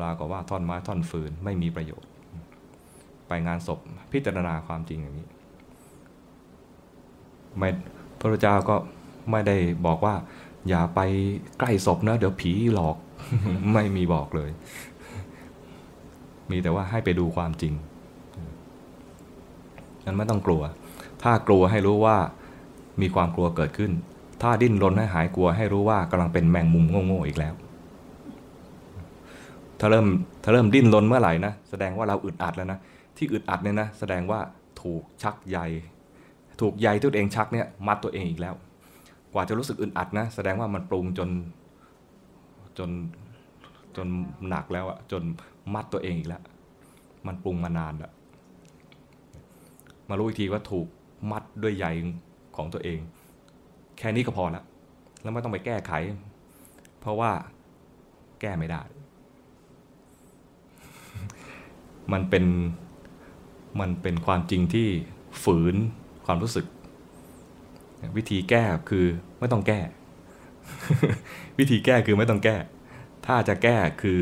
[0.02, 2.10] ราวกับว่าท่อนไม้ท่อนฟืนไม่มีประโยชน์
[3.28, 3.78] ไปงานศพ
[4.12, 5.28] พิจารณาความจริงอย่างนี้
[7.58, 7.68] ไม่
[8.20, 8.76] พระเจ้าก็
[9.30, 9.56] ไม่ได้
[9.86, 10.14] บอกว่า
[10.68, 11.00] อย่าไป
[11.58, 12.96] ใกล้ศพนะ เดี๋ยวผีหลอก
[13.72, 14.50] ไม่มีบอกเลย
[16.50, 17.74] มีแต่ว่าให้ไปดูความจริง
[20.04, 20.62] นั้นไม่ต้องกลัว
[21.22, 22.16] ถ้ากลัวให้รู้ว่า
[23.00, 23.90] มีความกลัวเกิดขึ้น
[24.42, 27.54] ถ้าดิ้นรนให้หายกลัวให้รู้ว่ากำลังเป็นแมงมุมโง่ๆอีกแล้ว
[29.80, 30.06] ถ้าเริ่ม
[30.42, 32.78] ถ้าเริ่มดิ้นรนเมื่อไหร่นะแสดงว่าเราอึดอัดแล้วนะ
[33.16, 34.40] ที่อึดอัดเนี่ยนะแสดงว่า
[34.82, 35.58] ถูกชักใย
[36.60, 38.54] ถูกใยที่ตัวเองชักเนี่ยมัดตัวเองอีกแล้ว
[39.32, 41.28] กว่าจะรู้สึกอึดอัดนะแสดงว่ามันปรุงจน
[42.78, 42.90] จน
[43.96, 44.06] จน
[44.48, 45.22] หนักแล้วอะจน
[45.74, 46.42] มัดตัวเองอีกแล้ว
[47.26, 48.12] มันปรุงมานานแล้ว
[50.12, 50.86] มารู้อีกทีว่าถูก
[51.30, 51.86] มัดด้วยใย
[52.56, 53.00] ของตัวเอง
[53.98, 54.64] แค่นี้ก็พอแล้ว
[55.22, 55.92] แล้วไม่ต้องไปแก้ไข
[57.00, 57.30] เพราะว่า
[58.40, 58.82] แก้ไม่ได้
[62.12, 62.44] มันเป็น
[63.80, 64.88] มันเป็นความจริงที่
[65.42, 65.76] ฝืน
[66.26, 66.66] ความรู้สึก
[68.16, 69.06] วิธีแก้คือ
[69.40, 69.80] ไม่ต้องแก้
[71.58, 72.56] วิธีแก้คือไม่ต้องแก้
[73.26, 74.20] ถ้าจะแก้คือ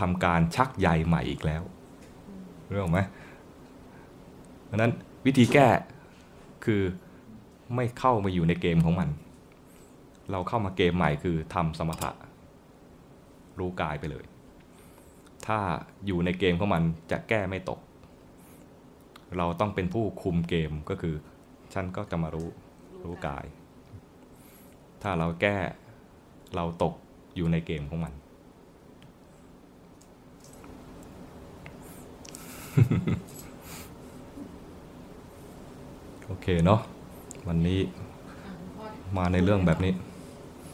[0.00, 1.62] ทำการชักใยใหม่อีกแล้ว
[2.70, 3.00] เรื่องไหม
[4.66, 4.92] เพราะนั้น
[5.26, 5.68] วิธีแก้
[6.64, 6.82] คือ
[7.74, 9.08] ไม่เข้ามาอยู่ในเกมของมัน
[10.30, 12.10] เราเข้ามาเกมใหม่คือทำสมถะ
[13.58, 14.24] รู้กายไปเลย
[15.46, 15.58] ถ้า
[16.06, 17.80] อยู่ในเกมของมันจะแก้ไม่ตก
[19.36, 21.14] เราต้องเป็นผู้คุมเกมก็คือ
[21.74, 22.48] ฉันก็จะมารู้
[23.04, 23.44] รู้กาย
[25.02, 25.56] ถ้าเราแก้
[26.54, 26.94] เราตก
[27.36, 28.12] อยู่ในเกมของมัน
[36.26, 36.80] โอ เคเนาะ
[37.48, 37.80] วันนี้
[38.44, 38.84] อะคุณพ่อ
[39.16, 39.92] มาในเรื่องแบบนี้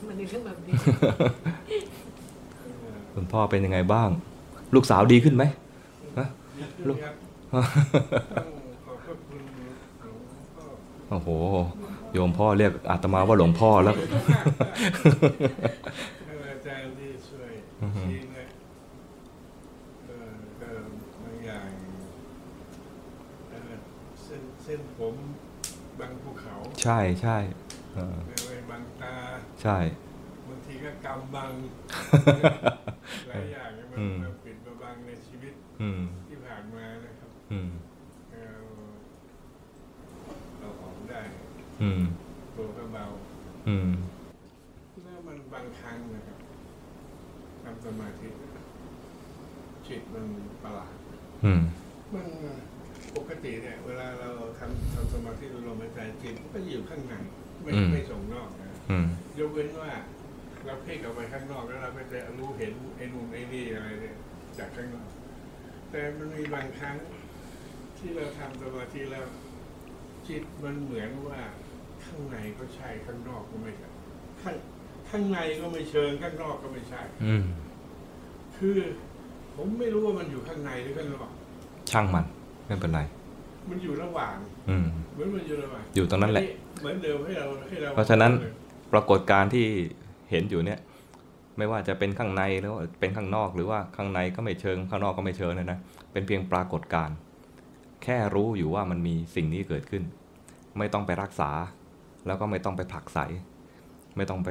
[0.09, 0.75] มันในเรื่องแบบนี้
[3.14, 4.09] คุณพ่อเป็นยังไงบ้าง
[4.75, 5.45] ลูกสาวดีขึ้นไหม
[6.89, 7.09] ลูลูกกต้
[7.59, 7.64] อง
[8.85, 10.66] ขอบพระคุณหลวงพ่อ
[11.11, 11.29] โอ้โห
[12.12, 17.53] โยมพ่อเรียกอาตมาว่าหลวงพ่อแล้วท่านอาจารย์ที่ช่วย
[17.83, 18.45] อือฮึ ชี้แนะ
[20.07, 20.70] เอ่อก็
[21.23, 21.68] บางอย่าง
[23.49, 23.73] เอ่อ
[24.23, 25.14] เส้นเส้นผม
[26.01, 27.39] บางภูเขา ใช่ใช่
[27.95, 29.14] เออไม่ไว้บางตา
[29.62, 29.78] ใช่
[30.49, 31.51] บางทีก็กรรมบัง
[33.28, 37.70] หลายอย่างเนี่ยมันอืมมาปิดมาบังในชีวิตอืมที่ผ่านมานะครับอืม
[38.30, 38.61] เรา
[40.59, 41.20] เราออกได้
[41.83, 42.03] อืม
[42.57, 43.05] ตัวก็เบา
[43.68, 43.91] อืม
[45.05, 46.39] แล้วมันบางครั้งนะครับ
[47.62, 48.28] ทำสมาธิ
[49.87, 50.26] จิตมัน
[50.62, 50.95] ประหลาด
[51.45, 51.62] อืม
[52.14, 52.26] มัน
[53.16, 57.14] ปกติเนี่ย เวลาเราทำทำสมาธิดูลมหายใจจิตมัน ก็อยู่ข้างใน
[57.62, 59.07] ไม่อืมไม่ส่งนอกนะอืม
[59.38, 59.92] ยกเว้นว่า
[60.64, 64.16] เราเพ่งออกไปข้างนอกแล้วเราก็จะรู้เห็นไอ้นู่นไอ้นี่อะไรเนี่ย
[64.59, 65.09] จากข้างนอก
[65.90, 66.96] แต่มันมีบางครั้ง
[67.98, 69.26] ที่เราทำสมาธิแล้ว
[70.28, 71.40] จิตมันเหมือนว่า
[72.05, 73.88] ข้างในก็ใช่ข้างนอกก็ไม่ใช่
[74.42, 74.57] ข้าง
[75.11, 77.44] ข้างในก็ไม่เชิงข้างนอกก็ไม่ใช่ อืม
[78.57, 78.78] คือ
[79.55, 81.30] ผมไม่รู้ว่ามันอยู่ข้างในหรือข้างนอก
[81.90, 82.24] ช่างมัน
[82.66, 83.00] ไม่เป็นไร
[83.71, 84.35] มันอยู่ระหว่าง
[84.71, 86.45] อืมเหมือนมันอยู่ระหว่างอยู่ตรงนั้นแหละ
[86.81, 88.33] เหมือนเดิมให้เราให้เราเพราะฉะนั้น
[88.93, 89.67] ปรากฏการณ์ที่
[90.31, 90.79] เห็นอยู่เนี่ย
[91.59, 95.79] ไม่ว่าจะเป็นข้างในหรือว่าเป็นข้างนอก หรือว่าข้างในก็ไม่เชิงข้างนอกก็ไม่เชิงเนยนะ
[96.13, 97.17] เป็นเพียงปรากฏการณ์
[98.03, 100.03] แค่รู้อยู่ว่ามันมีสิ่งนี้เกิดขึ้น
[100.79, 101.51] ไม่ต้องไปรักษา
[102.27, 103.19] แล้วก็ไม่ต้องไปผลักไส
[104.17, 104.51] ไม่ต้องไป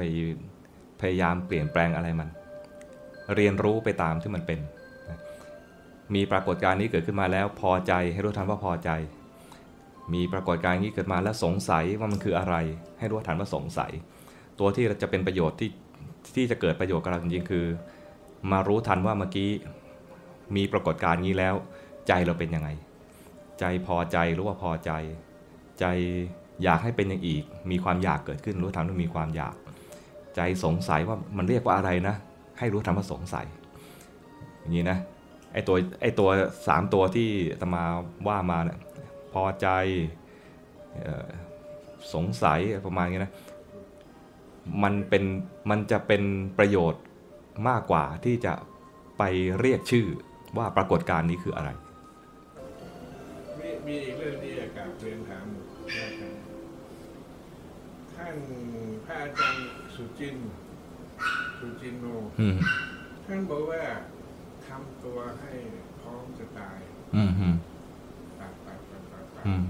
[1.00, 2.28] พยายามเปลี่ยนแปลงอะไรมัน
[3.36, 4.81] เรียนรู้ไปตามที่มันเป็นนะ
[6.14, 8.90] มีปรากฏการณ์นี้เกิดขึ้นมาแล้วพอใจให้รู้ทันว่าพอใจ
[10.14, 12.54] มีปรากฏการณ์นี้เกิดมาแล้วสงสัยว่ามันคืออะไร
[12.98, 13.92] ให้รู้ทันว่าสงสัย
[14.58, 15.70] ตัวที่จะเป็นประโยชน์ที่
[16.34, 17.66] ที่จะเกิดประโยชน์กับเราจริงๆคือ
[18.52, 19.50] มารู้ทันว่าเมื่อกี้
[20.56, 21.54] มีปรากฏการณ์นี้แล้ว
[22.08, 22.68] ใจเราเป็นยังไง
[23.60, 24.90] ใจพอใจรือว่าพอใจ
[25.80, 25.84] ใจ
[26.62, 29.54] อยากให้เป็นอย่างอีก มีความอยากเกิดขึ้น รู้ทันว่ามีความอยาก
[30.36, 32.14] ใจสงสัยว่ามันเรียกว่าอะไรนะ
[32.58, 33.46] ให้รู้ทันว่าสงสัย
[34.60, 34.98] อย่างนี้นะ
[35.52, 36.28] ไอตัวไอตัว
[36.66, 37.82] สามตัวที่อาตมา
[38.28, 38.78] ว่ามาเนี่ย
[39.32, 39.66] พอใจ
[40.94, 41.28] เอ่อ
[42.14, 43.32] สงสัยประมาณนี้นะ
[44.82, 45.24] มันเป็น
[45.70, 46.22] มันจะเป็น
[46.58, 47.02] ประโยชน์
[47.68, 48.54] มากกว่าที่จะ
[49.18, 49.22] ไป
[49.60, 50.06] เรียกชื่อ
[50.58, 51.70] ว่าปรากฏการณ์นี้คืออะไร
[53.60, 55.46] มีมีอีกเรื่องที่อยากกราบเรียนถาม
[55.98, 56.34] นะครับ
[58.16, 58.36] ท่าน
[59.04, 60.50] พระอาจารย์สุจินต์
[61.58, 62.06] สุจินโน
[62.40, 62.56] อืม
[63.26, 63.82] ท่านบอกว่า
[64.72, 65.52] ทำตัวให้
[66.02, 66.78] พร้อมจะตาย
[67.16, 67.54] อืมอืม
[68.40, 69.62] ตายตายตายตายตายอืม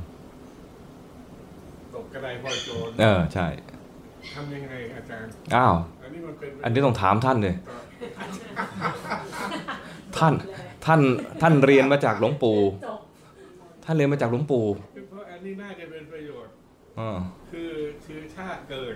[1.94, 3.46] ตกกระไดพลอยโจรเออ ใช่
[4.34, 7.78] ทำยังไงอาจารย์ อ้าว อันนี้มันเป็นอันนี้ต้องถามท่านเลยต่อ
[10.16, 10.32] ท่าน
[10.86, 11.00] ท่าน
[11.42, 13.00] ท่านเรียนมาจากหลวงปู่ จบ
[13.84, 14.64] ท่านเรียนมาจากหลวงปู่
[15.08, 16.52] เพราะอันนี้น่าจะเป็นประโยชน์
[16.98, 17.18] อ่า
[17.50, 17.72] คือ
[18.04, 18.94] คือถ้าเกิด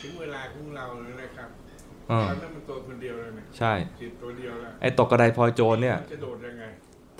[0.00, 1.63] ถึงเวลาของเราเลยนะครับอ่าตอ
[2.10, 6.64] นนั้นมันตัวคนเดียวเลยนะใช่จิตตัวเดียวแล้วไอ้ตกกระไดพลอยโจรเนี่ยมันจะโดดยังไง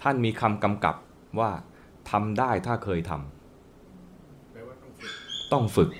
[0.03, 0.97] ท่านมีคำกำกับ
[1.41, 1.51] ว่า
[2.11, 5.11] ทำได้ถ้าเคยทำแปลว่าต้องฝึก
[5.53, 5.91] ต้องฝึก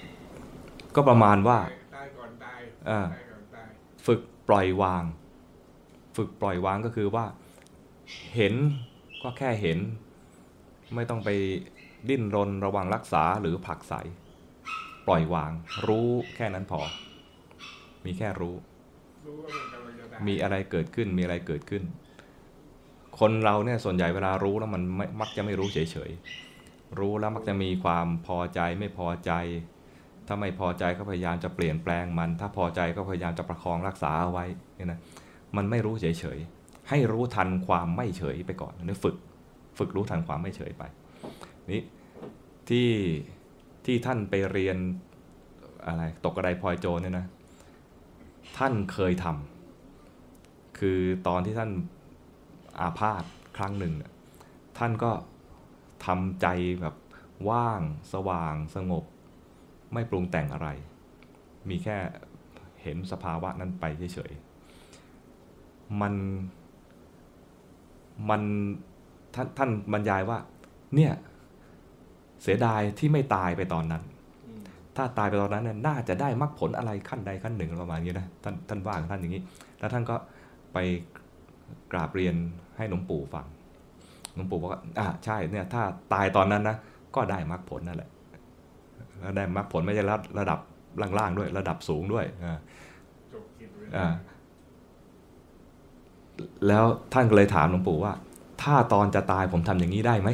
[0.97, 3.69] ก็ประมาณว่าตยตายก่อนตายอ่าตายก่อนตาย
[4.07, 5.05] ฝึกปล่อยวาง
[6.17, 7.25] ฝึกปล่อยวางก็คือว่า
[8.35, 8.55] เห็น
[9.23, 9.79] ก็แค่เห็น
[10.95, 11.31] ไม่ต้องไป
[12.09, 13.95] ดิ้นรนระวังรักษาหรือผลักใส
[15.07, 15.51] ปล่อยวาง
[15.87, 16.81] รู้แค่นั้นพอ
[18.05, 18.74] มีแค่รู้รู้ว่า
[20.27, 21.83] มีอะไรเกิดขึ้นมีอะไรเกิดขึ้น
[23.21, 29.33] คนเราเนี่ยส่วนใหญ่เวลารู้แล้วมันม,มักจะไม่รู้เฉยๆรู้แล้วมักจะมีความพอใจไม่พอใจ
[30.27, 34.45] ถ้าไม่พอใจก็พยายามจะเปลี่ยนแปลงมัน ถ้าพอใจก็พยายามจะประคองรักษาเอาไว้
[34.77, 35.01] เนี่ยนะ
[35.57, 36.07] มันไม่รู้เฉ
[36.37, 39.17] ยๆให้รู้ทันความไม่เฉยไปก่อนนี่ฝึก
[39.79, 40.83] ฝึกรู้ทันความไม่เฉยไป
[41.71, 41.83] นี่
[42.69, 42.89] ที่
[43.85, 44.77] ที่ท่านไปเรียน
[45.87, 47.27] อะไรตกกระไดพลอยโจรเนี่ยนะ
[48.59, 51.71] ท่านเคยทำคือตอนที่ท่าน
[52.81, 53.25] อาพาธ
[53.57, 54.13] ครั้งหนึ่งน่ะ
[54.79, 55.13] ท่านก็
[56.07, 56.47] ทำใจ
[56.81, 56.95] แบบ
[57.51, 57.81] ว่าง
[58.13, 59.05] สว่างสงบ
[59.93, 60.69] ไม่ปรุงแต่งอะไร
[61.69, 61.97] มีแค่
[62.83, 63.85] เห็นสภาวะนั้นไป
[64.15, 66.15] เฉยๆมัน
[68.29, 68.43] มัน
[69.35, 70.39] ท่านท่านบรรยายว่า
[70.95, 71.13] เนี่ย
[72.43, 74.03] เสียดายที่ไม่ตายไปตอนนั้น
[74.97, 79.43] ถ้าตายไปตอนนั้นเนี่ยน่าจะได้มรรคผลอะไรขั้นใดขั้นหนึ่งประมาณนี้นะท่านท่านว่าของท่านอย่างนี้
[79.79, 80.17] แล้วท่านก็
[80.73, 80.79] ไป
[81.93, 82.35] กราบเรียน
[82.77, 83.47] ให้หลวงปู่ฟัง
[84.35, 85.83] หลวงปู่บอกว่าอ่าใช่เนี่ยถ้า
[86.13, 86.77] ตายตอนนั้นนะ
[87.15, 88.11] ก็ได้มรรคผลนั่นแหละ
[89.21, 90.59] แล้วได้มรรคผลไม่ใช่ระระดับ
[91.19, 92.59] ล่างๆด้วย ระดับสูงด้วยอ่า
[93.97, 94.13] อ่า
[96.69, 98.13] แล้วท่านก็เลยถามหลวงปู่ว่า
[98.63, 100.31] ถ้าตอนจะตายผมทำอย่างนี้ได้ไหม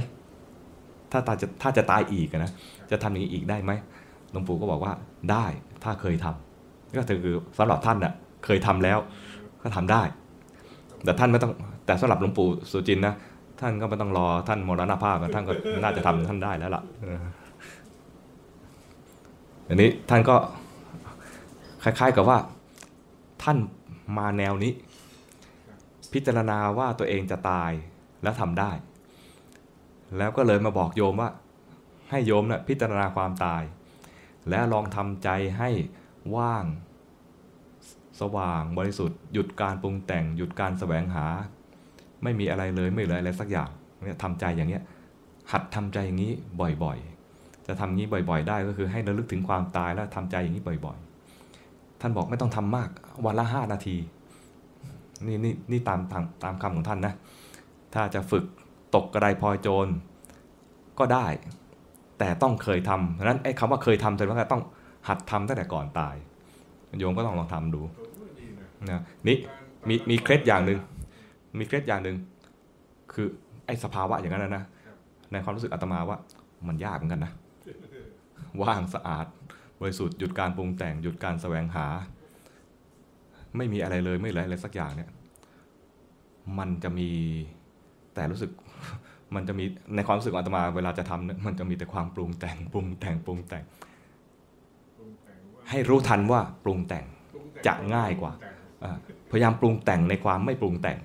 [1.13, 2.53] ถ้าตาจะถ้าจะตายอีกนะ
[2.91, 3.73] จะทำอย่างนี้อีกได้ไหม
[4.31, 4.93] หลวงปู่ก็บอกว่า
[5.31, 5.45] ได้
[5.85, 8.13] ถ้าเคยทำก็คือสำหรับท่านน่ะ
[8.45, 8.99] เคยทำแล้ว
[9.63, 10.03] ก็ทำได้
[11.05, 11.53] แต่ท่านไม่ต้อง
[11.87, 13.15] แต่สำหรับหลวงปู่สุจินนะ
[13.61, 15.53] ท่านก็ไม่ต้องรอท่านมรณภาพนท่านก็
[15.83, 16.83] น่าจะทำท่านได้แล้วล่ะ
[19.69, 20.37] อันนี้ท่านก็
[21.83, 22.39] คล้ายๆกับว่า
[23.43, 23.59] ท่าน
[24.19, 24.73] มาแนวนี้
[26.13, 27.71] พิจารณาว่าตัวเองจะตาย
[28.23, 28.71] แล้วทำได้
[30.19, 31.31] แล้วก็เลยมาบอกโยมว่า
[32.11, 33.63] ให้โยมนะ่ะพิจารณาความตาย
[34.49, 35.29] และลองทำใจ
[35.59, 35.71] ให้
[36.37, 36.65] ว่าง
[38.21, 41.27] สว่างบริสุทธิ์หยุดการปรุงแต่งหยุดการแสวงหา
[42.23, 43.71] ไม่มีอะไรเลยไม่เหลืออะไรสักอย่าง
[44.05, 44.83] เนี่ยทำใจอย่างเนี้ย
[45.53, 52.89] หัดทำใจอย่างนี้บ่อยๆ จะทำงี้บ่อยๆ ได้ก็คือให้ระลึกถึงความตายแล้วทำใจอย่างนี้บ่อยๆ ท่านบอกไม่ต้องทำมาก
[53.25, 53.97] วันละห้านาที
[55.27, 57.15] นี่นี่นี่ตามตามตามคำของท่านนะ
[57.95, 58.45] ถ้าจะฝึก
[58.95, 59.89] ตกกระไดพลอยโจร
[60.99, 61.27] ก็ได้
[62.21, 64.63] แต่ต้องเคยทำเพราะฉะนั้นไอ้คำว่าเคยทำแสดงว่าต้อง
[65.09, 66.15] หัดทำตั้งแต่ก่อนตาย
[66.99, 67.81] โยมก็ต้องลองทำดู
[68.91, 69.37] นะนี่
[69.89, 70.79] มีมีเคล็ดอย่างหนึ่ง
[71.59, 72.17] มีเคล็ดอย่างหนึ่ง
[73.13, 73.27] คือ
[73.67, 74.65] ไอ้สภาวะอย่างนั้นนะนะ
[75.33, 76.19] ในความรู้สึกอาตมาว่า
[76.67, 77.33] มันยากเหมือนกันนะ
[78.63, 79.27] ว่างสะอาด
[79.81, 81.87] บริสุทธิ์หยุดการปรุงแต่งหยุดการแสวงหา
[83.57, 85.11] ไม่มีอะไรเลยไม่เหลืออะไรสักอย่างเนี่ย
[86.59, 87.11] มันจะมี
[88.15, 88.51] แต่รู้สึก
[89.35, 89.65] มันจะมี
[89.95, 93.65] ในความรู้สึกอาตมาเวลาจะทำเนี่ยมันจะมีแต่ความปรุงแต่งปรุงแต่งปรุงแต่ง
[94.99, 95.09] ตง
[95.71, 97.05] ให้รู้ทันว่าปรุงแต่ง
[97.35, 98.33] ตงจะง่ายกว่า
[99.31, 100.99] พยายามปรุงแต่งในความไม่ปรุงแต่ง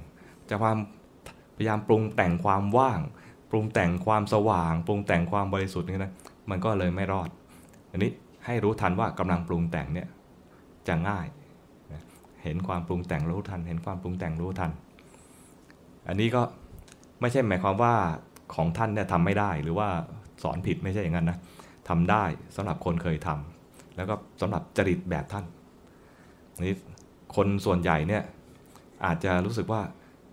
[0.49, 0.77] จะความ
[1.57, 2.99] พยายามปรุงแต่งความว่าง
[3.51, 6.11] ปรุงแต่งความสว่าง ปรุงแต่งความบริสุทธิ์นี่นะ
[6.49, 7.29] มันก็เลยไม่รอด
[7.91, 8.11] อันนี้
[8.45, 10.07] ให้รู้ทันว่ากำลังปรุงแต่งเนี่ย
[10.87, 11.27] จะง่าย
[12.43, 14.71] เห็นความปรุงแต่งรู้ทัน เห็นความปรุงแต่งรู้ทัน
[16.07, 16.41] อันนี้ก็
[17.21, 17.93] ไม่ใช่หมายความว่า
[18.55, 19.87] ของท่านเนี่ยทำไม่ได้หรือว่า
[20.43, 21.37] สอนผิดไม่ใช่อย่างนั้นนะ
[21.89, 22.23] ทำได้
[22.55, 25.45] สำหรับคนเคยทำแล้วก็สำหรับจริตแบบท่าน
[26.61, 26.75] นี่
[27.35, 28.23] คนส่วนใหญ่เนี่ย
[29.05, 29.81] อาจจะรู้สึกว่า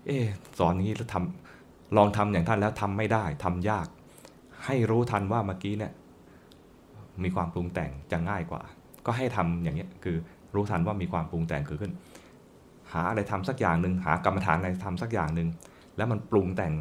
[0.05, 0.25] เออ
[0.59, 3.87] สอนอย่างนี้แล้วทำลองทำอย่างท่านแล้วทำไม่ได้ทำยาก
[4.65, 5.91] ให้รู้ทันว่าเมื่อกี้เนี่ย
[7.23, 8.61] มีความปรุงแต่งจะง่ายกว่า
[9.05, 10.17] ก็ให้ทำอย่างเงี้คือ
[10.55, 11.93] รู้ทันว่ามีความปรุงแต่งเกิดขึ้น
[12.91, 15.47] หาอะไรทำสักอย่างหนึ่งหากรรมฐานอะไรทำสักอย่างหนึ่ง
[15.97, 16.73] แล้วมันปรุงแต่ง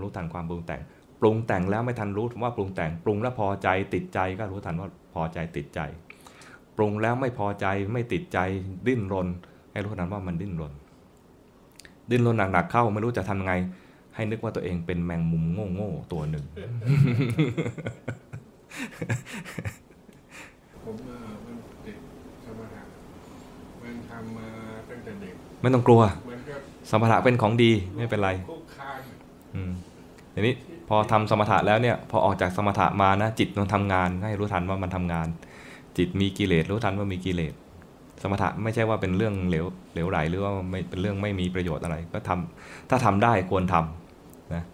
[0.00, 0.80] รู้ทันความปรุงแต่ง
[1.20, 5.80] ปรุงแต่งแล้วไม่ทันรู้ว่าปรุงแต่ง ปรุงแล้วพอใจติดใจก็รู้ทันว่าพอใจติดใจ
[6.76, 8.38] ปรุงแล้วไม่พอใจไม่ติดใจ
[8.86, 9.28] ดิ้นรน
[9.72, 10.72] ให้รู้ทันว่ามันดิ้นรน
[12.10, 13.52] ดิ้นรนหนักๆเข้าไม่รู้จะทำไง
[14.14, 15.44] ให้นึกว่าตัวเองเป็นแมงมุม
[15.74, 16.44] โง่ๆตัวหนึ่ง
[20.84, 21.96] ผมเออมันติด
[22.44, 22.82] สมถะ
[23.82, 24.46] มันทำมา
[24.90, 26.29] ตั้งแต่เด็กไม่ต้องกลัวเหมือนกับ
[26.90, 28.30] สมถะเป็นของดีไม่เป็นไร
[29.54, 29.72] อืม
[30.34, 30.54] ทีนี้
[30.88, 35.26] พอทำสมถะแล้วเนี่ยพอออกจากสมถะมานะจิตมันทำงานให้รู้ทันว่ามันทำงาน
[35.96, 37.54] จิตมีกิเลสรู้ทันว่ามีกิเลส
[38.22, 44.64] สมถะไม่ใช่ว่าเป็นเรื่องเหลวเหลวไหลหรือว่าไม่เป็นเรื่องไม่มีประโยชน์อะไร ก็ทำถ้าทำได้ควรทำนะ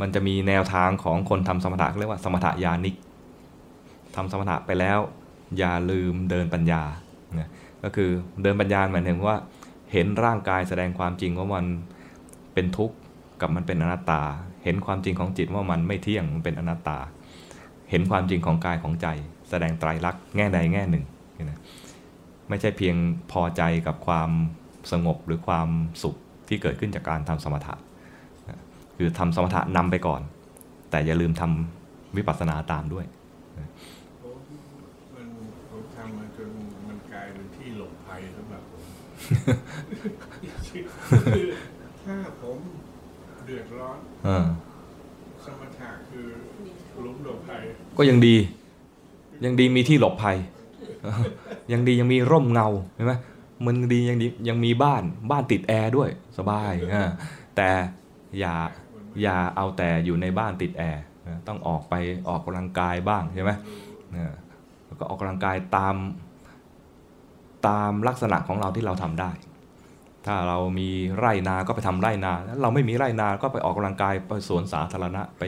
[0.00, 2.94] มันจะมีแนวทางของคนทำสมถะเขาเรียกว่าสมถะญาณิก
[4.16, 4.98] ทำสมถะไปแล้ว
[5.58, 6.82] อย่าลืมเดินปัญญา
[7.38, 7.48] นะ
[7.82, 8.10] ก็คือ
[8.42, 9.36] เดินปัญญาหมายถึงว่า
[9.92, 11.66] เห็นร่างกายแสดงความจริงว่ามัน
[12.54, 12.96] เป็นทุกข์
[13.40, 14.22] กับมันเป็นอนัตตา
[14.64, 16.98] เห็นความจริงของจิตว่ามันไม่เที่ยงมันเป็นอนัตตา
[17.90, 19.06] เห็นความจริงของกายของใจ
[19.50, 21.04] แสดงไตรลักษณ์แง่ใดแง่หนึ่ง
[21.44, 21.58] นะ
[22.48, 22.96] ไม่ใช่เพียง
[23.32, 24.30] พอใจกับความ
[24.92, 25.68] สงบหรือความ
[26.02, 26.16] สุข
[26.48, 27.74] ที่เกิดขึ้นจากการทำสมถะ
[28.48, 28.60] นะ
[28.96, 30.20] คือทำสมถะนำไปก่อน
[30.90, 33.04] แต่อย่าลืมทำวิปัสสนาตามด้วย
[34.22, 34.36] ผม
[35.14, 35.26] มัน
[35.70, 36.48] ผมทำมาจน
[36.88, 38.84] มันกลายเป็นที่หลบภัยสำหรับผม
[41.36, 41.46] คือ
[42.04, 42.58] ถ้าผม
[43.44, 44.46] เดือดร้อนเออ
[45.44, 46.26] สมถะคือ
[47.02, 47.62] หลุมหลบภัย
[47.98, 48.36] ก็ยังดี
[49.44, 50.36] ยังดีมีที่หลบภัย
[51.02, 51.22] เออ
[51.72, 53.14] ยังดียังมีร่มเงาเห็นไหม
[53.66, 57.10] มันดียังดียังมีบ้านบ้านติดแอร์ด้วยสบายอ่า
[57.56, 57.68] แต่
[58.38, 58.54] อย่า
[59.22, 61.94] อย่าเอาแต่อยู่ในบ้านติดแอร์นะต้องออกไป
[62.28, 63.50] ออกกำลังกายบ้างใช่ไหม
[64.12, 64.32] เออ
[64.86, 65.96] แล้วก็ออกกำลังกายตาม
[67.66, 69.30] ตามลักษณะของเราที่เราทำได้
[70.26, 75.42] ถ้าเรามีไร่นาก็ไปทำไร่นาถ้าเราไม่มีไร่นาก็ไปออกกำลังกายไปสวนสาธารณะไป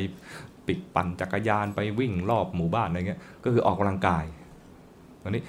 [0.66, 4.24] ปิดปั่นจักรยานไปวิ่งรอบหมู่บ้านอะไรเงี้ยก็คือออกกำลังกาย
[5.22, 5.42] อันนี้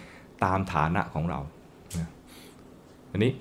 [0.43, 1.39] ตามฐานะของเรา
[3.11, 3.31] อันนี้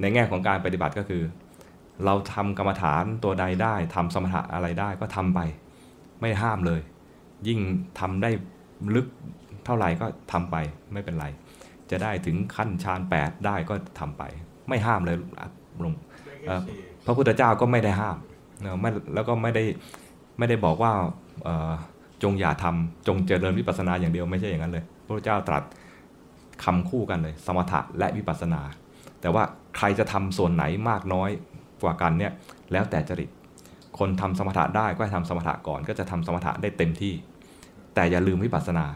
[0.00, 1.22] ในแง่ของการปฏิบัติก็คือ
[2.04, 5.40] เราทำกรรมฐานตัวใดได้ทำสมถะอะไรได้ก็ทำไป
[6.20, 6.80] ไม่ห้ามเลย
[7.48, 7.60] ยิ่ง
[8.00, 8.30] ทำได้
[8.94, 9.06] ลึก
[9.64, 10.56] เท่าไหร่ก็ทำไป
[10.92, 11.26] ไม่เป็นไร
[11.92, 14.22] จะได้ถึงขั้นฌานแปดได้ก็ทำไป
[14.68, 15.16] ไม่ห้ามเลย
[15.80, 15.94] หลวง
[16.26, 18.16] ได้เอ่แค่อสี่พระพุทธเจ้าก็ไม่ได้ห้าม
[18.62, 19.64] เนอะไม่แล้วก็ไม่ได้
[20.38, 20.92] ไม่ได้บอกว่า
[21.44, 21.72] เอ่อ
[22.22, 25.62] จงอย่าทำจงเจริญวิปัสสนาอย่างเดียวไม่ใช่อย่างนั้นเลย พระพุทธเจ้าตรัส
[26.64, 28.60] คำคู่กันเลย สมถะและวิปัสสนา
[29.20, 29.42] แต่ว่า
[29.76, 31.30] ใครจะทำส่วนไหนมากน้อย
[31.82, 32.32] กว่ากันเนี่ย
[32.72, 33.30] แล้วแต่จริต
[33.98, 37.14] คนทำสมถะได้ก็ให้ทำสมถะก่อนก็จะทำสมถะได้เต็มที่
[37.94, 38.86] แต่อย่าลืมวิปัสสนา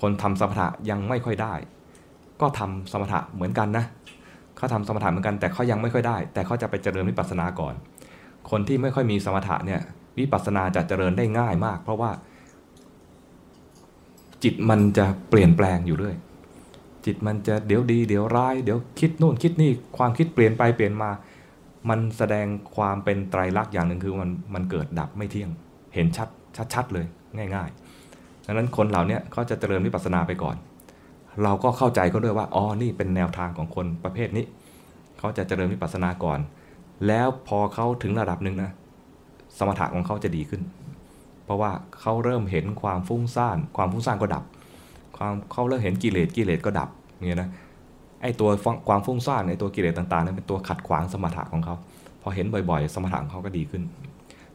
[0.00, 1.54] คนทำสมถะยังไม่ค่อยได้
[2.42, 3.84] ก็ทำสมถะเหมือนกันนะ
[4.56, 7.74] เขาทำสมถะเหมือนกันแต่เขายังไม่ค่อยได้ แต่เขาจะไปเจริญวิปัสสนาก่อน
[8.50, 9.80] คนที่ไม่ค่อยมีสมถะเนี่ย
[10.18, 12.10] วิปัสสนาจะเจริญได้ง่ายมาก เพราะว่า
[14.42, 16.16] จิตมันจะเปลี่ยนแปลงอยู่เรื่อย
[17.06, 21.10] จิตมันจะเดี๋ยวดี เดี๋ยวร้าย เดี๋ยวคิดนู่นคิดนี่ความคิดเปลี่ยนไปเปลี่ยนมา
[21.88, 22.46] มันแสดง
[22.76, 25.50] ความเป็นไตรลักษณ์อย่างหนึ่งคือมันมันเกิดดับไม่เที่ยง
[25.94, 26.28] เห็นชัด
[26.74, 27.06] ชัดๆเลย
[27.54, 30.56] ง่ายๆดังนั้นคนเหล่านี้เขาจะเจริญวิปัสสนาไปก่อน
[31.42, 34.44] เราก็เข้าใจเขาด้วยว่าอ๋อนี่เป็นแนวทางของคนประเภทนี้
[35.18, 36.38] เขาจะเจริญวิปัสสนาก่อน
[37.06, 38.70] แล้วพอเขาถึงระดับหนึ่งนะ
[39.58, 40.62] สมถะของเขาจะดีขึ้น
[41.44, 44.44] เพราะว่าเขาเริ่มเห็นความฟุ้งซ่าน ความฟุ้งซ่านก็ดับ
[45.16, 46.88] ความเขาเริ่มเห็นกิเลสกิเลสก็ดับ
[47.18, 47.50] เงี้ยนะ
[48.22, 48.50] ไอ้ตัว
[48.88, 51.74] ความฟุ้งซ่านไอ้ตัวกิเลสต่างๆนั้นเป็นตัวขัดขวางสมถะของเขา
[52.22, 53.82] พอเห็นบ่อยๆ สมถะของเขาก็ดีขึ้น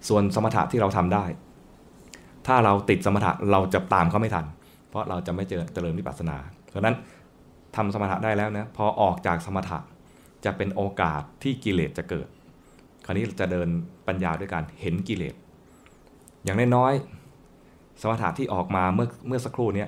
[0.08, 1.24] ส่วนสมถะที่เราทำได้
[2.48, 4.46] ถ้าเราติดสมถะเราจะตามเขาไม่ทัน
[4.90, 6.38] เพราะเราจะไม่เจอเจริญวิปัสสนา
[6.78, 7.00] เพราะนั้น
[7.76, 9.80] ทำสมถะได้แล้วนะพอออกจากสมถะ
[10.46, 12.28] จะเป็นโอกาสที่กิเลสจะเกิด
[13.06, 13.68] คราวนี้จะเดิน
[14.08, 15.36] ปัญญาด้วยการเห็นกิเลส
[16.44, 19.86] อย่างน้อยๆสมถะที่ออกมาเมื่อเมื่อสักครู่นี้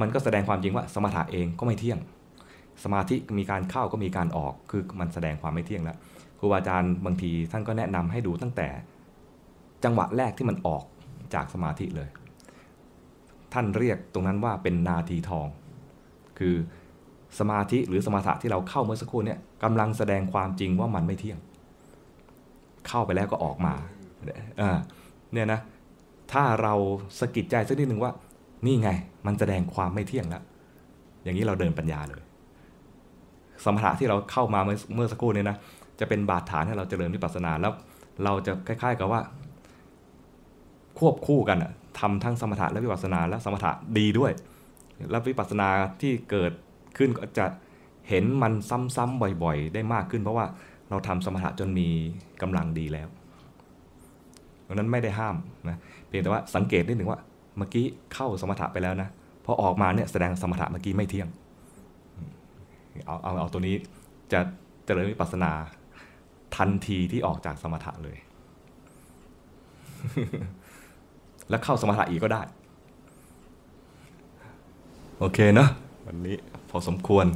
[0.00, 1.98] มันก็แสดงความจริงว่าสมถะเองก็ไม่เที่ยง
[2.84, 5.98] สมาธิมีการเข้าก็มีการออก คือมันแสดงความไม่เที่ยงแล้ว
[6.38, 8.68] ครูบาอาจารย์บางทีท่านก็แนะนำให้ดูตั้งแต่
[9.84, 10.84] จังหวะแรกที่มันออก
[11.34, 12.08] จากสมาธิเลย
[13.52, 15.46] ท่านเรียกตรงนั้นว่าเป็นนาทีทอง
[16.38, 16.54] คือ
[17.38, 21.38] สมาธิหรือสมาถะที่เราเข้าเมื่อสักครู่เนี่ยกำลังแสดงความจริงว่ามันไม่เที่ยง
[22.88, 23.74] เข้าไปแล้วก็ออกมา
[25.32, 25.60] เนี่ยนะ
[26.32, 26.74] ถ้าเรา
[27.20, 28.12] สะกิดใจสักนิดหนึ่งว่า
[28.66, 28.90] นี่ไง
[29.26, 30.42] มันแสดงความไม่เที่ยงแล้ว
[31.22, 32.22] อย่างนี้เราเดินปัญญาเลย
[33.64, 35.56] สมถะที่เราเข้ามาเมื่อเมื่อสักครู่เนี่ยนะ
[36.00, 37.72] จะเป็นบาดฐานให้เราจเจริญวิปัสสนาแล้ว
[38.24, 39.20] เราจะคล้าย ๆ กับว่า
[40.98, 44.32] ควบคู่กันอะทำทั้งสมถะและวิปัสสนาและสมถะดีด้วย
[45.10, 45.68] แล้ววิปัสสนา
[46.00, 46.52] ที่เกิด
[46.98, 47.46] ขึ้นก็จะ
[48.08, 48.52] เห็นมัน
[48.96, 50.46] ซ้ำๆบ่อยๆ ได้มากขึ้น เพราะว่า
[50.90, 51.88] เราทำสมถะจนมี
[52.42, 53.08] กำลังดีแล้ว
[54.66, 55.36] ดังนั้นไม่ได้ห้าม
[55.68, 57.20] นะเพียงแต่ว่าสังเกตนิดหนึ่งว่า
[57.56, 57.84] เมื่อกี้
[58.14, 59.08] เข้าสมถะไปแล้วนะ
[59.44, 61.28] พอออกมาเนี่ยแสดงสมถะเมื่อกี้ไม่เที่ยง
[63.06, 63.74] เอาเอาเอาตัวนี้
[64.32, 64.40] จะ
[64.86, 65.52] เจริญวิปัสสนา
[66.56, 68.16] ทันทีที่ออกจากสมถะเลย
[71.48, 72.42] แล้วเข้าสมถะอีกก็ได้
[75.20, 75.68] โอเคเนอะ
[76.06, 76.36] วันนี้
[76.70, 77.26] พอสมควร